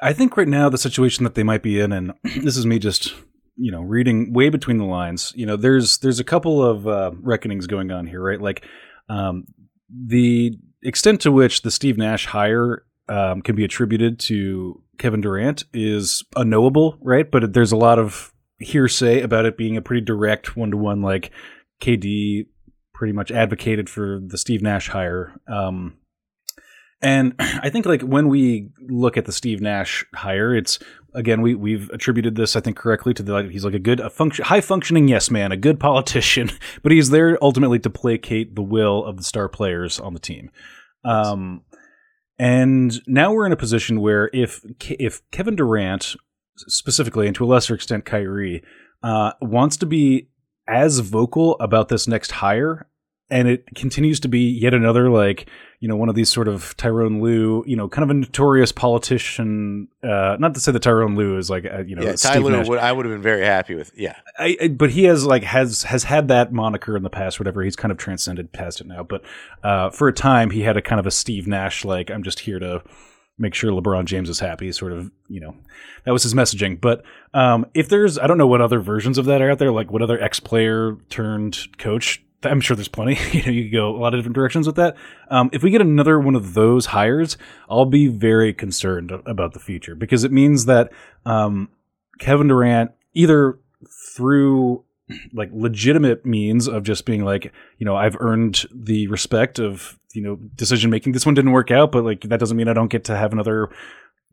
I 0.01 0.13
think 0.13 0.36
right 0.36 0.48
now 0.48 0.69
the 0.69 0.77
situation 0.77 1.24
that 1.24 1.36
they 1.36 1.43
might 1.43 1.63
be 1.63 1.79
in, 1.79 1.91
and 1.91 2.13
this 2.24 2.57
is 2.57 2.65
me 2.65 2.79
just 2.79 3.13
you 3.55 3.72
know 3.72 3.81
reading 3.81 4.33
way 4.33 4.50
between 4.50 4.77
the 4.77 4.86
lines. 4.86 5.33
You 5.36 5.45
know, 5.45 5.55
there's 5.55 6.00
there's 6.00 6.19
a 6.19 6.24
couple 6.24 6.63
of 6.63 6.88
uh, 6.88 7.12
reckonings 7.22 7.67
going 7.67 7.91
on 7.91 8.07
here, 8.07 8.22
right? 8.22 8.41
Like 8.41 8.65
um, 9.10 9.45
the 9.89 10.57
extent 10.81 11.22
to 11.22 11.31
which 11.31 11.62
the 11.62 11.72
Steve 11.72 11.98
Nash 11.98 12.25
hire 12.25 12.83
um, 13.10 13.41
can 13.41 13.55
be 13.55 13.63
attributed 13.63 14.19
to 14.19 14.81
Kevin 14.98 15.22
Durant 15.22 15.63
is 15.74 16.24
unknowable, 16.36 16.98
right? 17.01 17.29
But 17.29 17.53
there's 17.53 17.72
a 17.72 17.77
lot 17.77 18.00
of 18.00 18.33
hearsay 18.60 19.22
about 19.22 19.45
it 19.45 19.57
being 19.57 19.77
a 19.77 19.81
pretty 19.81 20.05
direct 20.05 20.55
one 20.55 20.72
to 20.72 20.77
one. 20.77 21.01
Like 21.01 21.31
KD 21.81 22.48
pretty 22.93 23.13
much 23.13 23.31
advocated 23.31 23.89
for 23.89 24.22
the 24.25 24.38
Steve 24.38 24.62
Nash 24.62 24.88
hire. 24.89 25.33
Um, 25.48 25.98
and 27.01 27.36
I 27.39 27.69
think 27.69 27.86
like 27.86 28.01
when 28.01 28.29
we 28.29 28.69
look 28.88 29.17
at 29.17 29.25
the 29.25 29.31
Steve 29.31 29.62
Nash 29.62 30.05
hire, 30.15 30.55
it's 30.55 30.79
again 31.13 31.41
we 31.41 31.53
we've 31.55 31.89
attributed 31.89 32.36
this 32.36 32.55
I 32.55 32.62
think 32.62 32.77
correctly 32.77 33.13
to 33.15 33.24
the 33.24 33.33
like, 33.33 33.50
he's 33.50 33.65
like 33.65 33.74
a 33.74 33.79
good 33.79 34.00
a 34.00 34.10
function 34.10 34.45
high 34.45 34.62
functioning 34.62 35.07
yes 35.07 35.29
man, 35.29 35.51
a 35.51 35.57
good 35.57 35.79
politician, 35.81 36.50
but 36.81 36.91
he's 36.91 37.10
there 37.10 37.38
ultimately 37.41 37.79
to 37.79 37.89
placate 37.89 38.55
the 38.55 38.63
will 38.63 39.03
of 39.03 39.17
the 39.17 39.24
star 39.24 39.50
players 39.50 40.00
on 40.00 40.13
the 40.13 40.19
team. 40.19 40.50
Um, 41.03 41.63
and 42.40 43.02
now 43.08 43.34
we're 43.34 43.46
in 43.46 43.52
a 43.52 43.58
position 43.58 44.02
where 44.02 44.30
if 44.34 44.63
if 44.90 45.22
Kevin 45.32 45.56
Durant 45.56 46.16
specifically 46.58 47.28
and 47.28 47.36
to 47.36 47.46
a 47.46 47.48
lesser 47.48 47.75
extent 47.75 48.06
Kyrie 48.06 48.63
uh, 49.02 49.34
wants 49.42 49.78
to 49.78 49.86
be 49.86 50.30
as 50.68 51.00
vocal 51.00 51.58
about 51.60 51.90
this 51.90 52.08
next 52.08 52.32
hire 52.32 52.88
and 53.34 53.48
it 53.48 53.66
continues 53.74 54.20
to 54.20 54.28
be 54.28 54.42
yet 54.42 54.75
another 54.75 55.10
like 55.10 55.50
you 55.80 55.88
know 55.88 55.96
one 55.96 56.08
of 56.08 56.13
these 56.13 56.32
sort 56.32 56.48
of 56.48 56.78
Tyronn 56.78 57.20
Lue, 57.20 57.63
you 57.66 57.75
know, 57.75 57.90
kind 57.90 58.04
of 58.04 58.10
a 58.12 58.13
notorious 58.13 58.72
politician. 58.72 59.88
Uh, 60.04 60.38
not 60.40 60.54
to 60.54 60.60
say 60.60 60.72
that 60.72 60.84
Tyronn 60.84 61.18
Lue 61.18 61.38
is 61.38 61.50
like 61.50 61.66
a, 61.66 61.84
you 61.86 61.96
know, 61.96 62.04
Yeah, 62.04 62.13
Ty 62.13 62.38
Lue 62.38 62.63
would 62.63 62.80
I 62.80 62.92
would 62.92 63.06
have 63.06 63.13
been 63.13 63.24
very 63.24 63.44
happy 63.44 63.74
with. 63.74 63.92
Yeah. 63.98 64.16
I, 64.38 64.56
I, 64.62 64.68
but 64.68 64.92
he 64.92 65.06
has 65.06 65.25
like 65.25 65.44
has 65.44 65.84
has 65.84 66.04
had 66.04 66.28
that 66.28 66.54
moniker 66.54 66.96
in 66.96 67.02
the 67.02 67.10
past, 67.10 67.40
whatever. 67.40 67.63
He's 67.63 67.75
kind 67.75 67.92
of 67.92 67.98
transcended 67.98 68.54
past 68.54 68.82
it 68.82 68.88
now. 68.88 69.04
But 69.04 69.24
uh, 69.63 69.90
for 69.90 70.08
a 70.08 70.13
time, 70.13 70.52
he 70.52 70.62
had 70.62 70.78
a 70.78 70.82
kind 70.82 71.00
of 71.00 71.08
a 71.08 71.12
Steve 71.12 71.48
Nash 71.48 71.84
like 71.84 72.12
I'm 72.12 72.24
just 72.24 72.42
here 72.42 72.60
to 72.60 72.84
make 73.38 73.56
sure 73.56 73.72
LeBron 73.72 74.06
James 74.06 74.30
is 74.30 74.40
happy. 74.40 74.72
Sort 74.72 74.94
of, 74.94 75.12
you 75.28 75.40
know, 75.40 75.56
that 76.06 76.12
was 76.12 76.24
his 76.24 76.34
messaging. 76.34 76.80
But 76.80 77.04
um, 77.34 77.66
if 77.74 77.90
there's, 77.90 78.20
I 78.20 78.28
don't 78.28 78.38
know 78.38 78.48
what 78.48 78.62
other 78.62 78.80
versions 78.80 79.18
of 79.18 79.25
that 79.25 79.42
are 79.42 79.52
out 79.52 79.60
there. 79.60 79.72
Like 79.72 79.92
what 79.92 80.02
other 80.02 80.22
ex 80.22 80.40
player 80.40 80.98
turned 81.10 81.58
coach. 81.78 82.24
I'm 82.45 82.62
sure 82.62 82.75
there's 82.75 82.88
plenty. 82.88 83.17
you 83.31 83.43
know, 83.43 83.51
you 83.51 83.63
could 83.63 83.73
go 83.73 83.95
a 83.95 83.97
lot 83.97 84.13
of 84.13 84.19
different 84.19 84.35
directions 84.35 84.67
with 84.67 84.75
that. 84.75 84.95
Um, 85.29 85.50
if 85.53 85.63
we 85.63 85.71
get 85.71 85.81
another 85.81 86.19
one 86.19 86.35
of 86.35 86.53
those 86.53 86.88
hires, 86.88 87.38
I'll 87.69 87.86
be 87.86 88.08
very 88.08 88.53
concerned 88.53 89.12
about 89.12 89.53
the 89.53 89.60
future 89.60 89.95
because 89.95 90.23
it 90.23 90.32
means 90.32 90.65
that 90.65 90.91
um, 91.25 91.69
Kevin 92.19 92.47
Durant 92.47 92.91
either 93.13 93.60
through 94.15 94.84
like 95.34 95.49
legitimate 95.53 96.25
means 96.25 96.67
of 96.67 96.84
just 96.84 97.06
being 97.06 97.23
like, 97.25 97.51
you 97.77 97.86
know, 97.86 97.95
I've 97.95 98.17
earned 98.19 98.65
the 98.73 99.08
respect 99.08 99.60
of, 99.60 99.99
you 100.13 100.21
know, 100.21 100.36
decision 100.56 100.89
making. 100.89 101.13
This 101.13 101.25
one 101.25 101.36
didn't 101.36 101.51
work 101.51 101.71
out, 101.71 101.91
but 101.91 102.03
like 102.03 102.21
that 102.21 102.39
doesn't 102.39 102.56
mean 102.56 102.67
I 102.67 102.73
don't 102.73 102.91
get 102.91 103.03
to 103.06 103.15
have 103.17 103.34
another 103.34 103.69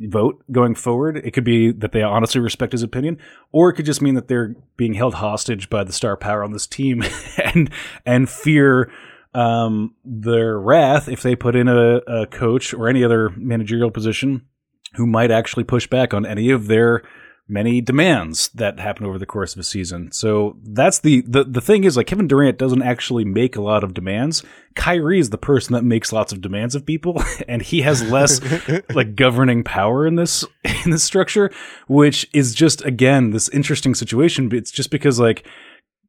vote 0.01 0.43
going 0.51 0.75
forward. 0.75 1.19
It 1.19 1.33
could 1.33 1.45
be 1.45 1.73
that 1.73 1.93
they 1.93 2.03
honestly 2.03 2.41
respect 2.41 2.73
his 2.73 2.83
opinion, 2.83 3.19
or 3.53 3.71
it 3.71 3.75
could 3.75 3.87
just 3.87 4.03
mean 4.03 4.15
that 4.15 4.29
they're 4.29 4.55
being 4.77 4.95
held 4.95 5.15
hostage 5.15 5.69
by 5.69 5.85
the 5.85 5.93
star 5.93 6.17
power 6.17 6.43
on 6.43 6.53
this 6.53 6.67
team 6.67 7.03
and 7.45 7.71
and 8.07 8.29
fear 8.29 8.91
um, 9.35 9.95
their 10.05 10.59
wrath 10.59 11.09
if 11.09 11.23
they 11.23 11.37
put 11.37 11.55
in 11.55 11.69
a, 11.69 11.97
a 12.07 12.27
coach 12.27 12.75
or 12.75 12.89
any 12.89 13.05
other 13.05 13.31
managerial 13.37 13.91
position 13.91 14.47
who 14.95 15.07
might 15.07 15.31
actually 15.31 15.65
push 15.65 15.87
back 15.87 16.13
on 16.13 16.27
any 16.27 16.51
of 16.51 16.67
their 16.67 17.03
many 17.51 17.81
demands 17.81 18.49
that 18.51 18.79
happen 18.79 19.05
over 19.05 19.19
the 19.19 19.27
course 19.27 19.55
of 19.55 19.61
a 19.61 19.65
season. 19.65 20.13
So 20.13 20.57
that's 20.63 21.01
the, 21.01 21.23
the 21.23 21.45
the 21.45 21.61
thing 21.61 21.85
is 21.85 21.97
like 21.97 22.07
Kevin 22.07 22.29
Durant 22.29 22.59
doesn't 22.59 22.83
actually 22.83 23.25
make 23.25 23.57
a 23.57 23.63
lot 23.63 23.85
of 23.85 23.93
demands. 23.93 24.43
Kyrie 24.77 25.19
is 25.19 25.31
the 25.31 25.39
person 25.39 25.75
that 25.75 25.83
makes 25.83 26.13
lots 26.13 26.33
of 26.33 26.41
demands 26.41 26.75
of 26.75 26.87
people 26.87 27.23
and 27.49 27.61
he 27.61 27.83
has 27.83 28.03
less 28.09 28.41
like 28.95 29.17
governing 29.17 29.65
power 29.65 30.07
in 30.07 30.15
this 30.15 30.45
in 30.85 30.93
this 30.93 31.03
structure, 31.03 31.51
which 31.89 32.29
is 32.33 32.55
just 32.55 32.85
again 32.85 33.31
this 33.31 33.49
interesting 33.51 33.95
situation. 33.95 34.49
But 34.49 34.59
it's 34.59 34.71
just 34.71 34.91
because 34.91 35.19
like 35.19 35.47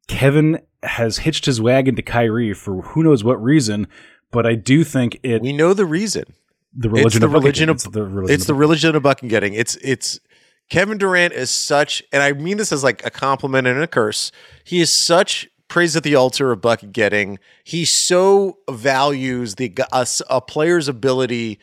Kevin 0.08 0.60
has 0.82 1.18
hitched 1.18 1.46
his 1.46 1.60
wagon 1.60 1.96
to 1.96 2.02
Kyrie 2.02 2.54
for 2.54 2.82
who 2.82 3.02
knows 3.02 3.22
what 3.24 3.42
reason, 3.42 3.86
but 4.30 4.46
I 4.46 4.54
do 4.54 4.84
think 4.84 5.18
it 5.22 5.42
We 5.42 5.52
know 5.52 5.74
the 5.74 5.86
reason. 5.86 6.24
the 6.74 6.88
religion 6.88 7.06
it's 7.06 7.18
the 7.18 7.26
of 7.26 7.32
religion 7.32 7.66
getting. 7.66 7.70
of 7.70 7.76
it's 7.76 7.84
the 7.84 8.02
religion 8.04 8.34
it's 8.34 8.42
of 8.44 8.46
the 8.46 8.54
religion 8.54 8.96
of 8.96 9.02
bucket 9.02 9.28
getting. 9.28 9.54
It's 9.54 9.76
it's 9.76 10.20
Kevin 10.72 10.96
Durant 10.96 11.34
is 11.34 11.50
such, 11.50 12.02
and 12.14 12.22
I 12.22 12.32
mean 12.32 12.56
this 12.56 12.72
as 12.72 12.82
like 12.82 13.04
a 13.04 13.10
compliment 13.10 13.66
and 13.66 13.82
a 13.82 13.86
curse. 13.86 14.32
He 14.64 14.80
is 14.80 14.90
such 14.90 15.46
praise 15.68 15.94
at 15.96 16.02
the 16.02 16.14
altar 16.14 16.50
of 16.50 16.62
bucket 16.62 16.92
getting. 16.92 17.38
He 17.62 17.84
so 17.84 18.56
values 18.70 19.56
the 19.56 19.74
a, 19.92 20.06
a 20.30 20.40
player's 20.40 20.88
ability 20.88 21.58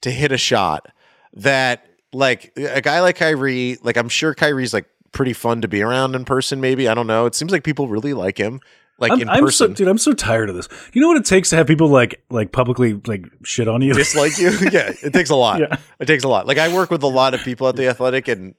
to 0.00 0.10
hit 0.10 0.32
a 0.32 0.38
shot 0.38 0.90
that 1.34 1.86
like 2.14 2.54
a 2.56 2.80
guy 2.80 3.00
like 3.02 3.16
Kyrie, 3.16 3.76
like 3.82 3.98
I'm 3.98 4.08
sure 4.08 4.32
Kyrie's 4.32 4.72
like 4.72 4.86
pretty 5.12 5.34
fun 5.34 5.60
to 5.60 5.68
be 5.68 5.82
around 5.82 6.14
in 6.14 6.24
person. 6.24 6.58
Maybe 6.62 6.88
I 6.88 6.94
don't 6.94 7.06
know. 7.06 7.26
It 7.26 7.34
seems 7.34 7.52
like 7.52 7.64
people 7.64 7.88
really 7.88 8.14
like 8.14 8.38
him. 8.38 8.62
Like 8.98 9.12
I'm, 9.12 9.22
in 9.22 9.28
I'm 9.28 9.38
so, 9.38 9.44
person, 9.44 9.72
dude. 9.72 9.88
I'm 9.88 9.98
so 9.98 10.12
tired 10.12 10.48
of 10.50 10.56
this. 10.56 10.68
You 10.92 11.00
know 11.00 11.08
what 11.08 11.16
it 11.16 11.24
takes 11.24 11.50
to 11.50 11.56
have 11.56 11.66
people 11.66 11.88
like 11.88 12.22
like 12.30 12.52
publicly 12.52 12.94
like 13.06 13.24
shit 13.42 13.66
on 13.66 13.82
you. 13.82 13.92
dislike 13.94 14.38
you. 14.38 14.50
yeah, 14.72 14.92
it 15.02 15.12
takes 15.12 15.30
a 15.30 15.36
lot. 15.36 15.60
Yeah. 15.60 15.78
It 15.98 16.06
takes 16.06 16.22
a 16.24 16.28
lot. 16.28 16.46
Like 16.46 16.58
I 16.58 16.72
work 16.72 16.90
with 16.90 17.02
a 17.02 17.08
lot 17.08 17.34
of 17.34 17.40
people 17.40 17.68
at 17.68 17.74
the 17.76 17.88
Athletic, 17.88 18.28
and 18.28 18.54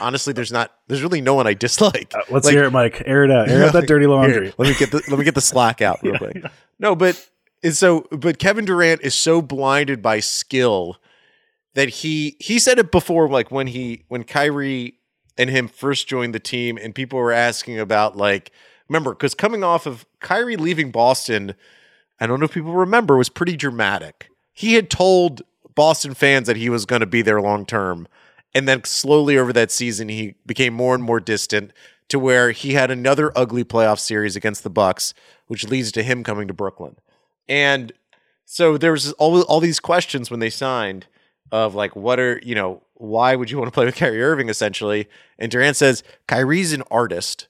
honestly, 0.00 0.34
there's 0.34 0.52
not, 0.52 0.72
there's 0.88 1.02
really 1.02 1.22
no 1.22 1.34
one 1.34 1.46
I 1.46 1.54
dislike. 1.54 2.12
Uh, 2.14 2.20
Let's 2.30 2.44
Like, 2.44 2.54
hear 2.54 2.64
it, 2.64 2.70
Mike. 2.70 3.02
Air 3.06 3.24
it 3.24 3.30
out. 3.30 3.48
Air 3.48 3.64
out 3.64 3.72
that 3.72 3.86
dirty 3.86 4.06
laundry. 4.08 4.46
Here, 4.46 4.54
let 4.58 4.68
me 4.68 4.74
get 4.74 4.90
the 4.90 5.02
let 5.08 5.18
me 5.18 5.24
get 5.24 5.34
the 5.34 5.40
slack 5.40 5.80
out 5.80 6.00
real 6.02 6.18
quick. 6.18 6.44
No, 6.78 6.94
but 6.94 7.28
and 7.62 7.74
so 7.74 8.06
but 8.10 8.38
Kevin 8.38 8.66
Durant 8.66 9.00
is 9.00 9.14
so 9.14 9.40
blinded 9.40 10.02
by 10.02 10.20
skill 10.20 10.98
that 11.74 11.88
he 11.88 12.36
he 12.40 12.58
said 12.58 12.78
it 12.78 12.92
before, 12.92 13.28
like 13.28 13.50
when 13.50 13.68
he 13.68 14.04
when 14.08 14.24
Kyrie 14.24 14.94
and 15.38 15.48
him 15.48 15.66
first 15.66 16.08
joined 16.08 16.34
the 16.34 16.40
team, 16.40 16.76
and 16.76 16.94
people 16.94 17.18
were 17.18 17.32
asking 17.32 17.78
about 17.78 18.16
like 18.18 18.52
remember 18.88 19.12
because 19.12 19.34
coming 19.34 19.62
off 19.62 19.86
of 19.86 20.06
Kyrie 20.20 20.56
leaving 20.56 20.90
Boston, 20.90 21.54
I 22.20 22.26
don't 22.26 22.40
know 22.40 22.46
if 22.46 22.54
people 22.54 22.74
remember 22.74 23.16
was 23.16 23.28
pretty 23.28 23.56
dramatic. 23.56 24.30
He 24.52 24.74
had 24.74 24.90
told 24.90 25.42
Boston 25.74 26.14
fans 26.14 26.46
that 26.46 26.56
he 26.56 26.68
was 26.68 26.86
going 26.86 27.00
to 27.00 27.06
be 27.06 27.22
there 27.22 27.40
long 27.40 27.64
term. 27.64 28.08
And 28.54 28.66
then 28.66 28.82
slowly 28.84 29.38
over 29.38 29.52
that 29.52 29.70
season, 29.70 30.08
he 30.08 30.34
became 30.46 30.74
more 30.74 30.94
and 30.94 31.04
more 31.04 31.20
distant 31.20 31.72
to 32.08 32.18
where 32.18 32.50
he 32.50 32.72
had 32.72 32.90
another 32.90 33.30
ugly 33.36 33.62
playoff 33.62 33.98
series 33.98 34.34
against 34.34 34.62
the 34.62 34.70
Bucks, 34.70 35.12
which 35.46 35.68
leads 35.68 35.92
to 35.92 36.02
him 36.02 36.24
coming 36.24 36.48
to 36.48 36.54
Brooklyn. 36.54 36.96
And 37.48 37.92
so 38.44 38.78
there 38.78 38.92
was 38.92 39.12
all, 39.12 39.42
all 39.42 39.60
these 39.60 39.78
questions 39.78 40.30
when 40.30 40.40
they 40.40 40.50
signed 40.50 41.06
of 41.52 41.74
like, 41.74 41.94
what 41.94 42.18
are, 42.18 42.40
you 42.42 42.54
know, 42.54 42.82
why 42.94 43.36
would 43.36 43.50
you 43.50 43.58
want 43.58 43.68
to 43.68 43.72
play 43.72 43.84
with 43.84 43.96
Kyrie 43.96 44.22
Irving 44.22 44.48
essentially? 44.48 45.06
And 45.38 45.50
Durant 45.50 45.76
says, 45.76 46.02
Kyrie's 46.26 46.72
an 46.72 46.82
artist. 46.90 47.46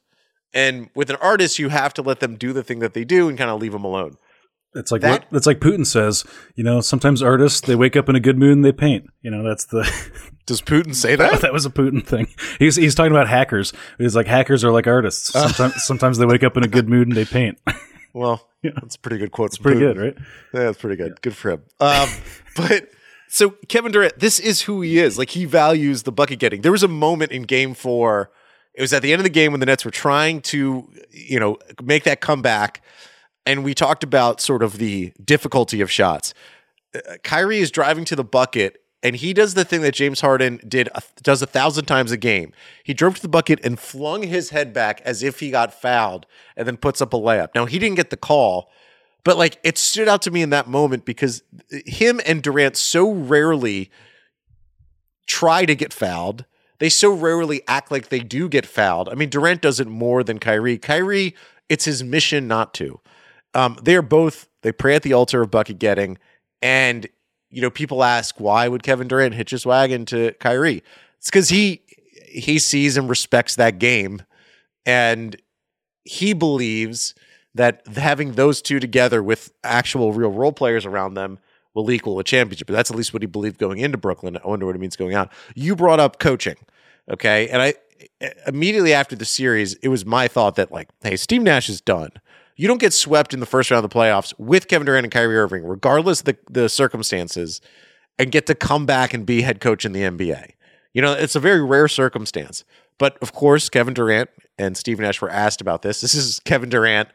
And 0.54 0.90
with 0.94 1.10
an 1.10 1.16
artist, 1.16 1.58
you 1.58 1.68
have 1.68 1.92
to 1.94 2.02
let 2.02 2.20
them 2.20 2.36
do 2.36 2.52
the 2.52 2.62
thing 2.62 2.78
that 2.78 2.94
they 2.94 3.04
do 3.04 3.28
and 3.28 3.36
kind 3.36 3.50
of 3.50 3.60
leave 3.60 3.72
them 3.72 3.84
alone. 3.84 4.16
It's 4.74 4.92
like 4.92 5.00
That- 5.00 5.24
what, 5.30 5.36
it's 5.36 5.46
like 5.46 5.60
Putin 5.60 5.86
says. 5.86 6.24
You 6.54 6.64
know, 6.64 6.80
sometimes 6.80 7.22
artists 7.22 7.60
they 7.62 7.74
wake 7.74 7.96
up 7.96 8.08
in 8.08 8.16
a 8.16 8.20
good 8.20 8.38
mood 8.38 8.52
and 8.56 8.64
they 8.64 8.72
paint. 8.72 9.06
You 9.22 9.30
know, 9.30 9.42
that's 9.42 9.64
the 9.66 9.90
Does 10.46 10.60
Putin 10.62 10.94
say 10.94 11.16
that, 11.16 11.40
that? 11.42 11.52
was 11.52 11.66
a 11.66 11.70
Putin 11.70 12.04
thing. 12.04 12.28
He's 12.58 12.76
he's 12.76 12.94
talking 12.94 13.12
about 13.12 13.28
hackers. 13.28 13.72
He's 13.98 14.14
like 14.16 14.26
hackers 14.26 14.64
are 14.64 14.70
like 14.72 14.86
artists. 14.86 15.34
Uh. 15.34 15.48
Sometimes 15.48 15.82
sometimes 15.84 16.18
they 16.18 16.26
wake 16.26 16.44
up 16.44 16.56
in 16.56 16.64
a 16.64 16.68
good 16.68 16.88
mood 16.88 17.08
and 17.08 17.16
they 17.16 17.24
paint. 17.24 17.58
Well, 18.14 18.48
yeah. 18.62 18.70
that's 18.74 18.96
a 18.96 18.98
pretty 18.98 19.18
good 19.18 19.30
quote. 19.32 19.50
It's 19.50 19.58
Pretty 19.58 19.78
good, 19.78 19.96
right? 19.98 20.14
Yeah, 20.54 20.60
that's 20.64 20.78
pretty 20.78 20.96
good. 20.96 21.20
Good 21.20 21.36
for 21.36 21.50
him. 21.52 21.62
Um, 21.78 22.08
but 22.56 22.88
so 23.28 23.50
Kevin 23.68 23.92
Durant, 23.92 24.18
this 24.18 24.40
is 24.40 24.62
who 24.62 24.80
he 24.80 24.98
is. 24.98 25.18
Like 25.18 25.30
he 25.30 25.44
values 25.44 26.02
the 26.02 26.10
bucket 26.10 26.38
getting. 26.40 26.62
There 26.62 26.72
was 26.72 26.82
a 26.82 26.88
moment 26.88 27.30
in 27.32 27.42
Game 27.42 27.74
Four. 27.74 28.30
It 28.78 28.80
was 28.80 28.92
at 28.92 29.02
the 29.02 29.12
end 29.12 29.18
of 29.18 29.24
the 29.24 29.30
game 29.30 29.50
when 29.50 29.58
the 29.58 29.66
Nets 29.66 29.84
were 29.84 29.90
trying 29.90 30.40
to, 30.42 30.88
you 31.10 31.40
know, 31.40 31.58
make 31.82 32.04
that 32.04 32.20
comeback, 32.20 32.80
and 33.44 33.64
we 33.64 33.74
talked 33.74 34.04
about 34.04 34.40
sort 34.40 34.62
of 34.62 34.78
the 34.78 35.12
difficulty 35.22 35.80
of 35.80 35.90
shots. 35.90 36.32
Uh, 36.94 37.16
Kyrie 37.24 37.58
is 37.58 37.72
driving 37.72 38.04
to 38.04 38.14
the 38.14 38.24
bucket. 38.24 38.80
And 39.00 39.14
he 39.14 39.32
does 39.32 39.54
the 39.54 39.64
thing 39.64 39.82
that 39.82 39.94
James 39.94 40.20
Harden 40.20 40.60
did 40.66 40.88
does 41.22 41.40
a 41.40 41.46
thousand 41.46 41.84
times 41.84 42.10
a 42.10 42.16
game. 42.16 42.52
He 42.82 42.92
drove 42.92 43.14
to 43.14 43.22
the 43.22 43.28
bucket 43.28 43.60
and 43.64 43.78
flung 43.78 44.24
his 44.24 44.50
head 44.50 44.72
back 44.72 45.00
as 45.04 45.22
if 45.22 45.38
he 45.38 45.52
got 45.52 45.72
fouled, 45.72 46.26
and 46.56 46.66
then 46.66 46.76
puts 46.76 47.00
up 47.00 47.12
a 47.12 47.16
layup. 47.16 47.50
Now 47.54 47.66
he 47.66 47.78
didn't 47.78 47.94
get 47.94 48.10
the 48.10 48.16
call, 48.16 48.72
but 49.22 49.38
like 49.38 49.58
it 49.62 49.78
stood 49.78 50.08
out 50.08 50.22
to 50.22 50.32
me 50.32 50.42
in 50.42 50.50
that 50.50 50.66
moment 50.66 51.04
because 51.04 51.44
him 51.70 52.20
and 52.26 52.42
Durant 52.42 52.76
so 52.76 53.12
rarely 53.12 53.88
try 55.28 55.64
to 55.64 55.76
get 55.76 55.92
fouled. 55.92 56.44
They 56.80 56.88
so 56.88 57.12
rarely 57.12 57.62
act 57.66 57.90
like 57.90 58.08
they 58.08 58.20
do 58.20 58.48
get 58.48 58.66
fouled. 58.66 59.08
I 59.08 59.14
mean, 59.14 59.28
Durant 59.28 59.62
does 59.62 59.80
it 59.80 59.88
more 59.88 60.22
than 60.22 60.38
Kyrie. 60.38 60.78
Kyrie, 60.78 61.34
it's 61.68 61.84
his 61.84 62.04
mission 62.04 62.46
not 62.46 62.72
to. 62.74 63.00
Um, 63.54 63.76
they 63.82 63.96
are 63.96 64.02
both, 64.02 64.48
they 64.62 64.72
pray 64.72 64.94
at 64.94 65.02
the 65.02 65.12
altar 65.12 65.42
of 65.42 65.50
bucket 65.50 65.78
getting. 65.78 66.18
And, 66.62 67.08
you 67.50 67.62
know, 67.62 67.70
people 67.70 68.04
ask, 68.04 68.38
why 68.38 68.68
would 68.68 68.82
Kevin 68.82 69.08
Durant 69.08 69.34
hitch 69.34 69.50
his 69.50 69.66
wagon 69.66 70.04
to 70.06 70.32
Kyrie? 70.34 70.82
It's 71.18 71.30
because 71.30 71.48
he 71.48 71.82
he 72.28 72.58
sees 72.58 72.96
and 72.96 73.08
respects 73.08 73.56
that 73.56 73.78
game. 73.78 74.22
And 74.84 75.36
he 76.04 76.32
believes 76.32 77.14
that 77.54 77.86
having 77.96 78.32
those 78.32 78.62
two 78.62 78.78
together 78.80 79.22
with 79.22 79.52
actual 79.64 80.12
real 80.12 80.30
role 80.30 80.52
players 80.52 80.86
around 80.86 81.14
them 81.14 81.38
will 81.78 81.90
equal 81.90 82.18
a 82.18 82.24
championship. 82.24 82.66
But 82.66 82.74
that's 82.74 82.90
at 82.90 82.96
least 82.96 83.12
what 83.12 83.22
he 83.22 83.26
believed 83.26 83.58
going 83.58 83.78
into 83.78 83.98
Brooklyn. 83.98 84.36
I 84.36 84.46
wonder 84.46 84.66
what 84.66 84.74
it 84.74 84.80
means 84.80 84.96
going 84.96 85.14
out. 85.14 85.32
You 85.54 85.76
brought 85.76 86.00
up 86.00 86.18
coaching, 86.18 86.56
okay? 87.10 87.48
And 87.48 87.62
I 87.62 87.74
eh, 88.20 88.30
immediately 88.46 88.92
after 88.92 89.16
the 89.16 89.24
series, 89.24 89.74
it 89.74 89.88
was 89.88 90.04
my 90.04 90.28
thought 90.28 90.56
that 90.56 90.72
like, 90.72 90.88
hey, 91.02 91.16
Steve 91.16 91.42
Nash 91.42 91.68
is 91.68 91.80
done. 91.80 92.10
You 92.56 92.66
don't 92.66 92.80
get 92.80 92.92
swept 92.92 93.32
in 93.32 93.40
the 93.40 93.46
first 93.46 93.70
round 93.70 93.84
of 93.84 93.90
the 93.90 93.96
playoffs 93.96 94.34
with 94.38 94.66
Kevin 94.66 94.86
Durant 94.86 95.04
and 95.04 95.12
Kyrie 95.12 95.36
Irving, 95.36 95.64
regardless 95.64 96.22
the, 96.22 96.36
the 96.50 96.68
circumstances, 96.68 97.60
and 98.18 98.32
get 98.32 98.46
to 98.46 98.54
come 98.54 98.84
back 98.84 99.14
and 99.14 99.24
be 99.24 99.42
head 99.42 99.60
coach 99.60 99.84
in 99.84 99.92
the 99.92 100.00
NBA. 100.00 100.54
You 100.92 101.02
know, 101.02 101.12
it's 101.12 101.36
a 101.36 101.40
very 101.40 101.64
rare 101.64 101.86
circumstance. 101.86 102.64
But 102.98 103.16
of 103.22 103.32
course, 103.32 103.68
Kevin 103.68 103.94
Durant 103.94 104.30
and 104.58 104.76
Steve 104.76 104.98
Nash 104.98 105.20
were 105.20 105.30
asked 105.30 105.60
about 105.60 105.82
this. 105.82 106.00
This 106.00 106.16
is 106.16 106.40
Kevin 106.40 106.68
Durant 106.68 107.10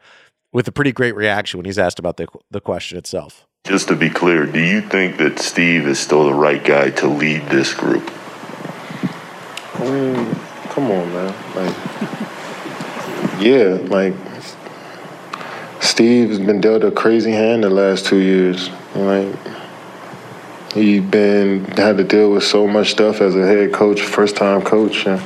with 0.50 0.66
a 0.66 0.72
pretty 0.72 0.92
great 0.92 1.14
reaction 1.14 1.58
when 1.58 1.66
he's 1.66 1.78
asked 1.78 1.98
about 1.98 2.16
the, 2.16 2.26
the 2.50 2.62
question 2.62 2.96
itself. 2.96 3.46
Just 3.66 3.88
to 3.88 3.96
be 3.96 4.10
clear, 4.10 4.44
do 4.44 4.60
you 4.60 4.82
think 4.82 5.16
that 5.16 5.38
Steve 5.38 5.86
is 5.86 5.98
still 5.98 6.26
the 6.26 6.34
right 6.34 6.62
guy 6.62 6.90
to 6.90 7.08
lead 7.08 7.48
this 7.48 7.72
group? 7.72 8.12
I 9.76 9.90
mean, 9.90 10.34
come 10.68 10.90
on, 10.90 11.10
man. 11.10 11.34
Like, 11.56 11.74
yeah, 13.40 13.78
like 13.88 14.12
Steve 15.80 16.28
has 16.28 16.40
been 16.40 16.60
dealt 16.60 16.84
a 16.84 16.90
crazy 16.90 17.30
hand 17.30 17.64
the 17.64 17.70
last 17.70 18.04
two 18.04 18.18
years. 18.18 18.68
Like, 18.94 19.34
he 20.74 21.00
been 21.00 21.64
had 21.64 21.96
to 21.96 22.04
deal 22.04 22.32
with 22.32 22.44
so 22.44 22.66
much 22.66 22.90
stuff 22.90 23.22
as 23.22 23.34
a 23.34 23.46
head 23.46 23.72
coach, 23.72 24.02
first 24.02 24.36
time 24.36 24.60
coach, 24.60 25.06
and 25.06 25.22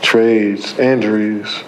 trades, 0.00 0.78
injuries, 0.78 1.62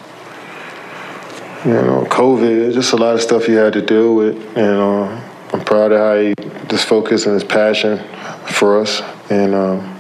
you 1.67 1.75
know, 1.75 2.07
COVID, 2.09 2.73
just 2.73 2.95
a 2.95 2.97
lot 2.97 3.17
of 3.17 3.21
stuff 3.21 3.45
he 3.45 3.53
had 3.53 3.75
to 3.75 3.83
deal 3.83 4.15
with. 4.15 4.39
And 4.57 4.79
uh, 4.81 5.26
I'm 5.57 5.65
proud 5.65 5.91
of 5.91 5.99
how 5.99 6.17
he 6.21 6.35
just 6.69 6.87
focused 6.87 7.27
on 7.27 7.33
his 7.33 7.43
passion 7.43 7.97
for 8.47 8.79
us. 8.79 9.01
And 9.31 9.55
um, 9.55 9.99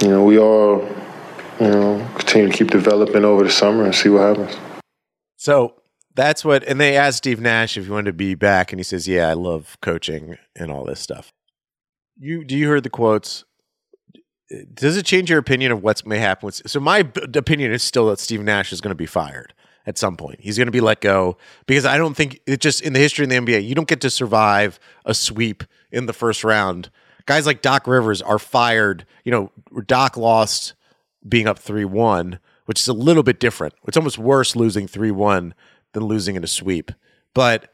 you 0.00 0.08
know, 0.08 0.24
we 0.24 0.38
all, 0.38 0.80
you 1.60 1.68
know, 1.68 2.08
continue 2.14 2.50
to 2.50 2.56
keep 2.56 2.70
developing 2.70 3.22
over 3.22 3.44
the 3.44 3.50
summer 3.50 3.84
and 3.84 3.94
see 3.94 4.08
what 4.08 4.22
happens. 4.22 4.56
So 5.36 5.74
that's 6.14 6.42
what, 6.42 6.64
and 6.64 6.80
they 6.80 6.96
asked 6.96 7.18
Steve 7.18 7.38
Nash 7.38 7.76
if 7.76 7.84
he 7.84 7.90
wanted 7.90 8.06
to 8.06 8.12
be 8.14 8.34
back, 8.34 8.72
and 8.72 8.80
he 8.80 8.84
says, 8.84 9.06
"Yeah, 9.06 9.28
I 9.28 9.34
love 9.34 9.76
coaching 9.82 10.38
and 10.56 10.70
all 10.70 10.84
this 10.84 11.00
stuff." 11.00 11.30
You 12.16 12.44
do 12.44 12.56
you 12.56 12.68
heard 12.68 12.82
the 12.82 12.90
quotes? 12.90 13.44
Does 14.72 14.96
it 14.96 15.04
change 15.04 15.28
your 15.28 15.38
opinion 15.38 15.70
of 15.70 15.82
what's 15.82 16.06
may 16.06 16.18
happen? 16.18 16.46
With, 16.46 16.62
so 16.66 16.80
my 16.80 17.00
opinion 17.14 17.72
is 17.72 17.82
still 17.82 18.06
that 18.08 18.20
Steve 18.20 18.40
Nash 18.40 18.72
is 18.72 18.80
going 18.80 18.92
to 18.92 18.94
be 18.94 19.06
fired 19.06 19.52
at 19.86 19.98
some 19.98 20.16
point. 20.16 20.40
He's 20.40 20.56
going 20.56 20.66
to 20.66 20.72
be 20.72 20.80
let 20.80 21.00
go 21.00 21.36
because 21.66 21.84
I 21.84 21.96
don't 21.96 22.14
think 22.14 22.40
it 22.46 22.60
just 22.60 22.80
in 22.80 22.92
the 22.92 22.98
history 22.98 23.24
of 23.24 23.30
the 23.30 23.36
NBA, 23.36 23.66
you 23.66 23.74
don't 23.74 23.88
get 23.88 24.00
to 24.02 24.10
survive 24.10 24.78
a 25.04 25.14
sweep 25.14 25.64
in 25.90 26.06
the 26.06 26.12
first 26.12 26.44
round. 26.44 26.90
Guys 27.26 27.46
like 27.46 27.62
Doc 27.62 27.86
Rivers 27.86 28.20
are 28.20 28.38
fired. 28.38 29.06
You 29.24 29.32
know, 29.32 29.82
Doc 29.86 30.16
lost 30.16 30.74
being 31.26 31.46
up 31.46 31.58
3 31.58 31.84
1, 31.84 32.38
which 32.66 32.80
is 32.80 32.88
a 32.88 32.92
little 32.92 33.22
bit 33.22 33.40
different. 33.40 33.74
It's 33.86 33.96
almost 33.96 34.18
worse 34.18 34.54
losing 34.54 34.86
3 34.86 35.10
1 35.10 35.54
than 35.92 36.04
losing 36.04 36.36
in 36.36 36.44
a 36.44 36.48
sweep. 36.48 36.90
But 37.34 37.72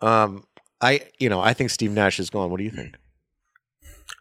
um, 0.00 0.44
I, 0.80 1.02
you 1.18 1.28
know, 1.28 1.40
I 1.40 1.52
think 1.52 1.70
Steve 1.70 1.92
Nash 1.92 2.18
is 2.18 2.30
gone. 2.30 2.50
What 2.50 2.58
do 2.58 2.64
you 2.64 2.70
think? 2.70 2.96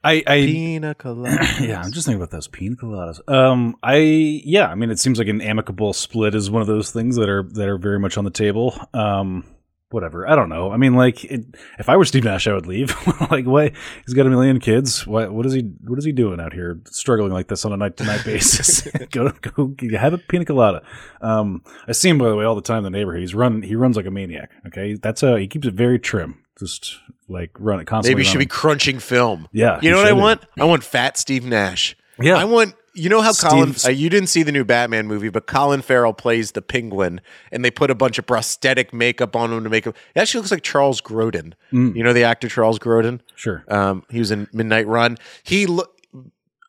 I, 0.03 0.23
I 0.25 0.45
Pina 0.45 0.95
colada. 0.95 1.45
yeah, 1.61 1.81
I'm 1.81 1.91
just 1.91 2.05
thinking 2.05 2.21
about 2.21 2.31
those 2.31 2.47
pina 2.47 2.75
coladas. 2.75 3.19
Um, 3.27 3.75
I 3.83 3.97
yeah, 3.97 4.67
I 4.67 4.75
mean, 4.75 4.91
it 4.91 4.99
seems 4.99 5.19
like 5.19 5.27
an 5.27 5.41
amicable 5.41 5.93
split 5.93 6.35
is 6.35 6.49
one 6.49 6.61
of 6.61 6.67
those 6.67 6.91
things 6.91 7.15
that 7.17 7.29
are 7.29 7.43
that 7.43 7.67
are 7.67 7.77
very 7.77 7.99
much 7.99 8.17
on 8.17 8.23
the 8.23 8.31
table. 8.31 8.79
Um, 8.93 9.43
whatever. 9.91 10.27
I 10.27 10.35
don't 10.35 10.49
know. 10.49 10.71
I 10.71 10.77
mean, 10.77 10.93
like, 10.93 11.23
it, 11.25 11.45
if 11.79 11.89
I 11.89 11.97
were 11.97 12.05
Steve 12.05 12.23
Nash, 12.23 12.47
I 12.47 12.53
would 12.53 12.67
leave. 12.67 12.95
like, 13.31 13.45
why? 13.45 13.71
He's 14.05 14.13
got 14.13 14.25
a 14.25 14.29
million 14.29 14.59
kids. 14.59 15.05
What? 15.05 15.31
What 15.33 15.45
is 15.45 15.53
he? 15.53 15.61
What 15.61 15.99
is 15.99 16.05
he 16.05 16.11
doing 16.11 16.39
out 16.39 16.53
here, 16.53 16.79
struggling 16.85 17.31
like 17.31 17.47
this 17.47 17.65
on 17.65 17.73
a 17.73 17.77
night 17.77 17.97
to 17.97 18.03
night 18.05 18.21
basis? 18.25 18.81
go 19.11 19.29
go 19.31 19.75
have 19.97 20.13
a 20.13 20.17
pina 20.17 20.45
colada. 20.45 20.83
Um, 21.21 21.63
I 21.87 21.91
see 21.91 22.09
him 22.09 22.17
by 22.17 22.29
the 22.29 22.35
way 22.35 22.45
all 22.45 22.55
the 22.55 22.61
time 22.61 22.79
in 22.79 22.91
the 22.91 22.97
neighborhood. 22.97 23.21
He's 23.21 23.35
run. 23.35 23.61
He 23.61 23.75
runs 23.75 23.97
like 23.97 24.05
a 24.05 24.11
maniac. 24.11 24.51
Okay, 24.67 24.93
that's 24.93 25.21
how 25.21 25.35
he 25.35 25.47
keeps 25.47 25.67
it 25.67 25.73
very 25.73 25.99
trim. 25.99 26.43
Just 26.59 26.97
like 27.27 27.51
run 27.57 27.79
it 27.79 27.85
constantly. 27.85 28.15
Maybe 28.15 28.25
he 28.25 28.31
should 28.31 28.39
be 28.39 28.45
crunching 28.45 28.99
film. 28.99 29.47
Yeah, 29.51 29.79
You 29.81 29.91
know 29.91 29.97
what 29.97 30.07
I 30.07 30.13
want? 30.13 30.41
I 30.59 30.65
want 30.65 30.83
fat 30.83 31.17
Steve 31.17 31.45
Nash. 31.45 31.95
Yeah. 32.19 32.35
I 32.35 32.43
want. 32.45 32.75
You 32.95 33.07
know 33.07 33.21
how 33.21 33.31
Colin? 33.31 33.75
Uh, 33.85 33.89
you 33.91 34.09
didn't 34.09 34.27
see 34.27 34.43
the 34.43 34.51
new 34.51 34.65
Batman 34.65 35.07
movie, 35.07 35.29
but 35.29 35.45
Colin 35.47 35.81
Farrell 35.81 36.11
plays 36.11 36.51
the 36.51 36.61
Penguin, 36.61 37.21
and 37.51 37.63
they 37.63 37.71
put 37.71 37.89
a 37.91 37.95
bunch 37.95 38.17
of 38.17 38.25
prosthetic 38.25 38.93
makeup 38.93 39.35
on 39.37 39.53
him 39.53 39.63
to 39.63 39.69
make 39.69 39.85
him. 39.85 39.93
It 40.15 40.19
actually 40.19 40.39
looks 40.39 40.51
like 40.51 40.63
Charles 40.63 40.99
Grodin. 40.99 41.53
You 41.71 42.03
know 42.03 42.11
the 42.11 42.23
actor 42.23 42.49
Charles 42.49 42.77
Grodin. 42.77 43.19
Mm. 43.19 43.21
Sure. 43.35 43.63
Um, 43.69 44.03
he 44.09 44.19
was 44.19 44.31
in 44.31 44.49
Midnight 44.51 44.87
Run. 44.87 45.17
He 45.43 45.65
look 45.65 45.95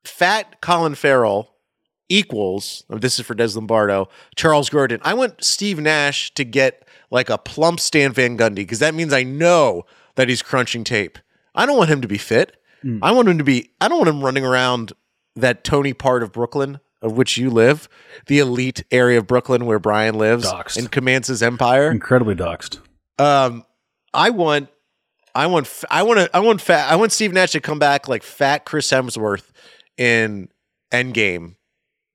fat 0.05 0.61
Colin 0.61 0.95
Farrell 0.95 1.51
equals. 2.09 2.85
oh, 2.91 2.99
This 2.99 3.19
is 3.19 3.27
for 3.27 3.35
Des 3.35 3.55
Lombardo. 3.55 4.09
Charles 4.37 4.69
Grodin. 4.71 5.01
I 5.03 5.15
want 5.15 5.43
Steve 5.43 5.79
Nash 5.81 6.33
to 6.35 6.45
get 6.45 6.87
like 7.11 7.31
a 7.31 7.39
plump 7.39 7.81
Stan 7.81 8.13
Van 8.13 8.37
Gundy 8.39 8.57
because 8.57 8.79
that 8.79 8.95
means 8.95 9.13
I 9.13 9.23
know 9.23 9.85
that 10.15 10.29
he's 10.29 10.43
crunching 10.43 10.85
tape. 10.85 11.19
I 11.55 11.67
don't 11.67 11.77
want 11.77 11.91
him 11.91 12.01
to 12.03 12.09
be 12.09 12.19
fit. 12.19 12.57
I 13.03 13.13
want 13.13 13.29
him 13.29 13.37
to 13.37 13.45
be. 13.45 13.73
I 13.81 13.89
don't 13.89 13.99
want 13.99 14.09
him 14.09 14.25
running 14.25 14.45
around 14.45 14.95
that 15.37 15.65
Tony 15.65 15.93
part 15.93 16.23
of 16.23 16.33
Brooklyn 16.33 16.81
of 17.03 17.17
which 17.17 17.37
you 17.39 17.51
live, 17.51 17.89
the 18.27 18.39
elite 18.39 18.85
area 18.91 19.19
of 19.19 19.27
Brooklyn 19.27 19.67
where 19.67 19.79
Brian 19.79 20.17
lives 20.17 20.51
Doxed. 20.51 20.77
and 20.77 20.91
commands 20.91 21.29
his 21.29 21.43
empire. 21.43 21.91
Incredibly 21.91 22.35
doxed. 22.35 22.81
Um, 23.19 23.65
I 24.13 24.31
want, 24.31 24.69
I 25.35 25.47
want, 25.47 25.85
I 25.91 26.03
want 26.03 26.19
to, 26.21 26.37
I 26.37 26.41
want 26.41 26.61
fat, 26.61 26.91
I 26.91 26.97
want 26.97 27.13
Steve 27.13 27.33
Nash 27.33 27.53
to 27.53 27.61
come 27.61 27.79
back 27.79 28.09
like 28.09 28.23
fat 28.23 28.65
Chris 28.65 28.91
Hemsworth 28.91 29.51
in 29.97 30.49
Endgame, 30.93 31.57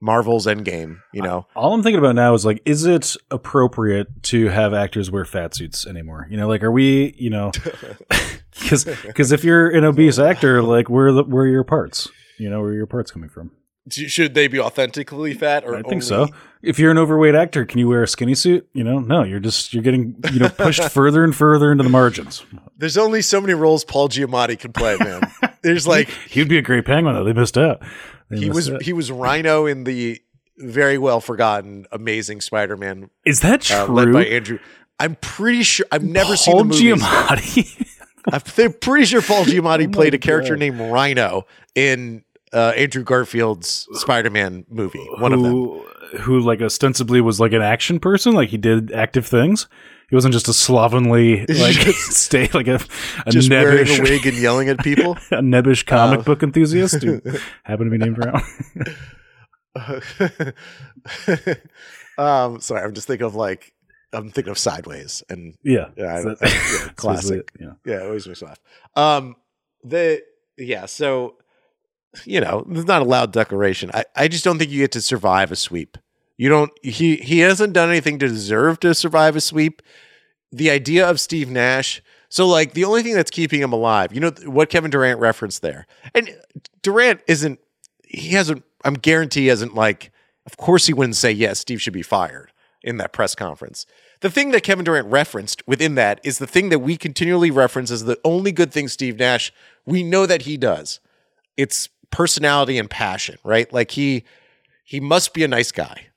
Marvel's 0.05 0.45
Endgame. 0.45 0.99
You 1.11 1.23
know, 1.23 1.47
All 1.55 1.73
I'm 1.73 1.83
thinking 1.83 1.99
about 1.99 2.15
now 2.15 2.33
is 2.35 2.45
like, 2.45 2.61
is 2.63 2.85
it 2.85 3.17
appropriate 3.31 4.23
to 4.23 4.47
have 4.49 4.73
actors 4.73 5.09
wear 5.09 5.25
fat 5.25 5.55
suits 5.55 5.85
anymore? 5.87 6.27
You 6.29 6.37
know, 6.37 6.47
like, 6.47 6.63
are 6.63 6.71
we, 6.71 7.15
you 7.17 7.31
know, 7.31 7.51
because 8.59 8.85
because 8.85 9.31
if 9.31 9.43
you're 9.43 9.69
an 9.69 9.83
obese 9.83 10.19
actor, 10.19 10.61
like, 10.61 10.89
where 10.89 11.11
the, 11.11 11.23
where 11.23 11.43
are 11.43 11.47
your 11.47 11.63
parts? 11.63 12.09
You 12.37 12.49
know, 12.49 12.61
where 12.61 12.69
are 12.69 12.75
your 12.75 12.85
parts 12.85 13.11
coming 13.11 13.29
from? 13.29 13.51
should 13.89 14.33
they 14.33 14.47
be 14.47 14.59
authentically 14.59 15.33
fat 15.33 15.63
or 15.63 15.75
I 15.75 15.83
think 15.83 16.01
so. 16.01 16.27
If 16.63 16.79
you're 16.79 16.89
an 16.89 16.97
overweight 16.97 17.35
actor, 17.35 17.65
can 17.65 17.77
you 17.77 17.87
wear 17.87 18.01
a 18.01 18.07
skinny 18.07 18.33
suit? 18.33 18.67
You 18.73 18.83
know, 18.83 18.97
no, 18.97 19.23
you're 19.23 19.39
just 19.39 19.73
you're 19.73 19.83
getting 19.83 20.15
you 20.33 20.39
know 20.39 20.49
pushed 20.49 20.83
further 20.89 21.23
and 21.23 21.35
further 21.35 21.71
into 21.71 21.83
the 21.83 21.89
margins. 21.91 22.43
There's 22.77 22.97
only 22.97 23.21
so 23.21 23.39
many 23.39 23.53
roles 23.53 23.85
Paul 23.85 24.09
Giamatti 24.09 24.57
can 24.57 24.73
play, 24.73 24.97
man. 24.99 25.31
There's 25.61 25.87
like 25.87 26.09
He'd 26.29 26.49
be 26.49 26.57
a 26.57 26.63
great 26.63 26.85
penguin 26.85 27.13
though. 27.13 27.23
They 27.23 27.33
missed 27.33 27.59
out. 27.59 27.83
They 28.29 28.37
he 28.39 28.49
was 28.49 28.71
he 28.81 28.93
was 28.93 29.11
Rhino 29.11 29.65
in 29.65 29.83
the 29.83 30.21
very 30.57 30.97
well 30.97 31.19
forgotten 31.21 31.85
Amazing 31.91 32.41
Spider-Man 32.41 33.09
Is 33.25 33.41
that 33.41 33.69
uh, 33.71 33.85
true? 33.85 33.95
led 33.95 34.13
by 34.13 34.25
Andrew. 34.25 34.59
I'm 34.99 35.15
pretty 35.15 35.63
sure 35.63 35.85
I've 35.91 36.03
never 36.03 36.37
seen 36.37 36.53
Paul 36.53 36.63
the 36.63 36.69
movies. 36.69 37.03
Giamatti. 37.03 37.91
I'm 38.31 38.73
pretty 38.73 39.05
sure 39.05 39.21
Paul 39.21 39.45
Giamatti 39.45 39.87
Oh 39.87 39.91
played 39.91 40.13
a 40.13 40.17
character 40.17 40.53
God. 40.53 40.59
named 40.59 40.79
Rhino 40.79 41.45
in 41.75 42.23
uh, 42.53 42.71
Andrew 42.75 43.03
Garfield's 43.03 43.87
Spider-Man 43.93 44.65
movie. 44.69 45.05
One 45.19 45.33
of 45.33 45.41
them. 45.43 45.51
who, 45.51 45.85
who 46.21 46.39
like 46.39 46.61
ostensibly 46.61 47.19
was 47.21 47.39
like 47.39 47.51
an 47.51 47.61
action 47.61 47.99
person, 47.99 48.33
like 48.33 48.49
he 48.49 48.57
did 48.57 48.91
active 48.93 49.27
things. 49.27 49.67
He 50.09 50.15
wasn't 50.15 50.33
just 50.33 50.47
a 50.47 50.53
slovenly 50.53 51.39
like 51.49 51.73
Just- 51.75 52.11
stay 52.25 52.47
like 52.53 52.67
a, 52.67 52.79
a 53.25 53.31
Just 53.31 53.49
wearing 53.49 53.85
nebbish 53.85 53.99
a 53.99 54.03
wig 54.03 54.25
and 54.27 54.37
yelling 54.37 54.69
at 54.69 54.79
people. 54.79 55.13
a 55.31 55.41
nebbish 55.41 55.85
comic 55.85 56.19
Uh, 56.19 56.23
book 56.23 56.43
enthusiast 56.43 57.01
who 57.03 57.21
happened 57.63 57.91
to 57.91 57.97
be 57.97 57.97
named 57.97 58.15
Brown. 58.15 58.41
um, 62.17 62.59
sorry, 62.61 62.81
I'm 62.83 62.93
just 62.93 63.07
thinking 63.07 63.25
of 63.25 63.35
like 63.35 63.73
I'm 64.13 64.29
thinking 64.29 64.51
of 64.51 64.57
Sideways 64.57 65.23
and 65.29 65.55
yeah, 65.63 65.87
Yeah, 65.97 66.15
I- 66.15 66.21
So- 66.21 66.35
I- 66.41 66.47
yeah, 66.47 66.87
classic. 66.95 67.51
Yeah. 67.59 67.71
yeah, 67.85 67.97
it 68.01 68.05
always 68.05 68.27
makes 68.27 68.41
me 68.41 68.47
laugh. 68.47 68.59
Um, 68.95 69.35
the 69.83 70.21
yeah, 70.57 70.85
so 70.85 71.35
you 72.23 72.39
know, 72.39 72.65
there's 72.69 72.85
not 72.85 73.01
a 73.01 73.05
loud 73.05 73.33
declaration. 73.33 73.91
I, 73.93 74.05
I 74.15 74.27
just 74.29 74.45
don't 74.45 74.57
think 74.57 74.71
you 74.71 74.79
get 74.81 74.93
to 74.93 75.01
survive 75.01 75.51
a 75.51 75.55
sweep. 75.57 75.97
You 76.37 76.49
don't. 76.49 76.71
He 76.81 77.17
he 77.17 77.39
hasn't 77.39 77.73
done 77.73 77.89
anything 77.89 78.19
to 78.19 78.27
deserve 78.27 78.79
to 78.81 78.93
survive 78.93 79.35
a 79.35 79.41
sweep. 79.41 79.81
The 80.51 80.69
idea 80.69 81.09
of 81.09 81.19
Steve 81.19 81.49
Nash. 81.49 82.01
So 82.29 82.47
like 82.47 82.73
the 82.73 82.83
only 82.83 83.03
thing 83.03 83.13
that's 83.13 83.31
keeping 83.31 83.61
him 83.61 83.71
alive, 83.71 84.13
you 84.13 84.19
know 84.19 84.31
what 84.45 84.69
Kevin 84.69 84.91
Durant 84.91 85.19
referenced 85.19 85.61
there, 85.61 85.87
and 86.13 86.35
Durant 86.81 87.21
isn't. 87.27 87.59
He 88.03 88.29
hasn't. 88.29 88.63
I'm 88.83 88.95
guarantee 88.95 89.41
he 89.41 89.47
hasn't 89.47 89.75
like. 89.75 90.11
Of 90.45 90.57
course 90.57 90.85
he 90.87 90.93
wouldn't 90.93 91.15
say 91.15 91.31
yes. 91.31 91.59
Steve 91.59 91.81
should 91.81 91.93
be 91.93 92.03
fired 92.03 92.51
in 92.83 92.97
that 92.97 93.13
press 93.13 93.33
conference. 93.33 93.85
The 94.21 94.29
thing 94.29 94.51
that 94.51 94.63
Kevin 94.63 94.85
Durant 94.85 95.07
referenced 95.07 95.65
within 95.67 95.95
that 95.95 96.19
is 96.23 96.37
the 96.37 96.47
thing 96.47 96.69
that 96.69 96.79
we 96.79 96.97
continually 96.97 97.51
reference 97.51 97.91
as 97.91 98.05
the 98.05 98.19
only 98.23 98.51
good 98.51 98.71
thing 98.71 98.87
Steve 98.87 99.17
Nash 99.17 99.51
we 99.85 100.03
know 100.03 100.25
that 100.25 100.43
he 100.43 100.57
does. 100.57 100.99
It's 101.57 101.89
personality 102.11 102.77
and 102.77 102.89
passion, 102.89 103.37
right? 103.43 103.71
Like 103.71 103.91
he 103.91 104.23
he 104.83 104.99
must 104.99 105.33
be 105.33 105.43
a 105.43 105.47
nice 105.47 105.71
guy. 105.71 106.07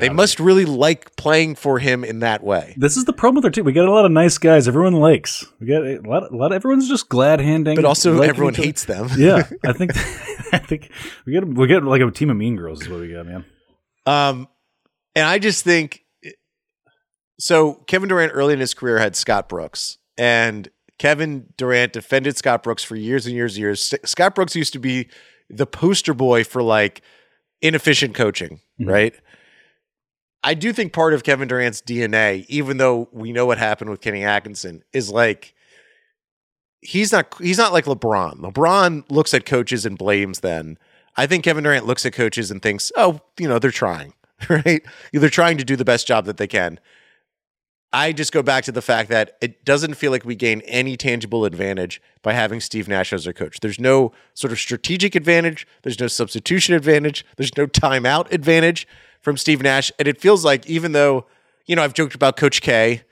They 0.00 0.08
must 0.08 0.40
really 0.40 0.64
like 0.64 1.14
playing 1.16 1.54
for 1.54 1.78
him 1.78 2.04
in 2.04 2.20
that 2.20 2.42
way. 2.42 2.74
This 2.76 2.96
is 2.96 3.04
the 3.04 3.12
problem 3.12 3.36
with 3.36 3.44
our 3.44 3.50
team. 3.50 3.64
We 3.64 3.72
got 3.72 3.86
a 3.86 3.92
lot 3.92 4.04
of 4.04 4.10
nice 4.10 4.38
guys. 4.38 4.66
Everyone 4.66 4.94
likes. 4.94 5.44
We 5.60 5.66
got 5.66 5.86
a 5.86 6.00
lot. 6.00 6.32
A 6.32 6.36
lot. 6.36 6.52
Everyone's 6.52 6.88
just 6.88 7.08
glad 7.08 7.40
handing. 7.40 7.76
But 7.76 7.84
also 7.84 8.20
everyone 8.22 8.54
hates 8.54 8.84
them. 8.86 9.08
yeah, 9.16 9.48
I 9.64 9.72
think. 9.72 9.92
I 10.52 10.58
think 10.58 10.90
we 11.26 11.32
get 11.32 11.46
we 11.46 11.66
get 11.66 11.82
like 11.84 12.00
a 12.00 12.10
team 12.10 12.30
of 12.30 12.36
mean 12.36 12.56
girls 12.56 12.82
is 12.82 12.88
what 12.88 13.00
we 13.00 13.12
got, 13.12 13.26
man. 13.26 13.44
Um, 14.06 14.48
and 15.16 15.26
I 15.26 15.38
just 15.38 15.64
think 15.64 16.04
so. 17.38 17.74
Kevin 17.86 18.08
Durant 18.08 18.32
early 18.34 18.52
in 18.52 18.60
his 18.60 18.74
career 18.74 18.98
had 18.98 19.16
Scott 19.16 19.48
Brooks, 19.48 19.98
and 20.16 20.68
Kevin 20.98 21.46
Durant 21.56 21.92
defended 21.92 22.36
Scott 22.36 22.62
Brooks 22.62 22.84
for 22.84 22.96
years 22.96 23.26
and 23.26 23.34
years 23.34 23.54
and 23.54 23.60
years. 23.62 23.94
Scott 24.04 24.34
Brooks 24.34 24.54
used 24.54 24.72
to 24.74 24.78
be 24.78 25.08
the 25.50 25.66
poster 25.66 26.14
boy 26.14 26.44
for 26.44 26.62
like 26.62 27.02
inefficient 27.60 28.14
coaching, 28.14 28.60
right? 28.78 29.14
I 30.44 30.52
do 30.52 30.74
think 30.74 30.92
part 30.92 31.14
of 31.14 31.24
Kevin 31.24 31.48
Durant's 31.48 31.80
DNA, 31.80 32.44
even 32.48 32.76
though 32.76 33.08
we 33.12 33.32
know 33.32 33.46
what 33.46 33.56
happened 33.56 33.88
with 33.88 34.02
Kenny 34.02 34.22
Atkinson, 34.22 34.84
is 34.92 35.10
like 35.10 35.54
he's 36.82 37.10
not 37.10 37.34
he's 37.40 37.56
not 37.56 37.72
like 37.72 37.86
LeBron. 37.86 38.40
LeBron 38.40 39.10
looks 39.10 39.32
at 39.32 39.46
coaches 39.46 39.86
and 39.86 39.96
blames 39.96 40.40
them. 40.40 40.76
I 41.16 41.26
think 41.26 41.44
Kevin 41.44 41.64
Durant 41.64 41.86
looks 41.86 42.04
at 42.04 42.12
coaches 42.12 42.50
and 42.50 42.60
thinks, 42.60 42.92
"Oh, 42.94 43.20
you 43.38 43.48
know, 43.48 43.58
they're 43.58 43.70
trying, 43.70 44.12
right? 44.50 44.82
They're 45.14 45.30
trying 45.30 45.56
to 45.56 45.64
do 45.64 45.76
the 45.76 45.84
best 45.84 46.06
job 46.06 46.26
that 46.26 46.36
they 46.36 46.46
can." 46.46 46.78
I 47.90 48.12
just 48.12 48.32
go 48.32 48.42
back 48.42 48.64
to 48.64 48.72
the 48.72 48.82
fact 48.82 49.08
that 49.10 49.38
it 49.40 49.64
doesn't 49.64 49.94
feel 49.94 50.10
like 50.10 50.24
we 50.24 50.34
gain 50.34 50.62
any 50.62 50.96
tangible 50.96 51.44
advantage 51.44 52.02
by 52.22 52.32
having 52.32 52.60
Steve 52.60 52.88
Nash 52.88 53.12
as 53.12 53.26
our 53.26 53.32
coach. 53.32 53.60
There's 53.60 53.78
no 53.78 54.12
sort 54.34 54.52
of 54.52 54.58
strategic 54.58 55.14
advantage, 55.14 55.66
there's 55.82 56.00
no 56.00 56.08
substitution 56.08 56.74
advantage, 56.74 57.24
there's 57.36 57.56
no 57.56 57.68
timeout 57.68 58.30
advantage 58.32 58.86
from 59.24 59.36
Steve 59.38 59.62
Nash, 59.62 59.90
and 59.98 60.06
it 60.06 60.20
feels 60.20 60.44
like 60.44 60.66
even 60.68 60.92
though, 60.92 61.26
you 61.66 61.74
know, 61.74 61.82
I've 61.82 61.94
joked 61.94 62.14
about 62.14 62.36
Coach 62.36 62.60
K, 62.60 63.02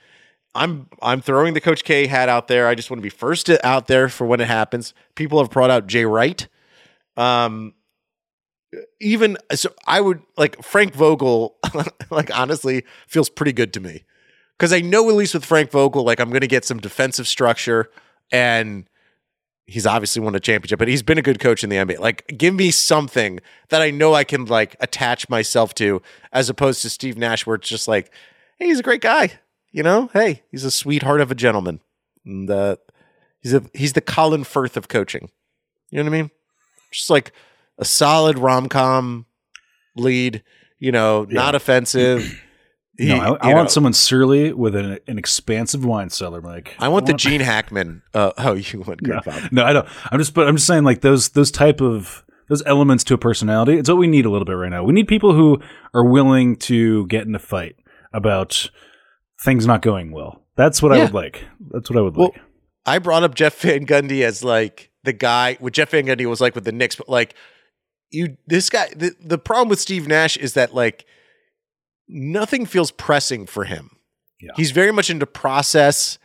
I'm 0.55 0.89
I'm 1.01 1.23
throwing 1.23 1.55
the 1.55 1.61
Coach 1.61 1.83
K 1.83 2.07
hat 2.07 2.29
out 2.29 2.47
there. 2.47 2.69
I 2.69 2.75
just 2.75 2.91
want 2.91 2.99
to 2.99 3.03
be 3.03 3.09
first 3.09 3.51
out 3.65 3.87
there 3.87 4.09
for 4.09 4.27
when 4.27 4.41
it 4.41 4.49
happens. 4.49 4.93
People 5.15 5.39
have 5.41 5.51
brought 5.51 5.71
out 5.71 5.87
Jay 5.87 6.05
Wright. 6.05 6.47
Um, 7.17 7.75
even 9.01 9.39
so, 9.55 9.71
I 9.87 10.01
would 10.01 10.23
like 10.37 10.63
Frank 10.63 10.95
Vogel. 10.95 11.57
like 12.11 12.37
honestly, 12.37 12.85
feels 13.07 13.31
pretty 13.31 13.53
good 13.53 13.73
to 13.73 13.81
me 13.81 14.05
because 14.59 14.73
I 14.73 14.81
know 14.81 15.09
at 15.09 15.17
least 15.17 15.35
with 15.35 15.45
Frank 15.45 15.71
Vogel, 15.71 16.05
like 16.05 16.21
I'm 16.21 16.29
going 16.29 16.43
to 16.43 16.47
get 16.47 16.65
some 16.67 16.79
defensive 16.79 17.27
structure, 17.27 17.91
and 18.31 18.87
he's 19.67 19.87
obviously 19.87 20.23
won 20.23 20.35
a 20.35 20.41
championship, 20.41 20.79
but 20.79 20.89
he's 20.89 21.03
been 21.03 21.19
a 21.19 21.23
good 21.23 21.41
coach 21.41 21.63
in 21.65 21.71
the 21.71 21.77
NBA. 21.77 21.99
Like, 21.99 22.35
give 22.37 22.55
me 22.55 22.71
something 22.71 23.41
that 23.69 23.83
I 23.83 23.91
know 23.91 24.15
I 24.15 24.25
can 24.25 24.45
like 24.47 24.77
attach 24.81 25.29
myself 25.29 25.75
to, 25.75 26.03
as 26.33 26.49
opposed 26.49 26.83
to 26.83 26.91
Steve 26.91 27.17
Nash, 27.17 27.47
where 27.47 27.57
it's 27.57 27.69
just 27.69 27.89
like, 27.89 28.13
hey, 28.59 28.67
he's 28.67 28.81
a 28.81 28.83
great 28.85 29.01
guy. 29.01 29.33
You 29.71 29.83
know, 29.83 30.11
hey, 30.13 30.43
he's 30.51 30.65
a 30.65 30.71
sweetheart 30.71 31.21
of 31.21 31.31
a 31.31 31.35
gentleman. 31.35 31.81
And 32.27 32.51
uh, 32.51 32.77
he's 33.41 33.55
a 33.55 33.63
he's 33.73 33.95
the 33.95 34.01
Colin 34.01 34.45
Firth 34.45 34.77
of 34.77 34.89
coaching. 34.89 35.31
You 35.91 35.99
know 35.99 36.11
what 36.11 36.17
I 36.17 36.23
mean? 36.23 36.31
Just 36.91 37.11
like 37.11 37.33
a 37.79 37.85
solid 37.85 38.39
rom 38.39 38.69
com 38.69 39.27
lead. 39.97 40.43
You 40.79 40.93
know, 40.93 41.25
not 41.31 41.55
offensive. 41.55 42.43
He- 42.99 43.09
No, 43.09 43.39
I, 43.41 43.51
I 43.51 43.55
want 43.55 43.67
know, 43.67 43.69
someone 43.69 43.93
surly 43.93 44.53
with 44.53 44.77
an, 44.77 44.99
an 45.07 45.19
expansive 45.19 45.85
wine 45.85 46.11
cellar, 46.11 46.41
Mike. 46.41 46.75
I 46.79 46.89
want 46.89 47.07
the 47.07 47.13
Gene 47.15 47.41
Hackman. 47.41 48.03
Uh, 48.13 48.33
oh, 48.39 48.53
you 48.55 48.81
want 48.81 49.01
No, 49.03 49.21
no, 49.51 49.65
I 49.65 49.73
don't. 49.73 49.89
I'm 50.11 50.19
just, 50.19 50.35
but 50.35 50.47
I'm 50.47 50.57
just 50.57 50.67
saying, 50.67 50.85
like 50.85 51.01
those 51.01 51.31
those 51.31 51.51
type 51.51 51.81
of 51.81 52.25
those 52.49 52.63
elements 52.67 53.03
to 53.05 53.15
a 53.15 53.19
personality. 53.19 53.79
It's 53.79 53.89
what 53.89 53.97
we 53.99 54.07
need 54.07 54.27
a 54.27 54.31
little 54.31 54.45
bit 54.45 54.53
right 54.53 54.69
now. 54.71 54.85
We 54.85 54.93
need 54.93 55.09
people 55.09 55.33
who 55.33 55.61
are 55.95 56.05
willing 56.05 56.57
to 56.57 57.07
get 57.07 57.27
in 57.27 57.35
a 57.35 57.39
fight 57.39 57.77
about 58.13 58.69
things 59.43 59.67
not 59.67 59.81
going 59.81 60.13
well. 60.13 60.43
That's 60.55 60.83
what 60.83 60.93
I 60.93 60.99
would 60.99 61.15
like. 61.15 61.45
That's 61.71 61.89
what 61.89 61.99
I 61.99 62.03
would 62.03 62.15
Well, 62.17 62.29
like. 62.35 62.43
I 62.85 62.99
brought 62.99 63.23
up 63.23 63.35
Jeff 63.35 63.59
Van 63.61 63.87
Gundy 63.87 64.23
as 64.23 64.45
like 64.45 64.91
the 65.03 65.15
guy. 65.15 65.57
What 65.61 65.73
Jeff 65.73 65.91
Van 65.91 66.05
Gundy 66.05 66.27
was 66.27 66.43
like 66.43 66.55
with 66.55 66.65
the 66.65 66.73
Knicks, 66.73 66.97
but 66.97 67.09
like 67.09 67.35
you, 68.11 68.37
this 68.47 68.69
guy. 68.69 68.89
The, 68.95 69.15
the 69.19 69.39
problem 69.39 69.69
with 69.71 69.81
Steve 69.81 70.07
Nash 70.07 70.37
is 70.37 70.53
that 70.55 70.75
like 70.75 71.07
nothing 72.13 72.67
feels 72.67 72.91
pressing 72.91 73.47
for 73.47 73.65
him. 73.65 73.91
Yeah. 74.41 74.53
He's 74.57 74.71
very 74.71 74.93
much 74.93 75.09
into 75.11 75.27
process, 75.27 76.19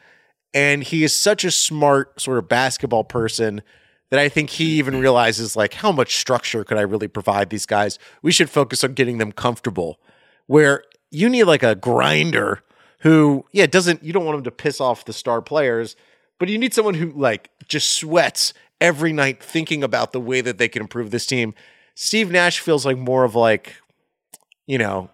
and 0.53 0.83
he 0.83 1.03
is 1.03 1.15
such 1.15 1.43
a 1.43 1.51
smart 1.51 2.19
sort 2.19 2.37
of 2.37 2.49
basketball 2.49 3.03
person 3.03 3.61
that 4.09 4.19
I 4.19 4.29
think 4.29 4.49
he 4.49 4.65
mm-hmm. 4.65 4.79
even 4.79 4.99
realizes 4.99 5.55
like 5.55 5.75
how 5.75 5.91
much 5.91 6.15
structure 6.15 6.63
could 6.63 6.77
I 6.77 6.81
really 6.81 7.07
provide 7.07 7.49
these 7.49 7.65
guys? 7.65 7.99
We 8.21 8.31
should 8.31 8.49
focus 8.49 8.83
on 8.83 8.93
getting 8.93 9.17
them 9.17 9.31
comfortable. 9.31 9.99
Where 10.47 10.83
you 11.11 11.29
need 11.29 11.43
like 11.43 11.63
a 11.63 11.75
grinder 11.75 12.63
who, 12.99 13.45
yeah, 13.51 13.65
doesn't 13.65 14.03
you 14.03 14.13
don't 14.13 14.25
want 14.25 14.37
him 14.37 14.43
to 14.45 14.51
piss 14.51 14.79
off 14.81 15.05
the 15.05 15.13
star 15.13 15.41
players, 15.41 15.95
but 16.39 16.49
you 16.49 16.57
need 16.57 16.73
someone 16.73 16.93
who 16.93 17.11
like 17.11 17.49
just 17.67 17.93
sweats 17.93 18.53
every 18.79 19.11
night 19.11 19.43
thinking 19.43 19.83
about 19.83 20.13
the 20.13 20.21
way 20.21 20.41
that 20.41 20.57
they 20.57 20.67
can 20.67 20.81
improve 20.81 21.11
this 21.11 21.25
team. 21.25 21.53
Steve 21.95 22.31
Nash 22.31 22.59
feels 22.59 22.85
like 22.85 22.97
more 22.97 23.23
of 23.23 23.35
like, 23.35 23.75
you 24.67 24.77
know, 24.77 25.09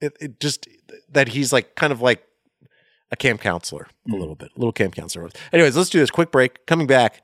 it, 0.00 0.16
it 0.20 0.40
just 0.40 0.68
that 1.10 1.28
he's 1.28 1.52
like 1.52 1.74
kind 1.74 1.92
of 1.92 2.00
like 2.00 2.24
a 3.10 3.16
camp 3.16 3.40
counselor 3.40 3.88
a 4.06 4.10
hmm. 4.10 4.18
little 4.18 4.34
bit, 4.34 4.50
a 4.56 4.58
little 4.58 4.72
camp 4.72 4.94
counselor. 4.94 5.28
Anyways, 5.52 5.76
let's 5.76 5.90
do 5.90 5.98
this 5.98 6.10
quick 6.10 6.30
break. 6.30 6.66
Coming 6.66 6.86
back. 6.86 7.22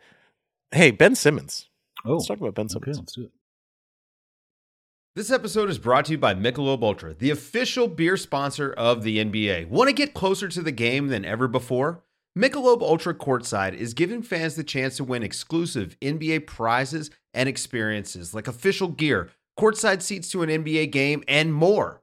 Hey, 0.72 0.90
Ben 0.90 1.14
Simmons. 1.14 1.68
Oh, 2.04 2.14
Let's 2.14 2.26
talk 2.26 2.40
about 2.40 2.54
Ben 2.54 2.66
okay, 2.66 2.92
Simmons. 2.92 2.98
let's 2.98 3.12
do 3.14 3.24
it. 3.24 3.30
This 5.14 5.30
episode 5.30 5.70
is 5.70 5.78
brought 5.78 6.04
to 6.06 6.12
you 6.12 6.18
by 6.18 6.34
Michelob 6.34 6.82
Ultra, 6.82 7.14
the 7.14 7.30
official 7.30 7.88
beer 7.88 8.18
sponsor 8.18 8.72
of 8.72 9.02
the 9.02 9.16
NBA. 9.18 9.68
Want 9.68 9.88
to 9.88 9.94
get 9.94 10.12
closer 10.12 10.46
to 10.48 10.60
the 10.60 10.72
game 10.72 11.08
than 11.08 11.24
ever 11.24 11.48
before? 11.48 12.04
Michelob 12.36 12.82
Ultra 12.82 13.14
Courtside 13.14 13.72
is 13.72 13.94
giving 13.94 14.20
fans 14.22 14.56
the 14.56 14.64
chance 14.64 14.98
to 14.98 15.04
win 15.04 15.22
exclusive 15.22 15.96
NBA 16.02 16.46
prizes 16.46 17.10
and 17.32 17.48
experiences 17.48 18.34
like 18.34 18.46
official 18.46 18.88
gear, 18.88 19.30
courtside 19.58 20.02
seats 20.02 20.30
to 20.32 20.42
an 20.42 20.50
NBA 20.50 20.92
game, 20.92 21.24
and 21.26 21.54
more. 21.54 22.02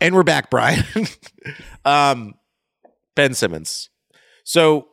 And 0.00 0.14
we're 0.14 0.22
back, 0.22 0.48
Brian. 0.48 0.84
um, 1.84 2.34
ben 3.16 3.34
Simmons. 3.34 3.90
So 4.44 4.88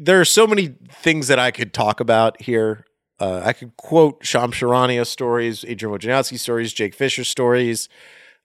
there 0.00 0.20
are 0.20 0.24
so 0.24 0.46
many 0.46 0.76
things 0.90 1.28
that 1.28 1.38
I 1.38 1.50
could 1.50 1.74
talk 1.74 1.98
about 1.98 2.40
here. 2.40 2.86
Uh, 3.18 3.42
I 3.44 3.52
could 3.52 3.76
quote 3.76 4.24
Shams 4.24 4.54
Charania 4.54 5.06
stories, 5.06 5.64
Adrian 5.66 5.96
Wojnarowski 5.96 6.38
stories, 6.38 6.72
Jake 6.72 6.94
Fisher 6.94 7.24
stories. 7.24 7.88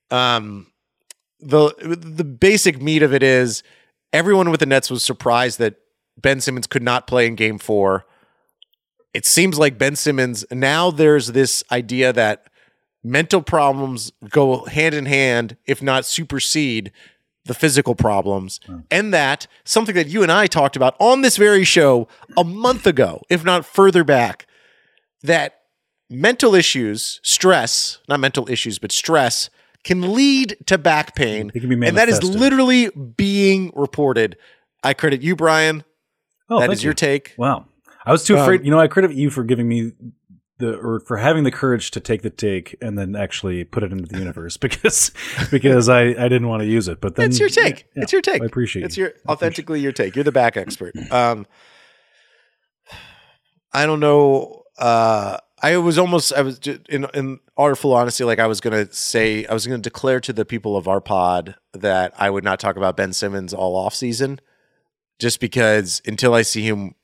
Um, 0.10 0.68
the 1.40 1.74
the 1.80 2.24
basic 2.24 2.82
meat 2.82 3.04
of 3.04 3.13
it 3.13 3.22
is 3.22 3.62
everyone 4.12 4.50
with 4.50 4.60
the 4.60 4.66
Nets 4.66 4.90
was 4.90 5.04
surprised 5.04 5.60
that 5.60 5.76
Ben 6.20 6.42
Simmons 6.42 6.66
could 6.66 6.82
not 6.82 7.06
play 7.06 7.28
in 7.28 7.36
Game 7.36 7.60
Four. 7.60 8.06
It 9.13 9.26
seems 9.26 9.60
like 9.60 9.78
Ben 9.78 9.96
Simmons 9.96 10.44
now. 10.52 10.90
There's 10.90 11.28
this 11.28 11.63
idea 11.72 12.12
that 12.13 12.48
mental 13.08 13.41
problems 13.41 14.12
go 14.30 14.65
hand 14.65 14.93
in 14.93 15.06
hand, 15.06 15.58
if 15.65 15.82
not 15.82 16.06
supersede 16.06 16.91
the 17.46 17.54
physical 17.54 17.96
problems. 17.96 18.60
And 18.91 19.13
that 19.13 19.48
something 19.63 19.96
that 19.96 20.08
you 20.08 20.22
and 20.22 20.32
I 20.32 20.48
talked 20.48 20.76
about 20.76 20.96
on 21.00 21.22
this 21.22 21.38
very 21.38 21.63
show 21.63 22.08
a 22.36 22.43
month 22.43 22.86
ago, 22.86 23.22
if 23.30 23.43
not 23.46 23.65
further 23.65 24.04
back, 24.04 24.46
that 25.24 25.62
mental 26.10 26.54
issues, 26.54 27.22
stress, 27.24 28.00
not 28.10 28.20
mental 28.20 28.50
issues, 28.50 28.80
but 28.80 28.91
stress 28.91 29.50
can 29.84 30.13
lead 30.13 30.58
to 30.65 30.78
back 30.78 31.15
pain. 31.15 31.52
It 31.56 31.62
can 31.62 31.70
be 31.70 31.88
and 31.88 31.98
that 31.98 32.10
is 32.10 32.22
literally 32.22 32.89
being 32.89 33.72
reported. 33.76 34.36
I 34.84 34.93
credit 34.93 35.22
you, 35.22 35.36
Brian. 35.36 35.86
Oh, 36.50 36.60
that 36.60 36.72
is 36.72 36.84
your 36.84 36.93
take. 36.93 37.34
Wow. 37.38 37.65
I 38.06 38.12
was 38.12 38.24
too 38.24 38.36
Um, 38.36 38.41
afraid. 38.41 38.65
You 38.65 38.72
know, 38.72 38.80
I 38.80 38.88
credit 38.88 39.13
you 39.13 39.30
for 39.30 39.43
giving 39.43 39.67
me 39.67 39.91
the 40.60 40.76
or 40.76 41.00
for 41.02 41.17
having 41.17 41.43
the 41.43 41.52
courage 41.52 41.91
to 41.91 42.00
take 42.00 42.22
the 42.24 42.30
take 42.30 42.76
and 42.82 42.98
then 42.98 43.15
actually 43.15 43.63
put 43.63 43.84
it 43.84 43.91
into 43.91 44.06
the 44.08 44.17
universe 44.17 44.58
because 44.65 45.12
because 45.52 45.88
I 45.89 46.02
I 46.02 46.28
didn't 46.30 46.48
want 46.48 46.62
to 46.62 46.67
use 46.67 46.88
it. 46.88 47.00
But 47.02 47.15
then 47.15 47.30
It's 47.30 47.39
your 47.39 47.50
take. 47.50 47.86
yeah, 47.96 48.04
it's 48.04 48.12
your 48.13 48.22
take. 48.22 48.41
I 48.41 48.46
appreciate 48.46 48.86
It's 48.86 48.98
you. 48.98 49.04
your 49.06 49.13
authentically 49.28 49.80
your 49.80 49.91
take. 49.91 50.15
You're 50.15 50.24
the 50.24 50.32
back 50.32 50.58
expert. 50.58 50.93
Um, 51.12 51.46
I 53.74 53.86
don't 53.86 54.00
know. 54.00 54.63
Uh, 54.78 55.38
I 55.62 55.78
was 55.78 55.98
almost. 55.98 56.34
I 56.34 56.41
was 56.41 56.60
ju- 56.60 56.80
in 56.89 57.06
in 57.13 57.39
artful 57.58 57.93
honesty. 57.93 58.24
Like 58.24 58.39
I 58.39 58.48
was 58.48 58.62
gonna 58.62 58.91
say. 58.91 59.46
I 59.46 59.54
was 59.54 59.65
gonna 59.67 59.80
declare 59.80 60.20
to 60.22 60.34
the 60.34 60.46
people 60.46 60.78
of 60.78 60.88
our 60.88 61.02
pod 61.02 61.56
that 61.74 62.13
I 62.17 62.30
would 62.30 62.43
not 62.43 62.60
talk 62.60 62.78
about 62.78 62.96
Ben 62.98 63.13
Simmons 63.13 63.54
all 63.54 63.76
off 63.76 63.93
season, 63.96 64.39
just 65.20 65.39
because 65.39 66.02
until 66.06 66.34
I 66.34 66.43
see 66.43 66.62
him 66.63 66.96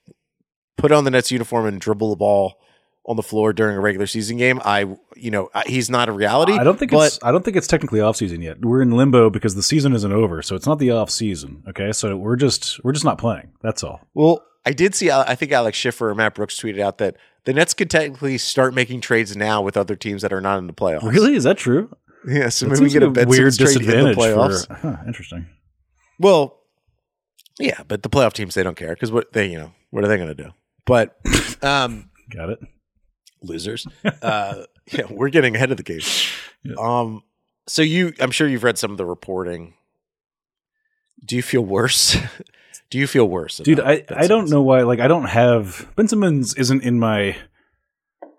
put 0.78 0.92
on 0.92 1.04
the 1.04 1.12
Nets 1.12 1.32
uniform 1.32 1.66
and 1.66 1.80
dribble 1.82 2.10
the 2.12 2.16
ball 2.16 2.60
on 3.06 3.18
the 3.18 3.24
floor 3.24 3.52
during 3.52 3.76
a 3.76 3.82
regular 3.82 4.08
season 4.08 4.38
game, 4.38 4.62
I 4.64 4.96
you 5.16 5.32
know 5.32 5.50
he's 5.66 5.90
not 5.90 6.10
a 6.10 6.12
reality. 6.12 6.54
I 6.54 6.64
don't 6.64 6.80
think 6.80 6.92
but 6.92 7.08
it's 7.08 7.20
I 7.24 7.32
don't 7.32 7.44
think 7.44 7.58
it's 7.58 7.68
technically 7.68 8.00
off 8.02 8.16
season 8.16 8.42
yet. 8.42 8.64
We're 8.64 8.82
in 8.82 8.92
limbo 8.92 9.30
because 9.30 9.56
the 9.56 9.64
season 9.64 9.94
isn't 9.94 10.12
over, 10.12 10.42
so 10.42 10.56
it's 10.56 10.66
not 10.66 10.80
the 10.80 10.92
off 10.92 11.10
season. 11.10 11.64
Okay, 11.68 11.92
so 11.92 12.16
we're 12.16 12.36
just 12.36 12.84
we're 12.84 12.94
just 12.94 13.06
not 13.06 13.18
playing. 13.18 13.52
That's 13.62 13.84
all. 13.84 14.08
Well, 14.14 14.44
I 14.66 14.72
did 14.72 14.96
see. 14.96 15.12
I 15.12 15.36
think 15.36 15.52
Alex 15.52 15.78
Schiffer 15.78 16.10
or 16.10 16.16
Matt 16.16 16.36
Brooks 16.36 16.60
tweeted 16.60 16.80
out 16.80 16.98
that 17.00 17.18
the 17.44 17.54
Nets 17.54 17.74
could 17.74 17.90
technically 17.90 18.38
start 18.38 18.74
making 18.74 19.02
trades 19.02 19.36
now 19.36 19.62
with 19.62 19.76
other 19.76 19.96
teams 19.96 20.22
that 20.22 20.32
are 20.32 20.42
not 20.42 20.58
in 20.60 20.68
the 20.68 20.74
playoffs. 20.74 21.04
Really, 21.04 21.36
is 21.36 21.44
that 21.44 21.58
true? 21.58 21.94
Yeah. 22.26 22.48
So 22.50 22.66
That 22.68 22.76
maybe 22.76 22.84
we 22.86 22.90
get 22.90 23.04
a 23.04 23.10
Ben 23.10 23.28
weird 23.28 23.54
Simmons 23.54 23.74
trade 23.76 23.82
in 23.82 24.06
the 24.06 24.14
disadvantage 24.14 24.18
playoffs. 24.18 24.68
for. 24.68 24.74
Huh, 24.96 24.98
interesting. 25.06 25.48
Well, 26.20 26.62
yeah, 27.60 27.82
but 27.88 28.04
the 28.04 28.10
playoff 28.10 28.32
teams 28.34 28.56
they 28.56 28.64
don't 28.64 28.78
care 28.78 28.94
because 28.94 29.12
what 29.12 29.34
they 29.34 29.48
you 29.52 29.58
know 29.58 29.74
what 29.90 30.06
are 30.06 30.08
they 30.08 30.16
going 30.18 30.30
to 30.30 30.44
do? 30.44 30.52
But 30.86 31.18
um, 31.62 32.10
Got 32.34 32.50
it. 32.52 32.60
Losers. 33.44 33.86
uh, 34.22 34.64
yeah, 34.92 35.06
we're 35.10 35.30
getting 35.30 35.56
ahead 35.56 35.72
of 35.72 35.78
the 35.78 35.84
game. 35.84 36.78
Um, 36.78 37.24
so 37.68 37.82
you, 37.82 38.14
I'm 38.20 38.32
sure 38.32 38.48
you've 38.48 38.64
read 38.64 38.78
some 38.78 38.92
of 38.92 38.98
the 38.98 39.06
reporting. 39.06 39.76
Do 41.24 41.36
you 41.36 41.42
feel 41.42 41.62
worse? 41.62 42.18
Do 42.90 43.00
you 43.00 43.08
feel 43.08 43.28
worse, 43.28 43.58
dude 43.58 43.80
i 43.80 44.02
Ben 44.02 44.18
i 44.20 44.28
don't 44.28 44.52
know 44.52 44.62
why 44.62 44.84
like 44.84 45.00
i 45.00 45.08
don't 45.08 45.26
have 45.26 45.90
ben 45.96 46.08
simmons 46.08 46.54
isn't 46.54 46.84
in 46.84 47.00
my 47.00 47.36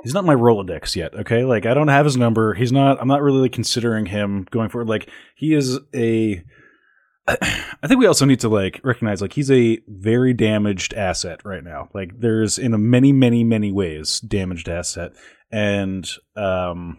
he's 0.05 0.15
not 0.15 0.25
my 0.25 0.35
rolodex 0.37 0.95
yet 0.95 1.13
okay 1.13 1.45
like 1.45 1.67
i 1.67 1.75
don't 1.75 1.89
have 1.89 2.05
his 2.05 2.17
number 2.17 2.55
he's 2.55 2.71
not 2.71 3.01
i'm 3.01 3.09
not 3.09 3.21
really 3.21 3.49
considering 3.49 4.07
him 4.07 4.47
going 4.53 4.69
forward 4.69 4.89
like 4.89 5.11
he 5.35 5.55
is 5.55 5.81
a 5.93 6.41
i 7.27 7.87
think 7.87 7.99
we 7.99 8.07
also 8.07 8.25
need 8.25 8.41
to 8.41 8.49
like 8.49 8.81
recognize 8.85 9.23
like 9.23 9.33
he's 9.33 9.51
a 9.51 9.81
very 9.89 10.35
damaged 10.35 10.93
asset 10.95 11.41
right 11.45 11.65
now 11.65 11.89
like 11.95 12.19
there's 12.21 12.59
in 12.59 12.75
a 12.75 12.79
many 12.79 13.13
many 13.13 13.43
many 13.43 13.73
ways 13.73 14.21
damaged 14.21 14.69
asset 14.69 15.13
and 15.51 16.11
um 16.37 16.99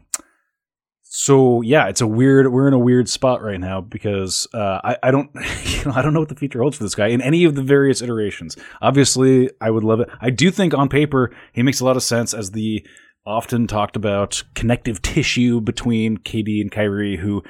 so 1.18 1.62
yeah, 1.62 1.88
it's 1.88 2.02
a 2.02 2.08
weird. 2.08 2.52
We're 2.52 2.68
in 2.68 2.74
a 2.74 2.80
weird 2.80 3.08
spot 3.08 3.42
right 3.42 3.60
now 3.60 3.80
because 3.80 4.50
uh, 4.54 4.82
I, 4.84 4.98
I 5.02 5.12
don't, 5.12 5.30
you 5.64 5.86
know, 5.86 5.94
I 5.96 6.02
don't 6.02 6.14
know 6.14 6.20
what 6.20 6.28
the 6.28 6.36
future 6.36 6.60
holds 6.60 6.76
for 6.76 6.84
this 6.84 6.94
guy 6.94 7.08
in 7.08 7.22
any 7.22 7.46
of 7.46 7.56
the 7.56 7.64
various 7.64 8.02
iterations. 8.02 8.58
Obviously, 8.82 9.50
I 9.62 9.70
would 9.70 9.86
love 9.86 10.02
it. 10.02 10.10
I 10.20 10.30
do 10.30 10.52
think 10.52 10.74
on 10.74 10.90
paper 10.90 11.34
he 11.54 11.64
makes 11.64 11.80
a 11.80 11.86
lot 11.86 11.96
of 11.96 12.04
sense 12.04 12.34
as 12.34 12.52
the 12.52 12.86
often 13.26 13.66
talked 13.66 13.96
about 13.96 14.44
connective 14.56 15.02
tissue 15.02 15.62
between 15.62 16.18
KD 16.18 16.60
and 16.60 16.70
Kyrie, 16.70 17.16
who, 17.16 17.44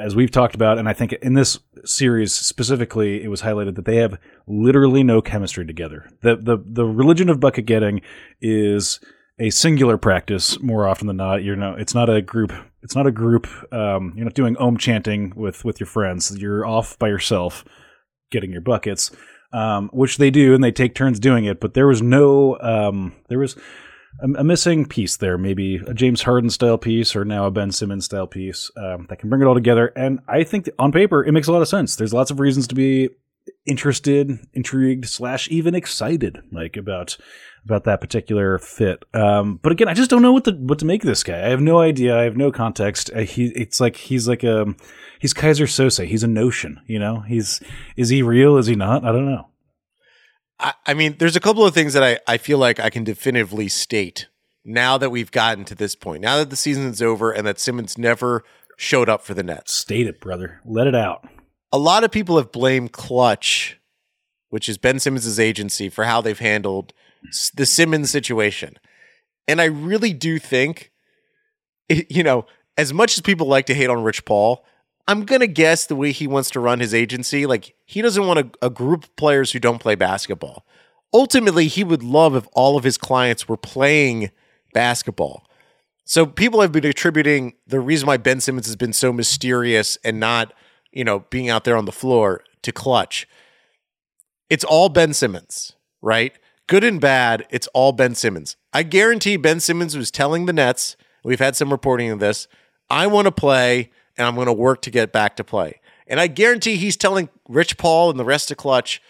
as 0.00 0.16
we've 0.16 0.30
talked 0.30 0.54
about, 0.54 0.78
and 0.78 0.88
I 0.88 0.92
think 0.92 1.12
in 1.14 1.34
this 1.34 1.58
series 1.84 2.32
specifically, 2.32 3.22
it 3.22 3.28
was 3.28 3.42
highlighted 3.42 3.74
that 3.76 3.84
they 3.84 3.96
have 3.96 4.18
literally 4.46 5.02
no 5.02 5.20
chemistry 5.20 5.66
together. 5.66 6.08
The 6.22 6.36
the 6.36 6.58
the 6.64 6.84
religion 6.84 7.28
of 7.28 7.40
bucket 7.40 7.66
getting 7.66 8.00
is 8.40 9.00
a 9.38 9.50
singular 9.50 9.98
practice 9.98 10.60
more 10.60 10.86
often 10.86 11.06
than 11.06 11.16
not. 11.16 11.42
You 11.42 11.56
know, 11.56 11.74
it's 11.74 11.94
not 11.94 12.08
a 12.08 12.22
group. 12.22 12.52
It's 12.82 12.94
not 12.94 13.06
a 13.06 13.12
group. 13.12 13.46
Um, 13.72 14.12
you're 14.16 14.24
not 14.24 14.34
doing 14.34 14.56
om 14.56 14.76
chanting 14.76 15.32
with 15.36 15.64
with 15.64 15.80
your 15.80 15.86
friends. 15.86 16.36
You're 16.38 16.66
off 16.66 16.98
by 16.98 17.08
yourself, 17.08 17.64
getting 18.30 18.52
your 18.52 18.60
buckets, 18.60 19.10
um, 19.52 19.90
which 19.92 20.16
they 20.16 20.30
do, 20.30 20.54
and 20.54 20.62
they 20.62 20.72
take 20.72 20.94
turns 20.94 21.20
doing 21.20 21.44
it. 21.44 21.60
But 21.60 21.74
there 21.74 21.86
was 21.86 22.02
no. 22.02 22.58
Um, 22.60 23.14
there 23.28 23.38
was 23.38 23.56
a, 24.20 24.40
a 24.40 24.44
missing 24.44 24.86
piece 24.86 25.16
there. 25.16 25.38
Maybe 25.38 25.76
a 25.86 25.94
James 25.94 26.22
Harden 26.22 26.50
style 26.50 26.78
piece, 26.78 27.16
or 27.16 27.24
now 27.24 27.46
a 27.46 27.50
Ben 27.50 27.72
Simmons 27.72 28.04
style 28.04 28.26
piece 28.26 28.70
um, 28.76 29.06
that 29.08 29.18
can 29.18 29.28
bring 29.28 29.42
it 29.42 29.46
all 29.46 29.54
together. 29.54 29.92
And 29.96 30.20
I 30.28 30.44
think 30.44 30.68
on 30.78 30.92
paper 30.92 31.24
it 31.24 31.32
makes 31.32 31.48
a 31.48 31.52
lot 31.52 31.62
of 31.62 31.68
sense. 31.68 31.96
There's 31.96 32.14
lots 32.14 32.30
of 32.30 32.40
reasons 32.40 32.66
to 32.68 32.74
be 32.74 33.10
interested, 33.66 34.38
intrigued, 34.52 35.06
slash 35.06 35.48
even 35.50 35.74
excited, 35.74 36.42
like 36.52 36.76
about 36.76 37.16
about 37.64 37.84
that 37.84 38.00
particular 38.00 38.58
fit. 38.58 39.04
Um, 39.14 39.60
but 39.62 39.70
again, 39.72 39.88
I 39.88 39.94
just 39.94 40.10
don't 40.10 40.22
know 40.22 40.32
what 40.32 40.44
to 40.44 40.52
what 40.52 40.78
to 40.80 40.84
make 40.84 41.02
of 41.02 41.08
this 41.08 41.22
guy. 41.22 41.46
I 41.46 41.48
have 41.50 41.60
no 41.60 41.80
idea. 41.80 42.18
I 42.18 42.22
have 42.24 42.36
no 42.36 42.50
context. 42.50 43.10
Uh, 43.14 43.20
he, 43.20 43.46
it's 43.54 43.80
like 43.80 43.96
he's 43.96 44.28
like 44.28 44.42
a 44.42 44.74
he's 45.18 45.34
Keyser 45.34 45.66
Söze. 45.66 46.06
He's 46.06 46.22
a 46.24 46.28
notion. 46.28 46.80
You 46.86 46.98
know, 46.98 47.20
he's 47.20 47.60
is 47.96 48.08
he 48.08 48.22
real? 48.22 48.56
Is 48.56 48.66
he 48.66 48.76
not? 48.76 49.04
I 49.04 49.12
don't 49.12 49.26
know. 49.26 49.48
I, 50.62 50.74
I 50.86 50.94
mean, 50.94 51.16
there's 51.18 51.36
a 51.36 51.40
couple 51.40 51.66
of 51.66 51.74
things 51.74 51.92
that 51.92 52.02
I, 52.02 52.18
I 52.26 52.38
feel 52.38 52.58
like 52.58 52.78
I 52.78 52.88
can 52.88 53.04
definitively 53.04 53.68
state 53.68 54.28
now 54.64 54.96
that 54.96 55.10
we've 55.10 55.30
gotten 55.30 55.64
to 55.66 55.74
this 55.74 55.94
point. 55.96 56.22
Now 56.22 56.38
that 56.38 56.50
the 56.50 56.56
season's 56.56 57.02
over 57.02 57.32
and 57.32 57.46
that 57.46 57.58
Simmons 57.58 57.98
never 57.98 58.44
showed 58.76 59.08
up 59.08 59.22
for 59.22 59.34
the 59.34 59.42
Nets. 59.42 59.74
State 59.74 60.06
it, 60.06 60.20
brother. 60.20 60.60
Let 60.64 60.86
it 60.86 60.94
out. 60.94 61.28
A 61.72 61.78
lot 61.78 62.04
of 62.04 62.10
people 62.10 62.36
have 62.36 62.52
blamed 62.52 62.92
Klutch, 62.92 63.78
which 64.50 64.68
is 64.68 64.78
Ben 64.78 65.00
Simmons' 65.00 65.40
agency, 65.40 65.88
for 65.88 66.04
how 66.04 66.20
they've 66.20 66.38
handled 66.38 66.92
the 67.54 67.66
Simmons 67.66 68.10
situation. 68.10 68.76
And 69.48 69.60
I 69.60 69.64
really 69.64 70.12
do 70.12 70.38
think, 70.38 70.92
it, 71.88 72.10
you 72.14 72.22
know, 72.22 72.46
as 72.78 72.92
much 72.92 73.16
as 73.16 73.20
people 73.20 73.46
like 73.46 73.66
to 73.66 73.74
hate 73.74 73.90
on 73.90 74.02
Rich 74.02 74.24
Paul, 74.24 74.64
I'm 75.08 75.26
to 75.26 75.46
guess 75.46 75.86
the 75.86 75.96
way 75.96 76.12
he 76.12 76.26
wants 76.26 76.50
to 76.50 76.60
run 76.60 76.80
his 76.80 76.94
agency, 76.94 77.46
like 77.46 77.74
he 77.84 78.02
doesn't 78.02 78.26
want 78.26 78.38
a, 78.38 78.66
a 78.66 78.70
group 78.70 79.04
of 79.04 79.16
players 79.16 79.52
who 79.52 79.58
don't 79.58 79.80
play 79.80 79.94
basketball. 79.94 80.64
Ultimately, 81.12 81.66
he 81.66 81.84
would 81.84 82.02
love 82.02 82.34
if 82.34 82.46
all 82.52 82.76
of 82.76 82.84
his 82.84 82.96
clients 82.96 83.48
were 83.48 83.56
playing 83.56 84.30
basketball. 84.72 85.46
So 86.04 86.26
people 86.26 86.60
have 86.60 86.72
been 86.72 86.86
attributing 86.86 87.54
the 87.66 87.80
reason 87.80 88.06
why 88.06 88.16
Ben 88.16 88.40
Simmons 88.40 88.66
has 88.66 88.76
been 88.76 88.92
so 88.92 89.12
mysterious 89.12 89.98
and 90.04 90.18
not, 90.18 90.52
you 90.90 91.04
know, 91.04 91.20
being 91.30 91.48
out 91.48 91.64
there 91.64 91.76
on 91.76 91.84
the 91.84 91.92
floor 91.92 92.42
to 92.62 92.72
Klutch. 92.72 93.28
It's 94.48 94.64
all 94.64 94.88
Ben 94.88 95.12
Simmons, 95.12 95.74
right? 96.00 96.32
Good 96.66 96.84
and 96.84 97.00
bad, 97.00 97.46
it's 97.50 97.66
all 97.68 97.92
Ben 97.92 98.14
Simmons. 98.14 98.56
I 98.72 98.82
guarantee 98.82 99.36
Ben 99.36 99.60
Simmons 99.60 99.96
was 99.96 100.10
telling 100.10 100.46
the 100.46 100.52
Nets, 100.52 100.96
we've 101.24 101.40
had 101.40 101.56
some 101.56 101.70
reporting 101.70 102.10
of 102.10 102.20
this, 102.20 102.48
I 102.88 103.06
want 103.06 103.26
to 103.26 103.32
play 103.32 103.90
and 104.16 104.26
I'm 104.26 104.34
going 104.34 104.46
to 104.46 104.52
work 104.52 104.82
to 104.82 104.90
get 104.90 105.12
back 105.12 105.36
to 105.36 105.44
play. 105.44 105.80
And 106.06 106.20
I 106.20 106.26
guarantee 106.26 106.76
he's 106.76 106.96
telling 106.96 107.28
Rich 107.48 107.78
Paul 107.78 108.10
and 108.10 108.18
the 108.18 108.24
rest 108.24 108.50
of 108.50 108.56
Klutch, 108.56 109.00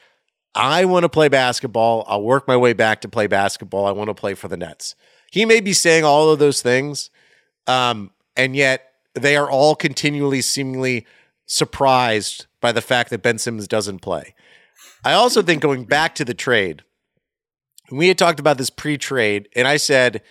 I 0.55 0.85
want 0.85 1.05
to 1.05 1.09
play 1.09 1.29
basketball. 1.29 2.05
I'll 2.07 2.23
work 2.23 2.47
my 2.47 2.57
way 2.57 2.73
back 2.73 3.01
to 3.01 3.09
play 3.09 3.27
basketball. 3.27 3.87
I 3.87 3.93
want 3.93 4.09
to 4.09 4.15
play 4.15 4.35
for 4.35 4.49
the 4.49 4.57
Nets. 4.57 4.95
He 5.31 5.45
may 5.45 5.61
be 5.61 5.73
saying 5.73 6.05
all 6.05 6.31
of 6.31 6.39
those 6.39 6.61
things, 6.61 7.11
um, 7.67 8.11
and 8.37 8.55
yet 8.55 8.93
they 9.15 9.37
are 9.37 9.51
all 9.51 9.75
continually 9.75 10.43
seemingly 10.43 11.07
surprised 11.47 12.47
by 12.61 12.73
the 12.73 12.83
fact 12.83 13.11
that 13.11 13.23
Ben 13.23 13.39
Simmons 13.39 13.67
doesn't 13.67 14.01
play. 14.01 14.35
I 15.05 15.15
also 15.15 15.43
think 15.43 15.63
going 15.63 15.85
back 15.85 16.15
to 16.17 16.25
the 16.25 16.35
trade, 16.35 16.83
we 17.91 18.09
had 18.09 18.19
talked 18.19 18.41
about 18.41 18.59
this 18.59 18.71
pre-trade, 18.71 19.49
and 19.57 19.67
I 19.67 19.77
said, 19.77 20.23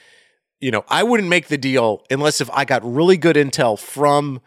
you 0.59 0.71
know, 0.71 0.85
I 0.87 1.03
wouldn't 1.03 1.29
make 1.29 1.47
the 1.47 1.57
deal 1.57 2.05
unless 2.09 2.39
if 2.39 2.49
I 2.51 2.65
got 2.65 2.83
really 2.83 3.17
good 3.17 3.35
intel 3.35 3.77
from 3.77 4.39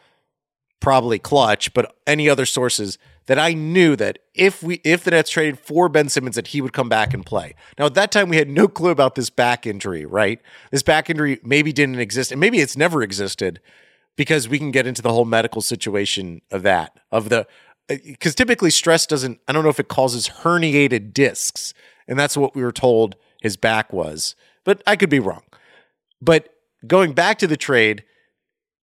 probably 0.85 1.19
Klutch, 1.19 1.73
but 1.73 1.97
any 2.07 2.29
other 2.29 2.45
sources 2.45 2.99
that 3.25 3.39
I 3.39 3.55
knew 3.55 3.97
that 3.97 4.19
if 4.35 4.63
we 4.63 4.83
if 4.85 5.03
the 5.03 5.13
Nets 5.13 5.31
traded 5.31 5.59
for 5.59 5.89
Ben 5.89 6.11
Simmons 6.11 6.37
that 6.37 6.49
he 6.49 6.61
would 6.61 6.75
come 6.75 6.91
back 6.91 7.15
and 7.15 7.25
play. 7.25 7.55
Now 7.79 7.87
at 7.87 7.95
that 7.95 8.13
time 8.13 8.29
we 8.29 8.37
had 8.37 8.51
no 8.51 8.69
clue 8.69 8.91
about 8.91 9.15
this 9.15 9.31
back 9.31 9.67
injury, 9.67 10.05
right? 10.05 10.43
This 10.71 10.83
back 10.83 11.09
injury 11.09 11.41
maybe 11.43 11.73
didn't 11.73 12.01
exist 12.01 12.33
and 12.33 12.39
maybe 12.39 12.61
it's 12.61 12.77
never 12.77 13.03
existed 13.03 13.61
because 14.15 14.47
we 14.47 14.59
can 14.59 14.71
get 14.71 14.87
into 14.87 15.01
the 15.01 15.11
whole 15.11 15.25
medical 15.25 15.63
situation 15.63 16.43
of 16.51 16.63
that 16.65 16.99
of 17.11 17.31
the 17.31 17.47
uh, 17.89 17.97
because 18.05 18.35
typically 18.35 18.71
stress 18.71 19.07
doesn't 19.07 19.41
I 19.49 19.53
don't 19.53 19.63
know 19.63 19.71
if 19.71 19.81
it 19.81 19.89
causes 19.89 20.29
herniated 20.43 21.15
discs 21.15 21.73
and 22.07 22.19
that's 22.19 22.37
what 22.37 22.55
we 22.55 22.63
were 22.63 22.73
told 22.73 23.17
his 23.41 23.57
back 23.57 23.91
was. 23.91 24.37
But 24.65 24.83
I 24.87 24.97
could 24.97 25.11
be 25.11 25.19
wrong. 25.19 25.45
But 26.21 26.51
going 26.87 27.15
back 27.15 27.39
to 27.39 27.47
the 27.47 27.57
trade, 27.57 28.05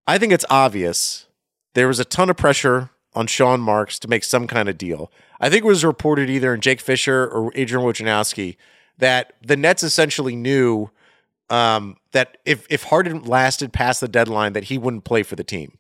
I 0.07 0.17
think 0.17 0.33
it's 0.33 0.45
obvious 0.49 1.27
there 1.73 1.87
was 1.87 1.99
a 1.99 2.05
ton 2.05 2.29
of 2.29 2.37
pressure 2.37 2.89
on 3.13 3.27
Sean 3.27 3.59
Marks 3.59 3.99
to 3.99 4.07
make 4.07 4.23
some 4.23 4.47
kind 4.47 4.69
of 4.69 4.77
deal. 4.77 5.11
I 5.39 5.49
think 5.49 5.63
it 5.63 5.67
was 5.67 5.83
reported 5.83 6.29
either 6.29 6.53
in 6.53 6.61
Jake 6.61 6.79
Fisher 6.79 7.27
or 7.27 7.51
Adrian 7.55 7.85
Wojnarowski 7.85 8.55
that 8.97 9.33
the 9.41 9.57
Nets 9.57 9.83
essentially 9.83 10.35
knew 10.35 10.89
um, 11.49 11.97
that 12.13 12.37
if 12.45 12.65
if 12.69 12.83
Harden 12.83 13.23
lasted 13.23 13.73
past 13.73 13.99
the 13.99 14.07
deadline, 14.07 14.53
that 14.53 14.65
he 14.65 14.77
wouldn't 14.77 15.03
play 15.03 15.23
for 15.23 15.35
the 15.35 15.43
team. 15.43 15.77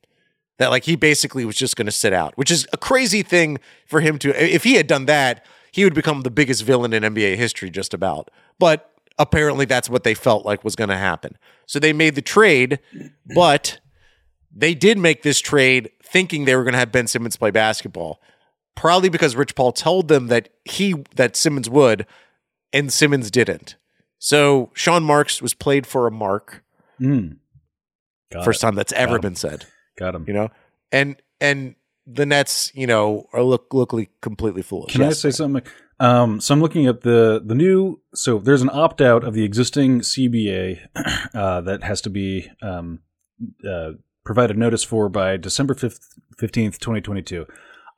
That 0.57 0.69
like 0.69 0.83
he 0.83 0.95
basically 0.95 1.45
was 1.45 1.55
just 1.55 1.75
going 1.75 1.85
to 1.85 1.91
sit 1.91 2.13
out, 2.13 2.37
which 2.37 2.51
is 2.51 2.67
a 2.73 2.77
crazy 2.77 3.23
thing 3.23 3.59
for 3.87 4.01
him 4.01 4.19
to. 4.19 4.29
If 4.29 4.63
he 4.63 4.75
had 4.75 4.87
done 4.87 5.05
that, 5.05 5.45
he 5.71 5.83
would 5.83 5.95
become 5.95 6.21
the 6.21 6.29
biggest 6.29 6.63
villain 6.63 6.93
in 6.93 7.03
NBA 7.03 7.37
history, 7.37 7.69
just 7.69 7.93
about. 7.93 8.29
But 8.59 8.91
apparently, 9.17 9.65
that's 9.65 9.89
what 9.89 10.03
they 10.03 10.13
felt 10.13 10.45
like 10.45 10.63
was 10.63 10.75
going 10.75 10.89
to 10.89 10.97
happen. 10.97 11.37
So 11.65 11.79
they 11.79 11.93
made 11.93 12.15
the 12.15 12.21
trade, 12.21 12.79
but 13.33 13.79
they 14.53 14.73
did 14.73 14.97
make 14.97 15.23
this 15.23 15.39
trade 15.39 15.91
thinking 16.03 16.45
they 16.45 16.55
were 16.55 16.63
going 16.63 16.73
to 16.73 16.79
have 16.79 16.91
Ben 16.91 17.07
Simmons 17.07 17.37
play 17.37 17.51
basketball. 17.51 18.21
Probably 18.75 19.09
because 19.09 19.35
Rich 19.35 19.55
Paul 19.55 19.71
told 19.71 20.07
them 20.07 20.27
that 20.27 20.49
he 20.65 20.95
that 21.15 21.35
Simmons 21.35 21.69
would, 21.69 22.05
and 22.71 22.91
Simmons 22.91 23.29
didn't. 23.29 23.75
So 24.17 24.71
Sean 24.73 25.03
Marks 25.03 25.41
was 25.41 25.53
played 25.53 25.85
for 25.85 26.07
a 26.07 26.11
mark. 26.11 26.63
Mm. 26.99 27.37
First 28.43 28.61
it. 28.61 28.65
time 28.65 28.75
that's 28.75 28.93
ever 28.93 29.19
been 29.19 29.35
said. 29.35 29.65
Got 29.97 30.15
him. 30.15 30.25
You 30.25 30.33
know, 30.33 30.49
and 30.91 31.21
and 31.41 31.75
the 32.07 32.25
Nets, 32.25 32.71
you 32.73 32.87
know, 32.87 33.27
are 33.33 33.43
look 33.43 33.73
look 33.73 33.93
completely 34.21 34.61
foolish. 34.61 34.93
Can 34.93 35.03
I 35.03 35.11
say 35.11 35.31
something? 35.31 35.63
Um, 35.99 36.39
so 36.39 36.53
I'm 36.53 36.61
looking 36.61 36.87
at 36.87 37.01
the 37.01 37.41
the 37.45 37.55
new. 37.55 38.01
So 38.15 38.39
there's 38.39 38.61
an 38.61 38.69
opt 38.71 39.01
out 39.01 39.23
of 39.23 39.33
the 39.33 39.43
existing 39.43 40.01
CBA 40.01 40.79
uh, 41.35 41.61
that 41.61 41.83
has 41.83 42.01
to 42.01 42.09
be 42.09 42.49
um, 42.61 42.99
uh, 43.67 43.91
provided 44.23 44.57
notice 44.57 44.83
for 44.83 45.09
by 45.09 45.37
December 45.37 45.75
fifteenth, 46.37 46.79
twenty 46.79 47.01
twenty 47.01 47.21
two. 47.21 47.45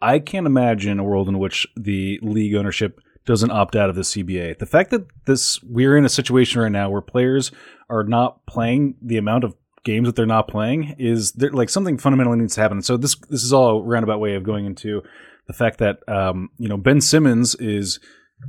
I 0.02 0.20
can't 0.20 0.48
imagine 0.48 1.00
a 1.00 1.04
world 1.04 1.30
in 1.30 1.40
which 1.40 1.68
the 1.78 2.20
league 2.22 2.56
ownership 2.56 3.00
doesn't 3.26 3.52
opt 3.52 3.76
out 3.76 3.90
of 3.90 3.96
the 3.96 4.02
CBA. 4.02 4.60
The 4.60 4.66
fact 4.66 4.92
that 4.92 5.06
this 5.26 5.64
we're 5.64 5.98
in 5.98 6.06
a 6.06 6.10
situation 6.10 6.62
right 6.62 6.72
now 6.72 6.90
where 6.90 7.02
players 7.02 7.52
are 7.90 8.04
not 8.04 8.46
playing 8.46 8.96
the 9.02 9.18
amount 9.18 9.44
of 9.44 9.56
games 9.84 10.08
that 10.08 10.16
they're 10.16 10.26
not 10.26 10.48
playing 10.48 10.96
is 10.98 11.34
there, 11.34 11.52
like 11.52 11.70
something 11.70 11.98
fundamentally 11.98 12.38
needs 12.38 12.56
to 12.56 12.62
happen. 12.62 12.82
So 12.82 12.98
this 12.98 13.16
this 13.30 13.44
is 13.44 13.54
all 13.54 13.80
a 13.80 13.84
roundabout 13.84 14.20
way 14.20 14.36
of 14.36 14.44
going 14.44 14.66
into 14.66 15.02
the 15.48 15.54
fact 15.54 15.80
that 15.80 16.08
um, 16.08 16.50
you 16.58 16.68
know 16.68 16.78
Ben 16.78 17.02
Simmons 17.02 17.56
is 17.56 18.00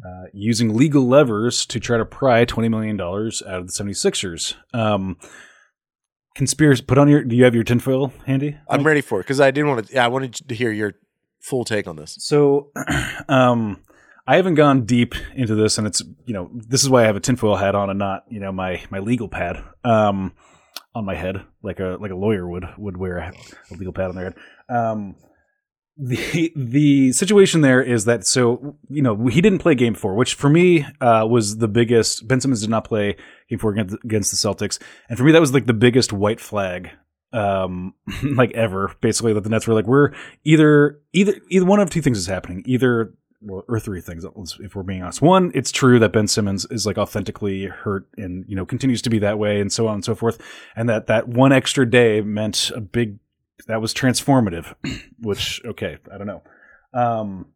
uh, 0.05 0.25
using 0.33 0.75
legal 0.75 1.07
levers 1.07 1.67
to 1.67 1.79
try 1.79 1.99
to 1.99 2.05
pry 2.05 2.45
twenty 2.45 2.69
million 2.69 2.97
dollars 2.97 3.43
out 3.47 3.61
of 3.61 3.67
the 3.69 3.73
76ers. 3.73 4.55
Um, 4.73 5.17
conspiracy. 6.35 6.83
Put 6.83 6.99
on 6.99 7.09
your. 7.09 7.25
Do 7.25 7.37
you 7.37 7.45
have 7.45 7.55
your 7.55 7.65
tinfoil 7.65 8.13
handy? 8.27 8.59
I'm 8.69 8.85
ready 8.85 9.01
for 9.01 9.21
it 9.21 9.25
because 9.25 9.41
I 9.41 9.51
didn't 9.51 9.69
want 9.71 9.87
to. 9.87 9.95
Yeah, 9.95 10.05
I 10.05 10.09
wanted 10.09 10.35
to 10.35 10.55
hear 10.55 10.71
your 10.71 10.95
full 11.41 11.65
take 11.65 11.87
on 11.87 11.97
this. 11.97 12.17
So, 12.21 12.71
um, 13.29 13.83
I 14.27 14.37
haven't 14.37 14.55
gone 14.55 14.85
deep 14.85 15.15
into 15.35 15.55
this, 15.55 15.79
and 15.79 15.87
it's 15.87 16.03
you 16.27 16.35
know 16.35 16.51
this 16.53 16.83
is 16.83 16.91
why 16.91 17.03
I 17.03 17.07
have 17.07 17.17
a 17.17 17.21
tinfoil 17.21 17.57
hat 17.57 17.75
on 17.75 17.91
and 17.91 17.99
not 17.99 18.25
you 18.29 18.41
know 18.41 18.53
my 18.53 18.83
my 18.91 18.99
legal 18.99 19.29
pad 19.29 19.63
um, 19.85 20.33
on 20.95 21.05
my 21.05 21.15
head 21.15 21.43
like 21.63 21.81
a 21.81 21.99
like 22.01 22.11
a 22.11 22.17
lawyer 22.17 22.49
would 22.49 22.67
would 22.79 22.97
wear 22.97 23.19
a, 23.19 23.33
a 23.71 23.75
legal 23.75 23.93
pad 23.93 24.11
on 24.11 24.15
their 24.15 24.25
head. 24.25 24.35
Um, 24.69 25.17
the 25.97 26.53
the 26.57 27.13
situation 27.13 27.61
there 27.61 27.83
is 27.83 28.05
that 28.05 28.27
so 28.27 28.77
you 28.89 29.03
know 29.03 29.27
he 29.27 29.41
didn't 29.41 29.61
play 29.61 29.75
game 29.75 29.95
four, 29.95 30.15
which 30.15 30.35
for 30.35 30.49
me 30.49 30.87
uh, 31.01 31.27
was 31.29 31.59
the 31.59 31.69
biggest. 31.69 32.27
Ben 32.27 32.41
Simmons 32.41 32.61
did 32.61 32.71
not 32.71 32.85
play 32.85 33.17
game 33.49 33.59
four 33.59 33.73
against, 33.73 33.97
against 34.05 34.31
the 34.31 34.37
Celtics, 34.37 34.79
and 35.09 35.19
for 35.19 35.25
me 35.25 35.33
that 35.33 35.41
was 35.41 35.53
like 35.53 35.67
the 35.67 35.75
biggest 35.75 36.13
white 36.13 36.41
flag 36.41 36.91
um 37.33 37.95
like 38.23 38.53
ever. 38.53 38.95
Basically 39.01 39.33
that 39.33 39.43
the 39.43 39.51
nets 39.51 39.67
were 39.67 39.75
like 39.75 39.87
we're 39.87 40.13
either 40.45 41.01
either 41.13 41.35
either 41.49 41.67
one 41.67 41.81
of 41.81 41.91
two 41.91 42.03
things 42.03 42.19
is 42.19 42.27
happening. 42.27 42.63
Either 42.67 43.15
well, 43.41 43.63
or 43.69 43.79
three 43.79 44.01
things 44.01 44.25
if 44.61 44.75
we're 44.75 44.83
being 44.83 45.03
honest. 45.03 45.21
One 45.21 45.51
it's 45.55 45.71
true 45.71 45.99
that 45.99 46.13
ben 46.13 46.27
simmons 46.27 46.67
is 46.71 46.87
like 46.87 46.97
authentically 46.97 47.67
hurt 47.67 48.07
and 48.17 48.45
you 48.49 48.57
know 48.57 48.65
continues 48.65 49.03
to 49.03 49.11
be 49.11 49.19
that 49.19 49.39
way 49.39 49.61
and 49.61 49.73
so 49.73 49.87
on 49.87 49.95
and 49.95 50.05
so 50.05 50.15
forth. 50.15 50.41
And 50.77 50.89
that 50.89 51.07
that 51.09 51.29
one 51.29 51.53
extra 51.53 51.89
day 51.89 52.21
meant 52.21 52.71
a 52.75 52.81
big 52.81 53.19
that 53.67 53.81
was 53.81 53.95
transformative 53.95 54.75
which 55.21 55.61
okay 55.65 55.99
i 56.13 56.19
don't 56.19 56.27
know 56.27 56.43
um 56.93 57.47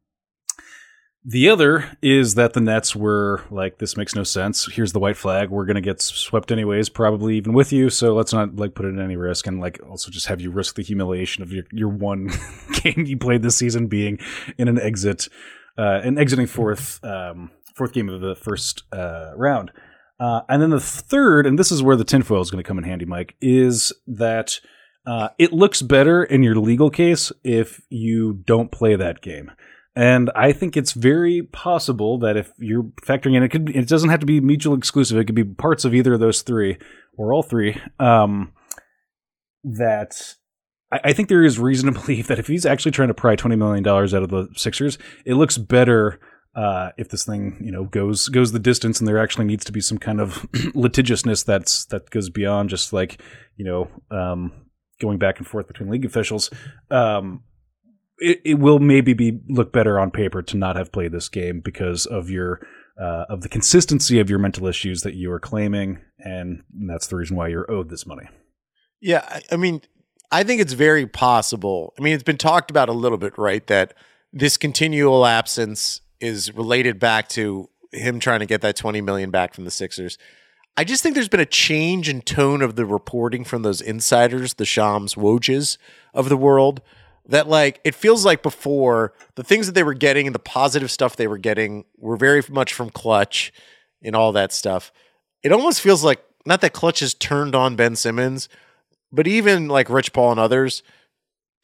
the 1.30 1.50
other 1.50 1.84
is 2.00 2.36
that 2.36 2.54
the 2.54 2.60
Nets 2.60 2.96
were 2.96 3.44
like, 3.50 3.76
this 3.78 3.98
makes 3.98 4.14
no 4.14 4.22
sense. 4.22 4.66
Here's 4.72 4.94
the 4.94 4.98
white 4.98 5.16
flag. 5.18 5.50
We're 5.50 5.66
to 5.66 5.82
get 5.82 6.00
swept 6.00 6.50
anyways, 6.50 6.88
probably 6.88 7.36
even 7.36 7.52
with 7.52 7.70
you. 7.70 7.90
So 7.90 8.14
let's 8.14 8.32
not 8.32 8.56
like 8.56 8.74
put 8.74 8.86
it 8.86 8.90
in 8.90 9.00
any 9.00 9.16
risk 9.16 9.46
and 9.46 9.60
like 9.60 9.78
also 9.86 10.10
just 10.10 10.28
have 10.28 10.40
you 10.40 10.50
risk 10.50 10.76
the 10.76 10.82
humiliation 10.82 11.42
of 11.42 11.52
your, 11.52 11.64
your 11.70 11.90
one 11.90 12.30
game 12.82 13.04
you 13.04 13.18
played 13.18 13.42
this 13.42 13.56
season 13.56 13.88
being 13.88 14.18
in 14.56 14.68
an 14.68 14.80
exit, 14.80 15.28
uh, 15.76 16.00
an 16.02 16.16
exiting 16.16 16.46
fourth, 16.46 16.98
um, 17.04 17.50
fourth 17.74 17.92
game 17.92 18.08
of 18.08 18.22
the 18.22 18.34
first, 18.34 18.84
uh, 18.92 19.32
round. 19.36 19.70
Uh, 20.18 20.40
and 20.48 20.62
then 20.62 20.70
the 20.70 20.80
third, 20.80 21.46
and 21.46 21.58
this 21.58 21.70
is 21.70 21.82
where 21.82 21.96
the 21.96 22.04
tinfoil 22.04 22.40
is 22.40 22.50
going 22.50 22.62
to 22.62 22.66
come 22.66 22.78
in 22.78 22.84
handy, 22.84 23.04
Mike, 23.04 23.36
is 23.42 23.92
that, 24.06 24.60
uh, 25.08 25.30
it 25.38 25.54
looks 25.54 25.80
better 25.80 26.22
in 26.22 26.42
your 26.42 26.56
legal 26.56 26.90
case 26.90 27.32
if 27.42 27.80
you 27.88 28.34
don't 28.44 28.70
play 28.70 28.94
that 28.94 29.22
game. 29.22 29.50
And 29.96 30.30
I 30.36 30.52
think 30.52 30.76
it's 30.76 30.92
very 30.92 31.42
possible 31.42 32.18
that 32.18 32.36
if 32.36 32.52
you're 32.58 32.84
factoring 33.06 33.34
in, 33.34 33.42
it 33.42 33.48
could 33.48 33.70
it 33.70 33.88
doesn't 33.88 34.10
have 34.10 34.20
to 34.20 34.26
be 34.26 34.38
mutually 34.38 34.76
exclusive. 34.76 35.16
It 35.16 35.24
could 35.24 35.34
be 35.34 35.44
parts 35.44 35.86
of 35.86 35.94
either 35.94 36.12
of 36.12 36.20
those 36.20 36.42
three 36.42 36.76
or 37.16 37.32
all 37.32 37.42
three. 37.42 37.80
Um, 37.98 38.52
that 39.64 40.34
I, 40.92 41.00
I 41.04 41.12
think 41.14 41.30
there 41.30 41.42
is 41.42 41.58
reason 41.58 41.90
to 41.90 42.00
believe 42.00 42.26
that 42.26 42.38
if 42.38 42.46
he's 42.46 42.66
actually 42.66 42.92
trying 42.92 43.08
to 43.08 43.14
pry 43.14 43.34
twenty 43.34 43.56
million 43.56 43.82
dollars 43.82 44.12
out 44.12 44.22
of 44.22 44.28
the 44.28 44.48
Sixers, 44.56 44.98
it 45.24 45.34
looks 45.34 45.56
better 45.56 46.20
uh, 46.54 46.90
if 46.98 47.08
this 47.08 47.24
thing 47.24 47.60
you 47.64 47.72
know 47.72 47.86
goes 47.86 48.28
goes 48.28 48.52
the 48.52 48.58
distance, 48.58 49.00
and 49.00 49.08
there 49.08 49.18
actually 49.18 49.46
needs 49.46 49.64
to 49.64 49.72
be 49.72 49.80
some 49.80 49.98
kind 49.98 50.20
of 50.20 50.46
litigiousness 50.74 51.44
that's 51.44 51.86
that 51.86 52.10
goes 52.10 52.28
beyond 52.28 52.68
just 52.68 52.92
like 52.92 53.22
you 53.56 53.64
know 53.64 53.88
um, 54.16 54.52
going 55.00 55.18
back 55.18 55.38
and 55.38 55.46
forth 55.46 55.66
between 55.66 55.90
league 55.90 56.04
officials. 56.04 56.50
Um, 56.90 57.42
it, 58.18 58.40
it 58.44 58.54
will 58.54 58.78
maybe 58.78 59.14
be 59.14 59.40
look 59.48 59.72
better 59.72 59.98
on 59.98 60.10
paper 60.10 60.42
to 60.42 60.56
not 60.56 60.76
have 60.76 60.92
played 60.92 61.12
this 61.12 61.28
game 61.28 61.60
because 61.60 62.06
of 62.06 62.30
your 62.30 62.60
uh, 63.00 63.26
of 63.28 63.42
the 63.42 63.48
consistency 63.48 64.18
of 64.18 64.28
your 64.28 64.40
mental 64.40 64.66
issues 64.66 65.02
that 65.02 65.14
you 65.14 65.30
are 65.30 65.38
claiming, 65.38 66.00
and 66.18 66.64
that's 66.88 67.06
the 67.06 67.14
reason 67.14 67.36
why 67.36 67.46
you're 67.46 67.70
owed 67.70 67.90
this 67.90 68.06
money. 68.06 68.28
Yeah, 69.00 69.24
I, 69.28 69.42
I 69.52 69.56
mean, 69.56 69.82
I 70.32 70.42
think 70.42 70.60
it's 70.60 70.72
very 70.72 71.06
possible. 71.06 71.94
I 71.98 72.02
mean, 72.02 72.12
it's 72.12 72.24
been 72.24 72.38
talked 72.38 72.70
about 72.70 72.88
a 72.88 72.92
little 72.92 73.18
bit, 73.18 73.38
right? 73.38 73.64
That 73.68 73.94
this 74.32 74.56
continual 74.56 75.24
absence 75.24 76.00
is 76.20 76.52
related 76.54 76.98
back 76.98 77.28
to 77.30 77.70
him 77.92 78.20
trying 78.20 78.40
to 78.40 78.46
get 78.46 78.60
that 78.60 78.76
20 78.76 79.00
million 79.00 79.30
back 79.30 79.54
from 79.54 79.64
the 79.64 79.70
Sixers. 79.70 80.18
I 80.78 80.84
just 80.84 81.02
think 81.02 81.16
there's 81.16 81.28
been 81.28 81.40
a 81.40 81.44
change 81.44 82.08
in 82.08 82.20
tone 82.20 82.62
of 82.62 82.76
the 82.76 82.86
reporting 82.86 83.42
from 83.42 83.62
those 83.62 83.80
insiders, 83.80 84.54
the 84.54 84.64
Shams 84.64 85.16
Wojs 85.16 85.76
of 86.14 86.28
the 86.28 86.36
world. 86.36 86.82
That 87.26 87.48
like 87.48 87.80
it 87.82 87.96
feels 87.96 88.24
like 88.24 88.44
before 88.44 89.12
the 89.34 89.42
things 89.42 89.66
that 89.66 89.72
they 89.72 89.82
were 89.82 89.92
getting 89.92 90.26
and 90.26 90.34
the 90.36 90.38
positive 90.38 90.92
stuff 90.92 91.16
they 91.16 91.26
were 91.26 91.36
getting 91.36 91.84
were 91.96 92.16
very 92.16 92.44
much 92.48 92.72
from 92.74 92.90
Klutch 92.90 93.52
and 94.04 94.14
all 94.14 94.30
that 94.30 94.52
stuff. 94.52 94.92
It 95.42 95.50
almost 95.50 95.80
feels 95.80 96.04
like 96.04 96.24
not 96.46 96.60
that 96.60 96.74
Klutch 96.74 97.00
has 97.00 97.12
turned 97.12 97.56
on 97.56 97.74
Ben 97.74 97.96
Simmons, 97.96 98.48
but 99.10 99.26
even 99.26 99.66
like 99.66 99.90
Rich 99.90 100.12
Paul 100.12 100.30
and 100.30 100.38
others 100.38 100.84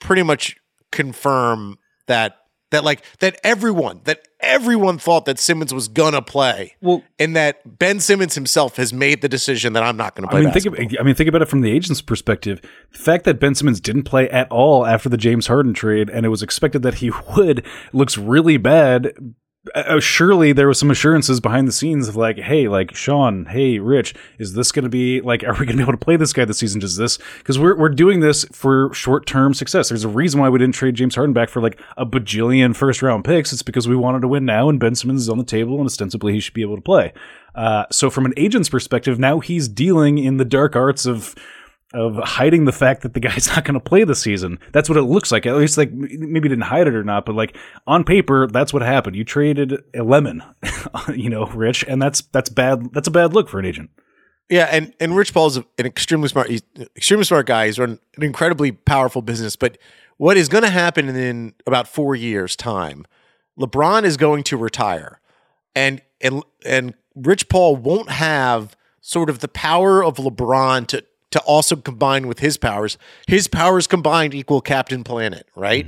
pretty 0.00 0.24
much 0.24 0.56
confirm 0.90 1.78
that 2.08 2.43
that 2.74 2.84
like 2.84 3.02
that 3.20 3.40
everyone 3.42 4.00
that 4.04 4.26
everyone 4.40 4.98
thought 4.98 5.24
that 5.24 5.38
Simmons 5.38 5.72
was 5.72 5.88
gonna 5.88 6.22
play. 6.22 6.74
Well, 6.80 7.02
and 7.18 7.34
that 7.36 7.78
Ben 7.78 8.00
Simmons 8.00 8.34
himself 8.34 8.76
has 8.76 8.92
made 8.92 9.22
the 9.22 9.28
decision 9.28 9.72
that 9.72 9.82
I'm 9.82 9.96
not 9.96 10.14
going 10.14 10.28
to 10.28 10.30
play. 10.30 10.40
I 10.40 10.44
mean, 10.44 10.52
think 10.52 10.66
of, 10.66 11.00
I 11.00 11.02
mean, 11.02 11.14
think 11.14 11.28
about 11.28 11.42
it 11.42 11.48
from 11.48 11.62
the 11.62 11.70
agent's 11.70 12.02
perspective. 12.02 12.60
The 12.92 12.98
fact 12.98 13.24
that 13.24 13.40
Ben 13.40 13.54
Simmons 13.54 13.80
didn't 13.80 14.04
play 14.04 14.28
at 14.30 14.50
all 14.50 14.86
after 14.86 15.08
the 15.08 15.16
James 15.16 15.46
Harden 15.46 15.72
trade, 15.72 16.10
and 16.10 16.26
it 16.26 16.28
was 16.28 16.42
expected 16.42 16.82
that 16.82 16.94
he 16.94 17.10
would, 17.36 17.64
looks 17.92 18.18
really 18.18 18.56
bad. 18.56 19.12
Uh, 19.74 19.98
surely 19.98 20.52
there 20.52 20.68
was 20.68 20.78
some 20.78 20.90
assurances 20.90 21.40
behind 21.40 21.66
the 21.66 21.72
scenes 21.72 22.06
of 22.06 22.16
like, 22.16 22.38
hey, 22.38 22.68
like 22.68 22.94
Sean, 22.94 23.46
hey, 23.46 23.78
Rich, 23.78 24.14
is 24.38 24.52
this 24.52 24.70
going 24.70 24.82
to 24.82 24.90
be 24.90 25.22
like, 25.22 25.42
are 25.42 25.52
we 25.52 25.64
going 25.64 25.68
to 25.68 25.76
be 25.76 25.82
able 25.82 25.92
to 25.92 25.98
play 25.98 26.16
this 26.16 26.34
guy 26.34 26.44
this 26.44 26.58
season? 26.58 26.80
Does 26.80 26.96
this 26.96 27.18
because 27.38 27.58
we're 27.58 27.74
we're 27.74 27.88
doing 27.88 28.20
this 28.20 28.44
for 28.52 28.92
short 28.92 29.26
term 29.26 29.54
success? 29.54 29.88
There's 29.88 30.04
a 30.04 30.08
reason 30.08 30.40
why 30.40 30.50
we 30.50 30.58
didn't 30.58 30.74
trade 30.74 30.96
James 30.96 31.14
Harden 31.14 31.32
back 31.32 31.48
for 31.48 31.62
like 31.62 31.80
a 31.96 32.04
bajillion 32.04 32.76
first 32.76 33.00
round 33.00 33.24
picks. 33.24 33.52
It's 33.52 33.62
because 33.62 33.88
we 33.88 33.96
wanted 33.96 34.20
to 34.20 34.28
win 34.28 34.44
now, 34.44 34.68
and 34.68 34.78
Ben 34.78 34.94
Simmons 34.94 35.22
is 35.22 35.30
on 35.30 35.38
the 35.38 35.44
table, 35.44 35.78
and 35.78 35.86
ostensibly 35.86 36.34
he 36.34 36.40
should 36.40 36.54
be 36.54 36.62
able 36.62 36.76
to 36.76 36.82
play. 36.82 37.12
Uh, 37.54 37.86
so 37.90 38.10
from 38.10 38.26
an 38.26 38.34
agent's 38.36 38.68
perspective, 38.68 39.18
now 39.18 39.40
he's 39.40 39.68
dealing 39.68 40.18
in 40.18 40.36
the 40.36 40.44
dark 40.44 40.76
arts 40.76 41.06
of 41.06 41.34
of 41.94 42.16
hiding 42.16 42.64
the 42.64 42.72
fact 42.72 43.02
that 43.02 43.14
the 43.14 43.20
guy's 43.20 43.46
not 43.54 43.64
going 43.64 43.74
to 43.74 43.80
play 43.80 44.04
the 44.04 44.14
season. 44.14 44.58
That's 44.72 44.88
what 44.88 44.98
it 44.98 45.02
looks 45.02 45.32
like. 45.32 45.46
At 45.46 45.56
least 45.56 45.78
like 45.78 45.92
maybe 45.92 46.48
didn't 46.48 46.64
hide 46.64 46.86
it 46.86 46.94
or 46.94 47.04
not, 47.04 47.24
but 47.24 47.34
like 47.34 47.56
on 47.86 48.04
paper, 48.04 48.46
that's 48.46 48.72
what 48.72 48.82
happened. 48.82 49.16
You 49.16 49.24
traded 49.24 49.82
a 49.94 50.02
lemon, 50.02 50.42
you 51.14 51.30
know, 51.30 51.46
Rich, 51.46 51.84
and 51.88 52.02
that's 52.02 52.20
that's 52.20 52.50
bad. 52.50 52.92
That's 52.92 53.08
a 53.08 53.12
bad 53.12 53.32
look 53.32 53.48
for 53.48 53.58
an 53.58 53.64
agent. 53.64 53.90
Yeah, 54.50 54.68
and 54.70 54.92
and 55.00 55.16
Rich 55.16 55.32
Paul's 55.32 55.56
an 55.56 55.64
extremely 55.78 56.28
smart, 56.28 56.50
extremely 56.96 57.24
smart 57.24 57.46
guy. 57.46 57.66
He's 57.66 57.78
run 57.78 57.98
an 58.16 58.22
incredibly 58.22 58.72
powerful 58.72 59.22
business. 59.22 59.56
But 59.56 59.78
what 60.16 60.36
is 60.36 60.48
going 60.48 60.64
to 60.64 60.70
happen 60.70 61.08
in 61.08 61.54
about 61.66 61.88
four 61.88 62.14
years' 62.14 62.56
time? 62.56 63.06
LeBron 63.58 64.02
is 64.04 64.16
going 64.16 64.42
to 64.44 64.56
retire, 64.56 65.20
and 65.74 66.02
and 66.20 66.42
and 66.66 66.94
Rich 67.14 67.48
Paul 67.48 67.76
won't 67.76 68.10
have 68.10 68.76
sort 69.00 69.30
of 69.30 69.40
the 69.40 69.48
power 69.48 70.04
of 70.04 70.16
LeBron 70.16 70.86
to 70.88 71.04
to 71.34 71.40
also 71.40 71.76
combine 71.76 72.26
with 72.26 72.38
his 72.38 72.56
powers. 72.56 72.96
His 73.28 73.46
powers 73.48 73.86
combined 73.86 74.34
equal 74.34 74.60
Captain 74.60 75.04
Planet, 75.04 75.46
right? 75.54 75.86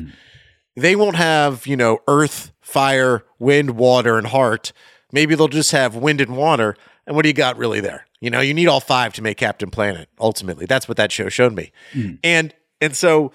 They 0.77 0.95
won't 0.95 1.17
have, 1.17 1.67
you 1.67 1.77
know, 1.77 2.01
earth, 2.07 2.53
fire, 2.61 3.25
wind, 3.39 3.71
water, 3.71 4.19
and 4.19 4.27
heart. 4.27 4.73
Maybe 5.11 5.35
they'll 5.35 5.49
just 5.49 5.73
have 5.73 5.97
wind 5.97 6.21
and 6.21 6.37
water. 6.37 6.77
And 7.07 7.17
what 7.17 7.23
do 7.23 7.29
you 7.29 7.35
got 7.35 7.57
really 7.57 7.81
there? 7.81 8.07
You 8.21 8.31
know, 8.31 8.41
you 8.41 8.53
need 8.53 8.67
all 8.67 8.81
five 8.81 9.15
to 9.15 9.23
make 9.23 9.39
Captain 9.39 9.71
Planet, 9.71 10.09
ultimately. 10.19 10.67
That's 10.67 10.89
what 10.89 10.97
that 10.99 11.13
show 11.13 11.29
showed 11.29 11.55
me. 11.55 11.73
And 12.23 12.53
and 12.81 12.97
so 12.97 13.33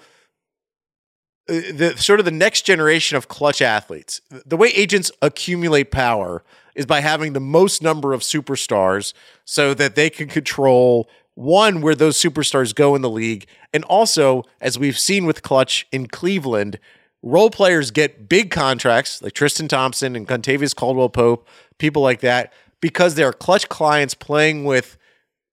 uh, 1.48 1.54
the 1.72 1.94
sort 1.96 2.20
of 2.20 2.24
the 2.24 2.30
next 2.30 2.66
generation 2.66 3.16
of 3.16 3.26
klutch 3.26 3.62
athletes, 3.62 4.20
the 4.30 4.56
way 4.56 4.68
agents 4.68 5.10
accumulate 5.22 5.90
power 5.90 6.44
is 6.74 6.86
by 6.86 7.00
having 7.00 7.32
the 7.32 7.40
most 7.40 7.82
number 7.82 8.12
of 8.12 8.20
superstars 8.20 9.12
so 9.44 9.74
that 9.74 9.94
they 9.94 10.08
can 10.10 10.28
control 10.28 11.08
one 11.34 11.80
where 11.80 11.94
those 11.94 12.20
superstars 12.20 12.74
go 12.74 12.94
in 12.94 13.02
the 13.02 13.10
league 13.10 13.46
and 13.72 13.84
also 13.84 14.42
as 14.60 14.78
we've 14.78 14.98
seen 14.98 15.24
with 15.24 15.42
klutch 15.42 15.86
in 15.90 16.06
cleveland 16.06 16.78
role 17.22 17.50
players 17.50 17.90
get 17.90 18.28
big 18.28 18.50
contracts 18.50 19.22
like 19.22 19.32
tristan 19.32 19.66
thompson 19.68 20.14
and 20.14 20.28
kentavious 20.28 20.74
caldwell 20.76 21.08
pope 21.08 21.48
people 21.78 22.02
like 22.02 22.20
that 22.20 22.52
because 22.80 23.14
they're 23.14 23.32
klutch 23.32 23.68
clients 23.68 24.14
playing 24.14 24.64
with 24.64 24.98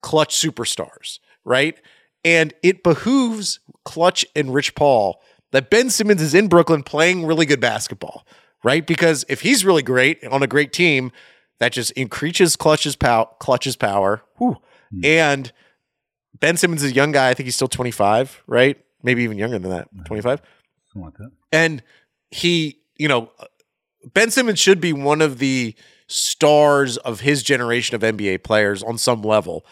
klutch 0.02 0.36
superstars 0.36 1.20
right? 1.46 1.80
And 2.26 2.54
it 2.62 2.84
behooves 2.84 3.60
klutch 3.86 4.26
and 4.36 4.54
rich 4.54 4.76
paul 4.76 5.22
that 5.52 5.70
ben 5.70 5.90
simmons 5.90 6.22
is 6.22 6.34
in 6.34 6.48
brooklyn 6.50 6.84
playing 6.84 7.26
really 7.26 7.46
good 7.46 7.62
basketball 7.62 8.26
right? 8.64 8.86
Because 8.86 9.26
if 9.30 9.42
he's 9.42 9.64
really 9.66 9.84
great 9.84 10.24
on 10.26 10.44
a 10.44 10.48
great 10.48 10.74
team 10.74 11.12
that 11.60 11.72
just 11.72 11.92
increases 11.92 12.56
klutch's, 12.56 12.96
pow- 12.96 13.36
klutch's 13.40 13.76
power. 13.76 14.22
Whew. 14.38 14.58
Hmm. 14.92 15.06
and 15.06 15.52
Ben 16.38 16.58
Simmons 16.58 16.84
is 16.84 16.92
a 16.92 16.94
young 16.94 17.12
guy. 17.12 17.30
I 17.30 17.34
think 17.34 17.46
he's 17.46 17.56
still 17.56 17.68
25, 17.68 18.44
right? 18.48 18.78
Maybe 19.02 19.24
even 19.24 19.38
younger 19.38 19.60
than 19.60 19.72
that, 19.72 19.88
25. 20.06 20.42
Something 20.94 21.06
like 21.06 21.18
that. 21.18 21.32
And 21.52 21.84
he, 22.32 22.82
you 22.96 23.08
know, 23.08 23.32
Ben 24.14 24.32
Simmons 24.32 24.60
should 24.60 24.82
be 24.82 24.94
one 24.94 25.22
of 25.22 25.40
the 25.40 25.76
stars 26.08 26.98
of 26.98 27.22
his 27.22 27.44
generation 27.44 27.96
of 27.96 28.02
NBA 28.02 28.44
players 28.44 28.84
on 28.84 28.98
some 28.98 29.22
level. 29.22 29.66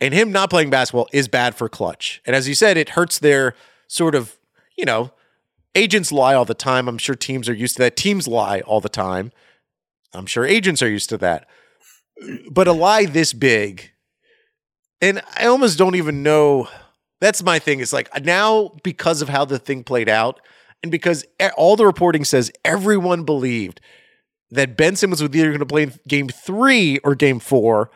And 0.00 0.12
him 0.12 0.32
not 0.32 0.50
playing 0.50 0.70
basketball 0.70 1.08
is 1.12 1.28
bad 1.28 1.54
for 1.54 1.68
Klutch. 1.68 2.20
And 2.26 2.34
as 2.34 2.48
you 2.48 2.54
said, 2.54 2.76
it 2.76 2.90
hurts 2.90 3.18
their 3.18 3.54
sort 3.86 4.14
of, 4.14 4.36
you 4.76 4.84
know, 4.84 5.12
agents 5.74 6.10
lie 6.10 6.34
all 6.34 6.44
the 6.44 6.54
time. 6.54 6.88
I'm 6.88 6.98
sure 6.98 7.14
teams 7.14 7.48
are 7.48 7.54
used 7.54 7.76
to 7.76 7.82
that. 7.82 7.96
Teams 7.96 8.26
lie 8.26 8.60
all 8.62 8.80
the 8.80 8.88
time. 8.88 9.32
I'm 10.12 10.26
sure 10.26 10.44
agents 10.44 10.82
are 10.82 10.88
used 10.88 11.08
to 11.10 11.18
that. 11.18 11.48
But 12.50 12.68
a 12.68 12.72
lie 12.72 13.06
this 13.06 13.32
big, 13.32 13.91
and 15.02 15.20
I 15.36 15.46
almost 15.46 15.76
don't 15.76 15.96
even 15.96 16.22
know. 16.22 16.68
That's 17.20 17.42
my 17.42 17.58
thing. 17.58 17.80
It's 17.80 17.92
like 17.92 18.24
now 18.24 18.70
because 18.82 19.20
of 19.20 19.28
how 19.28 19.44
the 19.44 19.58
thing 19.58 19.84
played 19.84 20.08
out, 20.08 20.40
and 20.82 20.90
because 20.90 21.26
all 21.56 21.76
the 21.76 21.84
reporting 21.84 22.24
says 22.24 22.50
everyone 22.64 23.24
believed 23.24 23.80
that 24.50 24.76
Ben 24.76 24.96
Simmons 24.96 25.22
was 25.22 25.34
either 25.34 25.48
going 25.48 25.58
to 25.58 25.66
play 25.66 25.82
in 25.84 25.94
game 26.08 26.28
three 26.28 26.98
or 26.98 27.14
game 27.14 27.38
four, 27.38 27.90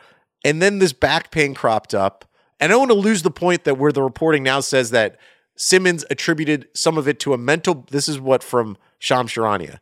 and 0.45 0.61
then 0.61 0.79
this 0.79 0.93
back 0.93 1.31
pain 1.31 1.53
cropped 1.53 1.95
up. 1.95 2.25
And 2.59 2.71
I 2.71 2.73
don't 2.73 2.89
want 2.89 2.91
to 2.91 3.07
lose 3.07 3.21
the 3.21 3.31
point 3.31 3.63
that 3.65 3.77
where 3.77 3.91
the 3.91 4.01
reporting 4.01 4.43
now 4.43 4.59
says 4.59 4.91
that 4.91 5.17
Simmons 5.55 6.03
attributed 6.09 6.67
some 6.73 6.97
of 6.97 7.07
it 7.07 7.19
to 7.21 7.33
a 7.33 7.37
mental. 7.37 7.85
This 7.91 8.07
is 8.09 8.19
what 8.19 8.43
from 8.43 8.77
Shams 8.99 9.31
Charania. 9.31 9.79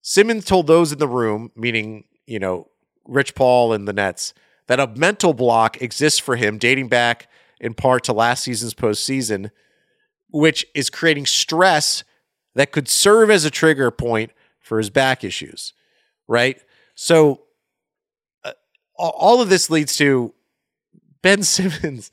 Simmons 0.00 0.46
told 0.46 0.66
those 0.66 0.92
in 0.92 0.98
the 0.98 1.08
room, 1.08 1.50
meaning, 1.54 2.04
you 2.26 2.38
know, 2.38 2.68
Rich 3.06 3.34
Paul 3.34 3.74
and 3.74 3.86
the 3.86 3.92
Nets, 3.92 4.32
that 4.68 4.78
a 4.78 4.86
mental 4.86 5.34
block 5.34 5.82
exists 5.82 6.18
for 6.18 6.36
him 6.36 6.58
dating 6.58 6.88
back 6.88 7.28
in 7.60 7.74
part 7.74 8.04
to 8.04 8.12
last 8.12 8.44
season's 8.44 8.74
postseason, 8.74 9.50
which 10.30 10.64
is 10.74 10.90
creating 10.90 11.26
stress 11.26 12.04
that 12.54 12.70
could 12.70 12.88
serve 12.88 13.30
as 13.30 13.44
a 13.44 13.50
trigger 13.50 13.90
point 13.90 14.30
for 14.60 14.78
his 14.78 14.90
back 14.90 15.24
issues, 15.24 15.72
right? 16.28 16.60
So 16.94 17.42
uh, 18.44 18.52
all 18.96 19.40
of 19.40 19.48
this 19.48 19.70
leads 19.70 19.96
to 19.96 20.34
Ben 21.22 21.42
Simmons. 21.44 22.10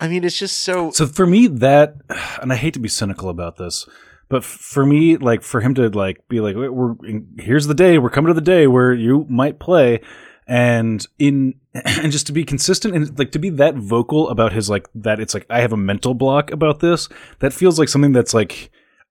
I 0.00 0.08
mean, 0.08 0.24
it's 0.24 0.38
just 0.38 0.60
so. 0.60 0.90
So 0.92 1.06
for 1.06 1.26
me, 1.26 1.46
that, 1.48 1.96
and 2.40 2.52
I 2.52 2.56
hate 2.56 2.74
to 2.74 2.80
be 2.80 2.88
cynical 2.88 3.28
about 3.28 3.56
this, 3.56 3.86
but 4.28 4.44
for 4.44 4.86
me, 4.86 5.16
like 5.16 5.42
for 5.42 5.60
him 5.60 5.74
to 5.74 5.88
like 5.88 6.26
be 6.28 6.40
like, 6.40 6.54
we're 6.54 6.94
here's 7.38 7.66
the 7.66 7.74
day, 7.74 7.98
we're 7.98 8.10
coming 8.10 8.28
to 8.28 8.34
the 8.34 8.40
day 8.40 8.66
where 8.66 8.92
you 8.92 9.26
might 9.28 9.58
play, 9.58 10.00
and 10.48 11.06
in 11.18 11.54
and 11.74 12.10
just 12.10 12.26
to 12.26 12.32
be 12.32 12.44
consistent 12.44 12.96
and 12.96 13.18
like 13.18 13.30
to 13.32 13.38
be 13.38 13.50
that 13.50 13.76
vocal 13.76 14.30
about 14.30 14.52
his 14.52 14.68
like 14.68 14.88
that 14.94 15.20
it's 15.20 15.34
like 15.34 15.46
I 15.50 15.60
have 15.60 15.72
a 15.72 15.76
mental 15.76 16.14
block 16.14 16.50
about 16.50 16.80
this. 16.80 17.08
That 17.40 17.52
feels 17.52 17.78
like 17.78 17.88
something 17.88 18.12
that's 18.12 18.34
like. 18.34 18.70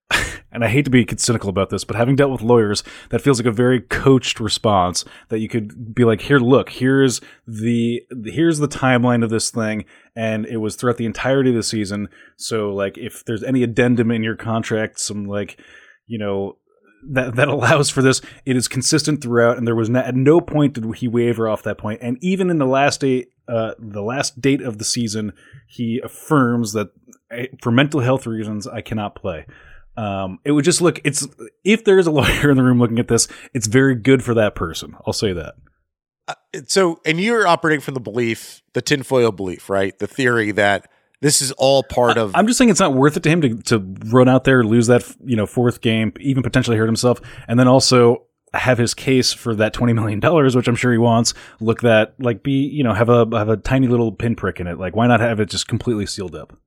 And 0.50 0.64
I 0.64 0.70
hate 0.70 0.86
to 0.86 0.90
be 0.90 1.06
cynical 1.18 1.50
about 1.50 1.70
this, 1.70 1.84
but 1.84 1.98
having 1.98 2.16
dealt 2.16 2.32
with 2.32 2.42
lawyers, 2.42 2.82
that 3.10 3.22
feels 3.22 3.38
like 3.38 3.46
a 3.46 3.52
very 3.52 3.82
coached 3.82 4.40
response 4.40 5.04
that 5.28 5.40
you 5.40 5.50
could 5.50 5.94
be 5.94 6.06
like, 6.06 6.22
here, 6.22 6.40
look, 6.40 6.70
here's 6.70 7.22
the, 7.46 8.02
here's 8.26 8.58
the 8.58 8.68
timeline 8.68 9.24
of 9.24 9.30
this 9.30 9.52
thing. 9.52 9.84
And 10.16 10.46
it 10.48 10.58
was 10.58 10.76
throughout 10.76 10.98
the 10.98 11.06
entirety 11.06 11.50
of 11.50 11.58
the 11.58 11.64
season. 11.64 12.08
So 12.38 12.70
like, 12.70 12.98
if 12.98 13.26
there's 13.26 13.44
any 13.44 13.62
addendum 13.62 14.10
in 14.10 14.24
your 14.24 14.38
contract, 14.38 15.00
some 15.00 15.26
like, 15.26 15.60
you 16.08 16.18
know, 16.18 16.58
that, 17.04 17.36
that 17.36 17.48
allows 17.48 17.90
for 17.90 18.02
this, 18.02 18.22
it 18.46 18.56
is 18.56 18.68
consistent 18.68 19.22
throughout. 19.22 19.58
And 19.58 19.68
there 19.68 19.76
was 19.76 19.90
not, 19.90 20.06
at 20.06 20.16
no 20.16 20.42
point 20.42 20.74
did 20.74 20.86
he 20.96 21.08
waver 21.08 21.48
off 21.48 21.64
that 21.64 21.78
point. 21.78 22.00
And 22.02 22.18
even 22.22 22.50
in 22.50 22.58
the 22.58 22.66
last 22.66 23.02
day, 23.02 23.28
uh, 23.48 23.74
the 23.80 24.02
last 24.02 24.42
date 24.42 24.62
of 24.62 24.78
the 24.78 24.84
season, 24.84 25.34
he 25.68 26.02
affirms 26.04 26.74
that 26.74 26.90
eh, 27.32 27.48
for 27.62 27.72
mental 27.72 28.02
health 28.02 28.28
reasons, 28.28 28.68
I 28.68 28.82
cannot 28.82 29.16
play. 29.16 29.46
Um, 29.96 30.40
it 30.46 30.52
would 30.52 30.66
just 30.66 30.82
look, 30.82 31.00
it's, 31.04 31.28
if 31.64 31.84
there 31.84 31.98
is 31.98 32.08
a 32.08 32.12
lawyer 32.12 32.50
in 32.52 32.58
the 32.58 32.64
room 32.64 32.80
looking 32.80 33.00
at 33.00 33.08
this, 33.08 33.28
it's 33.54 33.68
very 33.68 33.96
good 33.96 34.24
for 34.24 34.34
that 34.36 34.56
person. 34.56 34.96
I'll 35.06 35.14
say 35.14 35.34
that. 35.34 35.56
So, 36.68 37.00
and 37.06 37.22
you're 37.22 37.48
operating 37.48 37.80
from 37.80 37.94
the 37.94 38.00
belief, 38.02 38.62
the 38.74 38.82
tinfoil 38.82 39.32
belief, 39.32 39.70
right? 39.70 39.98
The 39.98 40.08
theory 40.08 40.52
that 40.52 40.90
this 41.22 41.42
is 41.42 41.52
all 41.54 41.84
part 41.84 42.18
of. 42.18 42.36
I'm 42.36 42.48
just 42.48 42.58
saying 42.58 42.70
it's 42.70 42.80
not 42.80 42.94
worth 42.94 43.18
it 43.18 43.24
to 43.24 43.30
him 43.30 43.42
to, 43.42 43.58
to 43.64 43.80
run 44.12 44.28
out 44.30 44.44
there, 44.44 44.64
lose 44.64 44.88
that, 44.88 45.04
you 45.26 45.36
know, 45.36 45.46
fourth 45.46 45.82
game, 45.82 46.14
even 46.20 46.44
potentially 46.44 46.78
hurt 46.78 46.86
himself. 46.86 47.20
And 47.48 47.60
then 47.60 47.68
also 47.68 48.24
have 48.54 48.78
his 48.78 48.94
case 48.94 49.34
for 49.34 49.56
that 49.56 49.74
twenty 49.74 49.94
million 49.94 50.20
dollars, 50.20 50.56
which 50.56 50.68
I'm 50.68 50.76
sure 50.76 50.92
he 50.92 50.98
wants, 50.98 51.34
look 51.60 51.82
that 51.82 52.16
like 52.20 52.44
be 52.44 52.52
you 52.52 52.84
know 52.84 52.94
have 52.94 53.10
a 53.10 53.28
have 53.34 53.50
a 53.50 53.58
tiny 53.58 53.88
little 53.88 54.12
pinprick 54.12 54.60
in 54.60 54.68
it. 54.68 54.80
Like 54.80 54.96
why 54.96 55.08
not 55.08 55.20
have 55.20 55.40
it 55.40 55.50
just 55.50 55.68
completely 55.68 56.06
sealed 56.06 56.36
up? 56.36 56.58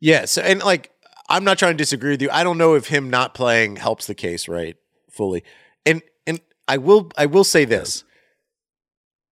Yes, 0.00 0.38
and 0.38 0.60
like 0.60 0.90
I'm 1.28 1.44
not 1.44 1.58
trying 1.58 1.72
to 1.72 1.78
disagree 1.78 2.10
with 2.10 2.22
you. 2.22 2.30
I 2.30 2.44
don't 2.44 2.58
know 2.58 2.74
if 2.74 2.88
him 2.88 3.10
not 3.10 3.34
playing 3.34 3.76
helps 3.76 4.06
the 4.06 4.14
case 4.14 4.48
right 4.48 4.76
fully. 5.10 5.44
And 5.84 6.02
and 6.26 6.40
I 6.66 6.78
will 6.78 7.10
I 7.16 7.26
will 7.26 7.44
say 7.44 7.64
this. 7.64 8.04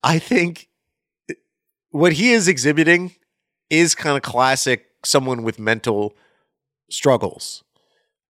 I 0.03 0.19
think 0.19 0.69
what 1.91 2.15
he 2.15 2.31
is 2.31 2.49
exhibiting 2.49 3.15
is 3.71 3.95
kind 3.95 4.17
of 4.17 4.23
classic 4.23 4.87
someone 5.05 5.43
with 5.43 5.59
mental 5.59 6.15
struggles. 6.91 7.65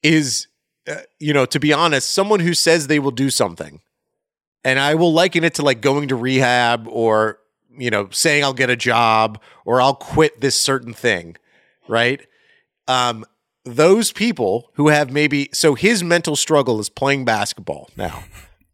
Is 0.03 0.49
uh, 0.89 0.97
you 1.19 1.33
know, 1.33 1.47
to 1.47 1.61
be 1.61 1.73
honest, 1.73 2.11
someone 2.11 2.41
who 2.41 2.55
says 2.55 2.87
they 2.87 2.99
will 2.99 3.11
do 3.11 3.31
something. 3.31 3.81
And 4.65 4.81
I 4.81 4.97
will 4.97 5.13
liken 5.13 5.45
it 5.45 5.55
to 5.55 5.63
like 5.63 5.81
going 5.81 6.09
to 6.09 6.17
rehab 6.17 6.89
or 6.89 7.39
you 7.79 7.91
know, 7.91 8.09
saying 8.11 8.43
I'll 8.43 8.55
get 8.55 8.71
a 8.71 8.77
job 8.77 9.41
or 9.65 9.81
I'll 9.81 9.95
quit 9.95 10.41
this 10.41 10.59
certain 10.59 10.95
thing, 10.95 11.37
right? 11.89 12.27
Um, 12.89 13.25
those 13.65 14.13
people 14.13 14.71
who 14.75 14.89
have 14.89 15.11
maybe 15.11 15.51
so 15.53 15.75
his 15.75 16.03
mental 16.03 16.37
struggle 16.37 16.81
is 16.81 16.89
playing 16.89 17.25
basketball 17.25 17.91
now. 17.97 18.25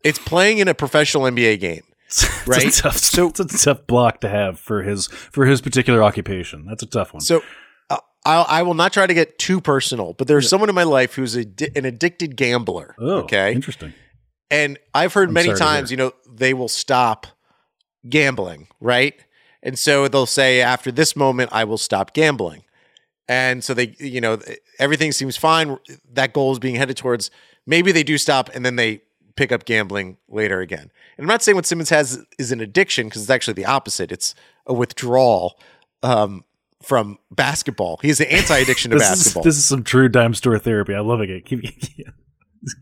It's 0.04 0.18
playing 0.18 0.58
in 0.58 0.68
a 0.68 0.74
professional 0.74 1.24
NBA 1.24 1.60
game, 1.60 1.84
right? 2.46 2.64
It's 2.64 2.78
a 2.78 2.82
tough, 2.82 2.96
so 2.96 3.28
it's 3.28 3.40
a 3.40 3.46
tough 3.46 3.86
block 3.86 4.20
to 4.20 4.28
have 4.28 4.58
for 4.58 4.82
his 4.82 5.06
for 5.06 5.46
his 5.46 5.60
particular 5.60 6.02
occupation. 6.02 6.64
That's 6.66 6.82
a 6.82 6.86
tough 6.86 7.12
one. 7.14 7.20
So 7.20 7.42
uh, 7.90 7.98
I, 8.24 8.42
I 8.42 8.62
will 8.62 8.74
not 8.74 8.92
try 8.92 9.06
to 9.06 9.14
get 9.14 9.38
too 9.38 9.60
personal, 9.60 10.12
but 10.14 10.28
there's 10.28 10.48
someone 10.48 10.68
in 10.68 10.74
my 10.74 10.82
life 10.84 11.14
who's 11.14 11.36
a, 11.36 11.46
an 11.76 11.84
addicted 11.84 12.36
gambler. 12.36 12.94
Oh, 12.98 13.20
okay, 13.22 13.52
interesting. 13.52 13.94
And 14.50 14.78
I've 14.94 15.14
heard 15.14 15.28
I'm 15.28 15.34
many 15.34 15.54
times, 15.54 15.90
you 15.90 15.96
know, 15.96 16.12
they 16.30 16.52
will 16.52 16.68
stop 16.68 17.26
gambling, 18.08 18.68
right? 18.80 19.14
And 19.62 19.78
so 19.78 20.08
they'll 20.08 20.26
say, 20.26 20.60
after 20.60 20.92
this 20.92 21.16
moment, 21.16 21.50
I 21.52 21.64
will 21.64 21.78
stop 21.78 22.12
gambling. 22.12 22.64
And 23.28 23.62
so 23.62 23.72
they, 23.72 23.94
you 23.98 24.20
know, 24.20 24.40
everything 24.78 25.12
seems 25.12 25.36
fine. 25.36 25.78
That 26.12 26.32
goal 26.32 26.52
is 26.52 26.58
being 26.58 26.74
headed 26.74 26.96
towards. 26.96 27.30
Maybe 27.66 27.92
they 27.92 28.02
do 28.02 28.18
stop 28.18 28.50
and 28.54 28.66
then 28.66 28.76
they 28.76 29.02
pick 29.36 29.52
up 29.52 29.64
gambling 29.64 30.16
later 30.28 30.60
again. 30.60 30.90
And 31.16 31.24
I'm 31.24 31.26
not 31.26 31.42
saying 31.42 31.56
what 31.56 31.66
Simmons 31.66 31.90
has 31.90 32.22
is 32.38 32.52
an 32.52 32.60
addiction 32.60 33.08
because 33.08 33.22
it's 33.22 33.30
actually 33.30 33.54
the 33.54 33.66
opposite. 33.66 34.12
It's 34.12 34.34
a 34.66 34.72
withdrawal 34.74 35.58
um, 36.02 36.44
from 36.82 37.18
basketball. 37.30 37.98
He's 38.02 38.20
an 38.20 38.26
anti-addiction 38.28 38.90
to 38.92 38.98
basketball. 38.98 39.42
Is, 39.42 39.44
this 39.44 39.56
is 39.58 39.66
some 39.66 39.82
true 39.84 40.08
dime 40.08 40.34
store 40.34 40.58
therapy. 40.58 40.94
I'm 40.94 41.06
loving 41.06 41.30
it. 41.30 42.06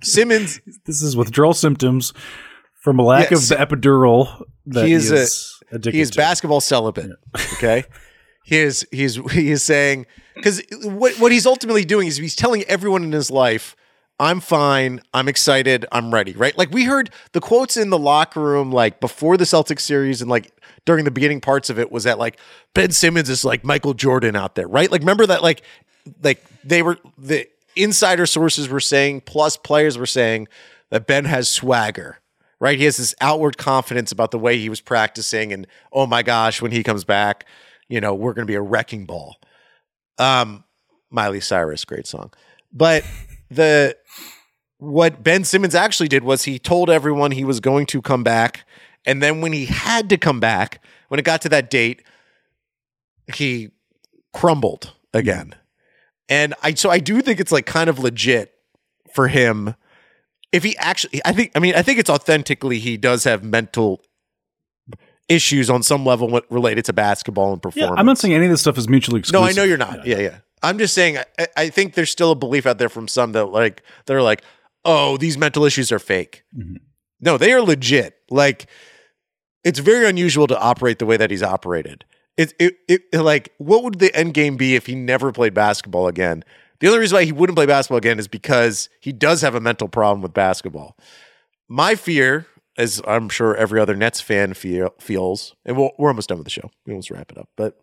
Simmons. 0.02 0.60
This 0.84 1.02
is 1.02 1.16
withdrawal 1.16 1.54
symptoms 1.54 2.12
from 2.82 2.98
a 2.98 3.02
lack 3.02 3.30
Yes. 3.30 3.50
of 3.50 3.58
the 3.58 3.64
epidural 3.64 4.42
that 4.66 4.86
he 4.86 4.92
is, 4.92 5.10
is 5.10 5.58
a, 5.70 5.74
addicted 5.76 5.94
he 5.94 6.00
is 6.00 6.10
to. 6.10 6.16
basketball 6.18 6.60
celibate. 6.60 7.10
Okay, 7.54 7.84
he 8.44 8.56
is 8.58 8.86
he's 8.90 9.16
he 9.32 9.50
is 9.50 9.62
saying 9.62 10.06
because 10.34 10.62
what 10.82 11.18
what 11.18 11.32
he's 11.32 11.46
ultimately 11.46 11.84
doing 11.84 12.08
is 12.08 12.16
he's 12.18 12.36
telling 12.36 12.62
everyone 12.64 13.02
in 13.04 13.12
his 13.12 13.30
life, 13.30 13.74
"I'm 14.20 14.38
fine, 14.38 15.00
I'm 15.12 15.26
excited, 15.26 15.86
I'm 15.90 16.14
ready." 16.14 16.32
Right? 16.32 16.56
Like 16.56 16.70
we 16.70 16.84
heard 16.84 17.10
the 17.32 17.40
quotes 17.40 17.76
in 17.76 17.90
the 17.90 17.98
locker 17.98 18.40
room, 18.40 18.70
like 18.70 19.00
before 19.00 19.36
the 19.36 19.44
Celtics 19.44 19.80
series, 19.80 20.22
and 20.22 20.30
like 20.30 20.52
during 20.84 21.04
the 21.04 21.10
beginning 21.10 21.40
parts 21.40 21.70
of 21.70 21.78
it, 21.78 21.90
was 21.90 22.04
that 22.04 22.18
like 22.18 22.38
Ben 22.74 22.92
Simmons 22.92 23.28
is 23.28 23.44
like 23.44 23.64
Michael 23.64 23.94
Jordan 23.94 24.36
out 24.36 24.54
there, 24.54 24.68
right? 24.68 24.90
Like 24.90 25.00
remember 25.00 25.26
that 25.26 25.42
like 25.42 25.62
like 26.22 26.44
they 26.62 26.82
were 26.82 26.98
the 27.18 27.48
insider 27.74 28.26
sources 28.26 28.68
were 28.68 28.80
saying, 28.80 29.22
plus 29.22 29.56
players 29.56 29.98
were 29.98 30.06
saying 30.06 30.46
that 30.90 31.06
Ben 31.08 31.24
has 31.24 31.48
swagger 31.48 32.18
right? 32.60 32.78
He 32.78 32.84
has 32.84 32.98
this 32.98 33.14
outward 33.20 33.56
confidence 33.56 34.12
about 34.12 34.30
the 34.30 34.38
way 34.38 34.58
he 34.58 34.68
was 34.68 34.80
practicing, 34.80 35.52
and 35.52 35.66
oh 35.92 36.06
my 36.06 36.22
gosh, 36.22 36.62
when 36.62 36.70
he 36.70 36.82
comes 36.82 37.04
back, 37.04 37.46
you 37.88 38.00
know, 38.00 38.14
we're 38.14 38.34
going 38.34 38.46
to 38.46 38.50
be 38.50 38.54
a 38.54 38.62
wrecking 38.62 39.06
ball. 39.06 39.36
Um, 40.18 40.64
Miley 41.10 41.40
Cyrus, 41.40 41.84
great 41.84 42.06
song, 42.06 42.30
but 42.72 43.04
the 43.50 43.96
what 44.78 45.22
Ben 45.22 45.44
Simmons 45.44 45.74
actually 45.74 46.08
did 46.08 46.24
was 46.24 46.44
he 46.44 46.58
told 46.58 46.88
everyone 46.88 47.32
he 47.32 47.44
was 47.44 47.60
going 47.60 47.86
to 47.86 48.00
come 48.00 48.22
back, 48.22 48.64
and 49.04 49.22
then 49.22 49.40
when 49.40 49.52
he 49.52 49.66
had 49.66 50.08
to 50.10 50.16
come 50.16 50.40
back, 50.40 50.82
when 51.08 51.18
it 51.20 51.24
got 51.24 51.42
to 51.42 51.48
that 51.50 51.70
date, 51.70 52.02
he 53.34 53.70
crumbled 54.32 54.92
again. 55.12 55.54
And 56.28 56.54
I 56.62 56.74
so 56.74 56.90
I 56.90 56.98
do 56.98 57.20
think 57.20 57.40
it's 57.40 57.52
like 57.52 57.66
kind 57.66 57.90
of 57.90 57.98
legit 57.98 58.54
for 59.14 59.28
him 59.28 59.74
if 60.52 60.62
he 60.62 60.76
actually 60.78 61.20
I 61.24 61.32
think 61.32 61.50
I 61.54 61.58
mean 61.58 61.74
I 61.74 61.82
think 61.82 61.98
it's 61.98 62.10
authentically 62.10 62.78
he 62.78 62.96
does 62.96 63.24
have 63.24 63.42
mental 63.42 64.00
issues 65.28 65.70
on 65.70 65.82
some 65.82 66.04
level 66.04 66.28
what- 66.28 66.50
related 66.50 66.84
to 66.86 66.92
basketball 66.92 67.52
and 67.52 67.62
performance. 67.62 67.92
Yeah, 67.94 67.98
I'm 67.98 68.06
not 68.06 68.18
saying 68.18 68.34
any 68.34 68.46
of 68.46 68.50
this 68.50 68.60
stuff 68.60 68.78
is 68.78 68.88
mutually 68.88 69.20
exclusive. 69.20 69.42
No, 69.42 69.48
I 69.48 69.52
know 69.52 69.64
you're 69.64 69.78
not. 69.78 70.06
Yeah, 70.06 70.18
yeah. 70.18 70.38
I'm 70.62 70.78
just 70.78 70.94
saying 70.94 71.18
I, 71.38 71.46
I 71.56 71.68
think 71.68 71.94
there's 71.94 72.10
still 72.10 72.32
a 72.32 72.36
belief 72.36 72.66
out 72.66 72.78
there 72.78 72.88
from 72.88 73.08
some 73.08 73.32
that 73.32 73.46
like 73.46 73.82
they're 74.06 74.22
like, 74.22 74.42
oh, 74.84 75.16
these 75.16 75.38
mental 75.38 75.64
issues 75.64 75.90
are 75.92 75.98
fake. 75.98 76.44
Mm-hmm. 76.56 76.76
No, 77.20 77.36
they 77.36 77.52
are 77.52 77.62
legit. 77.62 78.16
Like 78.30 78.68
it's 79.64 79.78
very 79.78 80.08
unusual 80.08 80.46
to 80.46 80.58
operate 80.58 80.98
the 80.98 81.06
way 81.06 81.16
that 81.16 81.30
he's 81.30 81.42
operated. 81.42 82.04
It, 82.36 82.54
it, 82.58 82.74
it 82.88 83.02
like 83.12 83.52
what 83.58 83.82
would 83.84 83.98
the 83.98 84.14
end 84.14 84.34
game 84.34 84.56
be 84.56 84.74
if 84.74 84.86
he 84.86 84.94
never 84.94 85.32
played 85.32 85.54
basketball 85.54 86.08
again? 86.08 86.44
The 86.80 86.86
only 86.86 87.00
reason 87.00 87.16
why 87.16 87.24
he 87.24 87.32
wouldn't 87.32 87.56
play 87.56 87.66
basketball 87.66 87.98
again 87.98 88.18
is 88.18 88.28
because 88.28 88.88
he 89.00 89.12
does 89.12 89.42
have 89.42 89.54
a 89.54 89.60
mental 89.60 89.88
problem 89.88 90.22
with 90.22 90.32
basketball. 90.32 90.96
My 91.68 91.94
fear, 91.94 92.46
as 92.78 93.02
I'm 93.06 93.28
sure 93.28 93.54
every 93.54 93.78
other 93.78 93.94
Nets 93.94 94.22
fan 94.22 94.54
feel, 94.54 94.94
feels, 94.98 95.54
and 95.66 95.76
we'll, 95.76 95.90
we're 95.98 96.08
almost 96.08 96.30
done 96.30 96.38
with 96.38 96.46
the 96.46 96.50
show. 96.50 96.70
We 96.86 96.94
almost 96.94 97.10
wrap 97.10 97.30
it 97.30 97.36
up, 97.36 97.50
but 97.56 97.78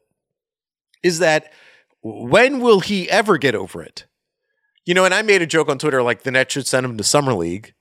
is 1.04 1.20
that 1.20 1.54
when 2.08 2.60
will 2.60 2.80
he 2.80 3.10
ever 3.10 3.38
get 3.38 3.56
over 3.56 3.82
it? 3.82 4.06
You 4.86 4.94
know, 4.94 5.06
and 5.06 5.14
I 5.14 5.22
made 5.22 5.42
a 5.42 5.48
joke 5.48 5.70
on 5.70 5.78
Twitter 5.78 6.02
like 6.02 6.24
the 6.24 6.32
Nets 6.32 6.54
should 6.54 6.68
send 6.68 6.86
him 6.86 6.98
to 6.98 7.04
summer 7.04 7.34
league. 7.34 7.74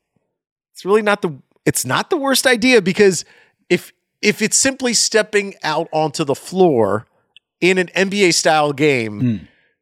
It's 0.73 0.85
really 0.85 1.03
not 1.03 1.23
the 1.23 1.39
it's 1.65 1.85
not 1.85 2.11
the 2.11 2.17
worst 2.17 2.47
idea 2.47 2.83
because 2.83 3.25
if 3.69 3.93
if 4.23 4.43
it's 4.43 4.57
simply 4.57 4.95
stepping 4.95 5.55
out 5.63 5.89
onto 5.93 6.25
the 6.25 6.35
floor 6.35 7.07
in 7.61 7.79
an 7.79 7.89
NBA 7.89 8.35
style 8.35 8.73
game, 8.73 9.21
hmm. 9.21 9.37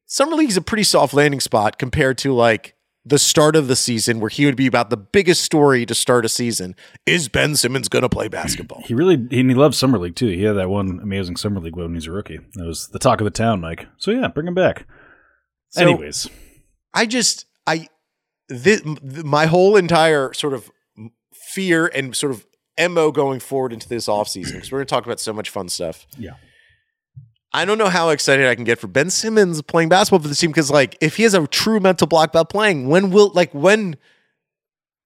summer 0.07 0.37
league 0.37 0.51
is 0.51 0.57
a 0.57 0.63
pretty 0.63 0.85
soft 0.85 1.15
landing 1.15 1.41
spot 1.41 1.79
compared 1.79 2.19
to 2.19 2.33
like 2.33 2.75
the 3.07 3.19
start 3.19 3.55
of 3.55 3.69
the 3.69 3.77
season 3.77 4.19
where 4.19 4.31
he 4.31 4.47
would 4.47 4.57
be 4.57 4.67
about 4.67 4.89
the 4.91 4.97
biggest 4.97 5.43
story 5.43 5.85
to 5.85 5.95
start 5.95 6.25
a 6.25 6.29
season. 6.29 6.75
Is 7.05 7.29
Ben 7.29 7.55
Simmons 7.55 7.89
going 7.89 8.03
to 8.03 8.09
play 8.09 8.29
basketball? 8.29 8.83
He 8.87 8.95
really 8.95 9.15
and 9.15 9.31
he 9.31 9.55
loves 9.55 9.77
summer 9.77 9.99
league 9.99 10.17
too. 10.17 10.29
He 10.29 10.43
had 10.43 10.55
that 10.57 10.71
one 10.71 11.01
amazing 11.03 11.37
summer 11.37 11.61
league 11.61 11.77
when 11.77 11.95
he's 11.95 12.07
a 12.07 12.13
rookie. 12.13 12.41
That 12.55 12.67
was 12.67 12.89
the 12.89 12.99
talk 12.99 13.21
of 13.21 13.25
the 13.27 13.31
town, 13.31 13.61
Mike. 13.61 13.87
So 13.99 14.11
yeah, 14.11 14.29
bring 14.29 14.47
him 14.47 14.55
back. 14.55 14.87
So- 15.71 15.83
Anyways, 15.83 16.29
I 16.95 17.07
just 17.07 17.47
I 17.67 17.89
this, 18.49 18.83
my 19.25 19.47
whole 19.47 19.77
entire 19.77 20.33
sort 20.33 20.55
of 20.55 20.71
fear 21.53 21.87
and 21.87 22.17
sort 22.17 22.33
of 22.33 22.47
mo 22.91 23.11
going 23.11 23.41
forward 23.41 23.73
into 23.73 23.89
this 23.89 24.07
offseason 24.07 24.55
because 24.55 24.73
we're 24.73 24.79
going 24.79 24.87
to 24.87 24.91
talk 24.95 25.05
about 25.05 25.21
so 25.21 25.33
much 25.33 25.51
fun 25.51 25.69
stuff. 25.69 26.07
Yeah. 26.19 26.35
I 27.55 27.65
don't 27.65 27.79
know 27.79 27.89
how 27.89 28.11
excited 28.11 28.47
I 28.47 28.55
can 28.57 28.65
get 28.65 28.79
for 28.81 28.89
Ben 28.89 29.09
Simmons 29.11 29.63
playing 29.63 29.89
basketball 29.89 30.19
for 30.19 30.29
the 30.29 30.35
team 30.35 30.51
because 30.51 30.71
like 30.71 30.99
if 31.01 31.17
he 31.17 31.23
has 31.23 31.33
a 31.35 31.47
true 31.47 31.79
mental 31.81 32.07
block 32.07 32.29
about 32.31 32.51
playing, 32.51 32.89
when 32.89 33.11
will 33.11 33.31
like 33.33 33.55
when 33.55 33.97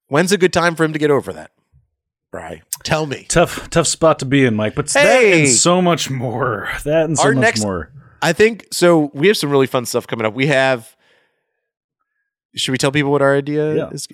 when's 0.07 0.31
a 0.31 0.37
good 0.37 0.51
time 0.51 0.75
for 0.75 0.83
him 0.83 0.91
to 0.93 0.99
get 0.99 1.11
over 1.11 1.31
that? 1.31 1.51
Bry, 2.31 2.61
tell 2.83 3.05
me. 3.05 3.25
tough 3.29 3.69
tough 3.69 3.87
spot 3.87 4.19
to 4.19 4.25
be 4.25 4.45
in, 4.45 4.55
Mike. 4.55 4.75
But 4.75 4.87
that 4.89 5.23
and 5.23 5.47
so 5.47 5.81
much 5.81 6.09
more. 6.09 6.67
That 6.83 7.05
and 7.05 7.17
so 7.17 7.23
Our 7.25 7.33
much 7.33 7.41
next- 7.41 7.61
more. 7.61 7.91
I 8.21 8.33
think 8.33 8.67
so. 8.71 9.11
We 9.13 9.27
have 9.27 9.37
some 9.37 9.49
really 9.49 9.67
fun 9.67 9.85
stuff 9.85 10.05
coming 10.05 10.25
up. 10.25 10.33
We 10.33 10.47
have. 10.47 10.95
Should 12.55 12.71
we 12.71 12.77
tell 12.77 12.91
people 12.91 13.11
what 13.11 13.21
our 13.21 13.35
idea 13.37 13.75
Yeah, 13.75 13.89
is? 13.91 14.07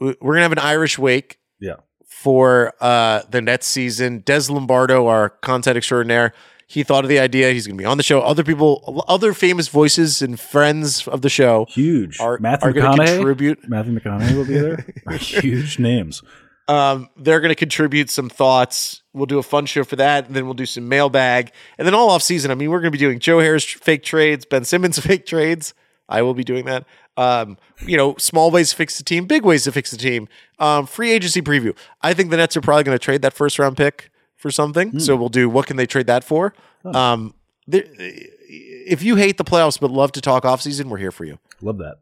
We're 0.00 0.14
gonna 0.20 0.40
have 0.42 0.52
an 0.52 0.58
Irish 0.58 0.98
wake. 0.98 1.38
Yeah. 1.60 1.76
For 2.06 2.72
uh, 2.80 3.22
the 3.30 3.40
Nets 3.42 3.66
season, 3.66 4.20
Des 4.26 4.50
Lombardo, 4.50 5.06
our 5.06 5.28
content 5.28 5.76
extraordinaire, 5.76 6.32
he 6.66 6.82
thought 6.82 7.04
of 7.04 7.08
the 7.08 7.18
idea. 7.20 7.52
He's 7.52 7.66
going 7.66 7.76
to 7.76 7.82
be 7.82 7.86
on 7.86 7.96
the 7.96 8.02
show. 8.02 8.20
Other 8.20 8.42
people, 8.42 9.04
other 9.08 9.32
famous 9.32 9.68
voices 9.68 10.20
and 10.20 10.38
friends 10.38 11.06
of 11.06 11.22
the 11.22 11.28
show, 11.28 11.66
huge, 11.68 12.18
are, 12.20 12.38
Matthew 12.38 12.68
are 12.68 12.72
going 12.72 12.96
to 12.96 13.02
McConaughey. 13.02 13.14
contribute. 13.16 13.68
Matthew 13.68 13.98
McConaughey 13.98 14.36
will 14.36 14.44
be 14.44 14.58
there. 14.58 14.86
huge 15.18 15.78
names. 15.78 16.22
Um, 16.68 17.08
they're 17.16 17.40
going 17.40 17.50
to 17.50 17.54
contribute 17.56 18.10
some 18.10 18.28
thoughts. 18.28 19.02
We'll 19.12 19.26
do 19.26 19.38
a 19.38 19.42
fun 19.44 19.66
show 19.66 19.84
for 19.84 19.96
that, 19.96 20.26
and 20.26 20.34
then 20.34 20.46
we'll 20.46 20.54
do 20.54 20.66
some 20.66 20.88
mailbag, 20.88 21.52
and 21.78 21.86
then 21.86 21.94
all 21.94 22.10
off 22.10 22.22
season. 22.22 22.50
I 22.50 22.56
mean, 22.56 22.70
we're 22.70 22.80
going 22.80 22.90
to 22.90 22.98
be 22.98 22.98
doing 22.98 23.20
Joe 23.20 23.38
Harris 23.38 23.64
fake 23.64 24.02
trades, 24.02 24.44
Ben 24.44 24.64
Simmons 24.64 24.98
fake 25.06 25.26
trades. 25.26 25.74
I 26.08 26.22
will 26.22 26.34
be 26.34 26.44
doing 26.44 26.64
that. 26.66 26.84
Um, 27.16 27.56
you 27.86 27.96
know, 27.96 28.14
small 28.18 28.50
ways 28.50 28.70
to 28.70 28.76
fix 28.76 28.98
the 28.98 29.04
team, 29.04 29.26
big 29.26 29.44
ways 29.44 29.64
to 29.64 29.72
fix 29.72 29.90
the 29.90 29.96
team. 29.96 30.28
Um, 30.58 30.86
free 30.86 31.12
agency 31.12 31.42
preview. 31.42 31.76
I 32.02 32.14
think 32.14 32.30
the 32.30 32.36
Nets 32.36 32.56
are 32.56 32.60
probably 32.60 32.84
going 32.84 32.98
to 32.98 33.02
trade 33.02 33.22
that 33.22 33.32
first 33.32 33.58
round 33.58 33.76
pick 33.76 34.10
for 34.46 34.52
something. 34.52 35.00
So 35.00 35.16
we'll 35.16 35.28
do 35.28 35.48
what 35.48 35.66
can 35.66 35.76
they 35.76 35.86
trade 35.86 36.06
that 36.06 36.22
for. 36.22 36.54
Um, 36.84 37.34
there, 37.66 37.82
if 37.98 39.02
you 39.02 39.16
hate 39.16 39.38
the 39.38 39.44
playoffs 39.44 39.80
but 39.80 39.90
love 39.90 40.12
to 40.12 40.20
talk 40.20 40.44
off 40.44 40.62
season, 40.62 40.88
we're 40.88 40.98
here 40.98 41.10
for 41.10 41.24
you. 41.24 41.40
Love 41.60 41.78
that. 41.78 41.96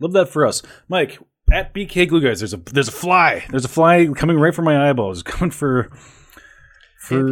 Love 0.00 0.12
that 0.12 0.28
for 0.28 0.44
us. 0.44 0.60
Mike, 0.88 1.20
at 1.52 1.72
BK 1.72 2.08
Glue 2.08 2.20
Guys. 2.20 2.40
There's 2.40 2.52
a 2.52 2.56
there's 2.56 2.88
a 2.88 2.92
fly. 2.92 3.44
There's 3.50 3.64
a 3.64 3.68
fly 3.68 4.08
coming 4.16 4.38
right 4.38 4.52
for 4.54 4.62
my 4.62 4.88
eyeballs. 4.88 5.22
Coming 5.28 5.52
for 5.52 5.88
for 6.98 7.22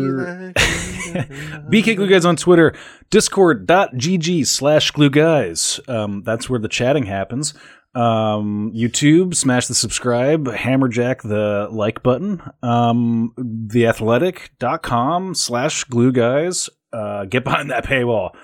BK 0.55 1.97
Glue 1.97 2.09
Guys 2.09 2.25
on 2.25 2.37
Twitter, 2.37 2.73
discord.gg 3.11 4.47
slash 4.47 4.93
glue 4.93 5.11
guys. 5.11 5.81
Um, 5.89 6.23
that's 6.23 6.49
where 6.49 6.61
the 6.61 6.69
chatting 6.69 7.07
happens. 7.07 7.53
Um, 7.97 8.73
YouTube, 8.75 9.35
smash 9.35 9.69
the 9.69 9.75
subscribe, 9.75 10.47
hammerjack 10.49 11.23
the 11.23 11.69
like 11.71 12.03
button. 12.03 12.43
Um, 12.63 13.33
theathletic.com 13.39 15.35
slash 15.35 15.85
glue 15.85 16.13
guys. 16.13 16.69
Uh, 16.93 17.25
get 17.25 17.43
behind 17.45 17.71
that 17.71 17.87
paywall. 17.87 18.37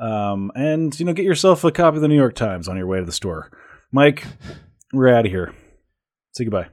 Um, 0.00 0.50
and, 0.54 0.98
you 0.98 1.06
know, 1.06 1.12
get 1.12 1.24
yourself 1.24 1.62
a 1.62 1.70
copy 1.70 1.96
of 1.96 2.02
the 2.02 2.08
New 2.08 2.16
York 2.16 2.34
Times 2.34 2.68
on 2.68 2.76
your 2.76 2.86
way 2.86 2.98
to 2.98 3.04
the 3.04 3.12
store. 3.12 3.50
Mike, 3.92 4.26
we're 4.92 5.08
out 5.08 5.24
of 5.24 5.32
here. 5.32 5.54
Say 6.32 6.44
goodbye. 6.44 6.68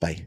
Bye. 0.00 0.26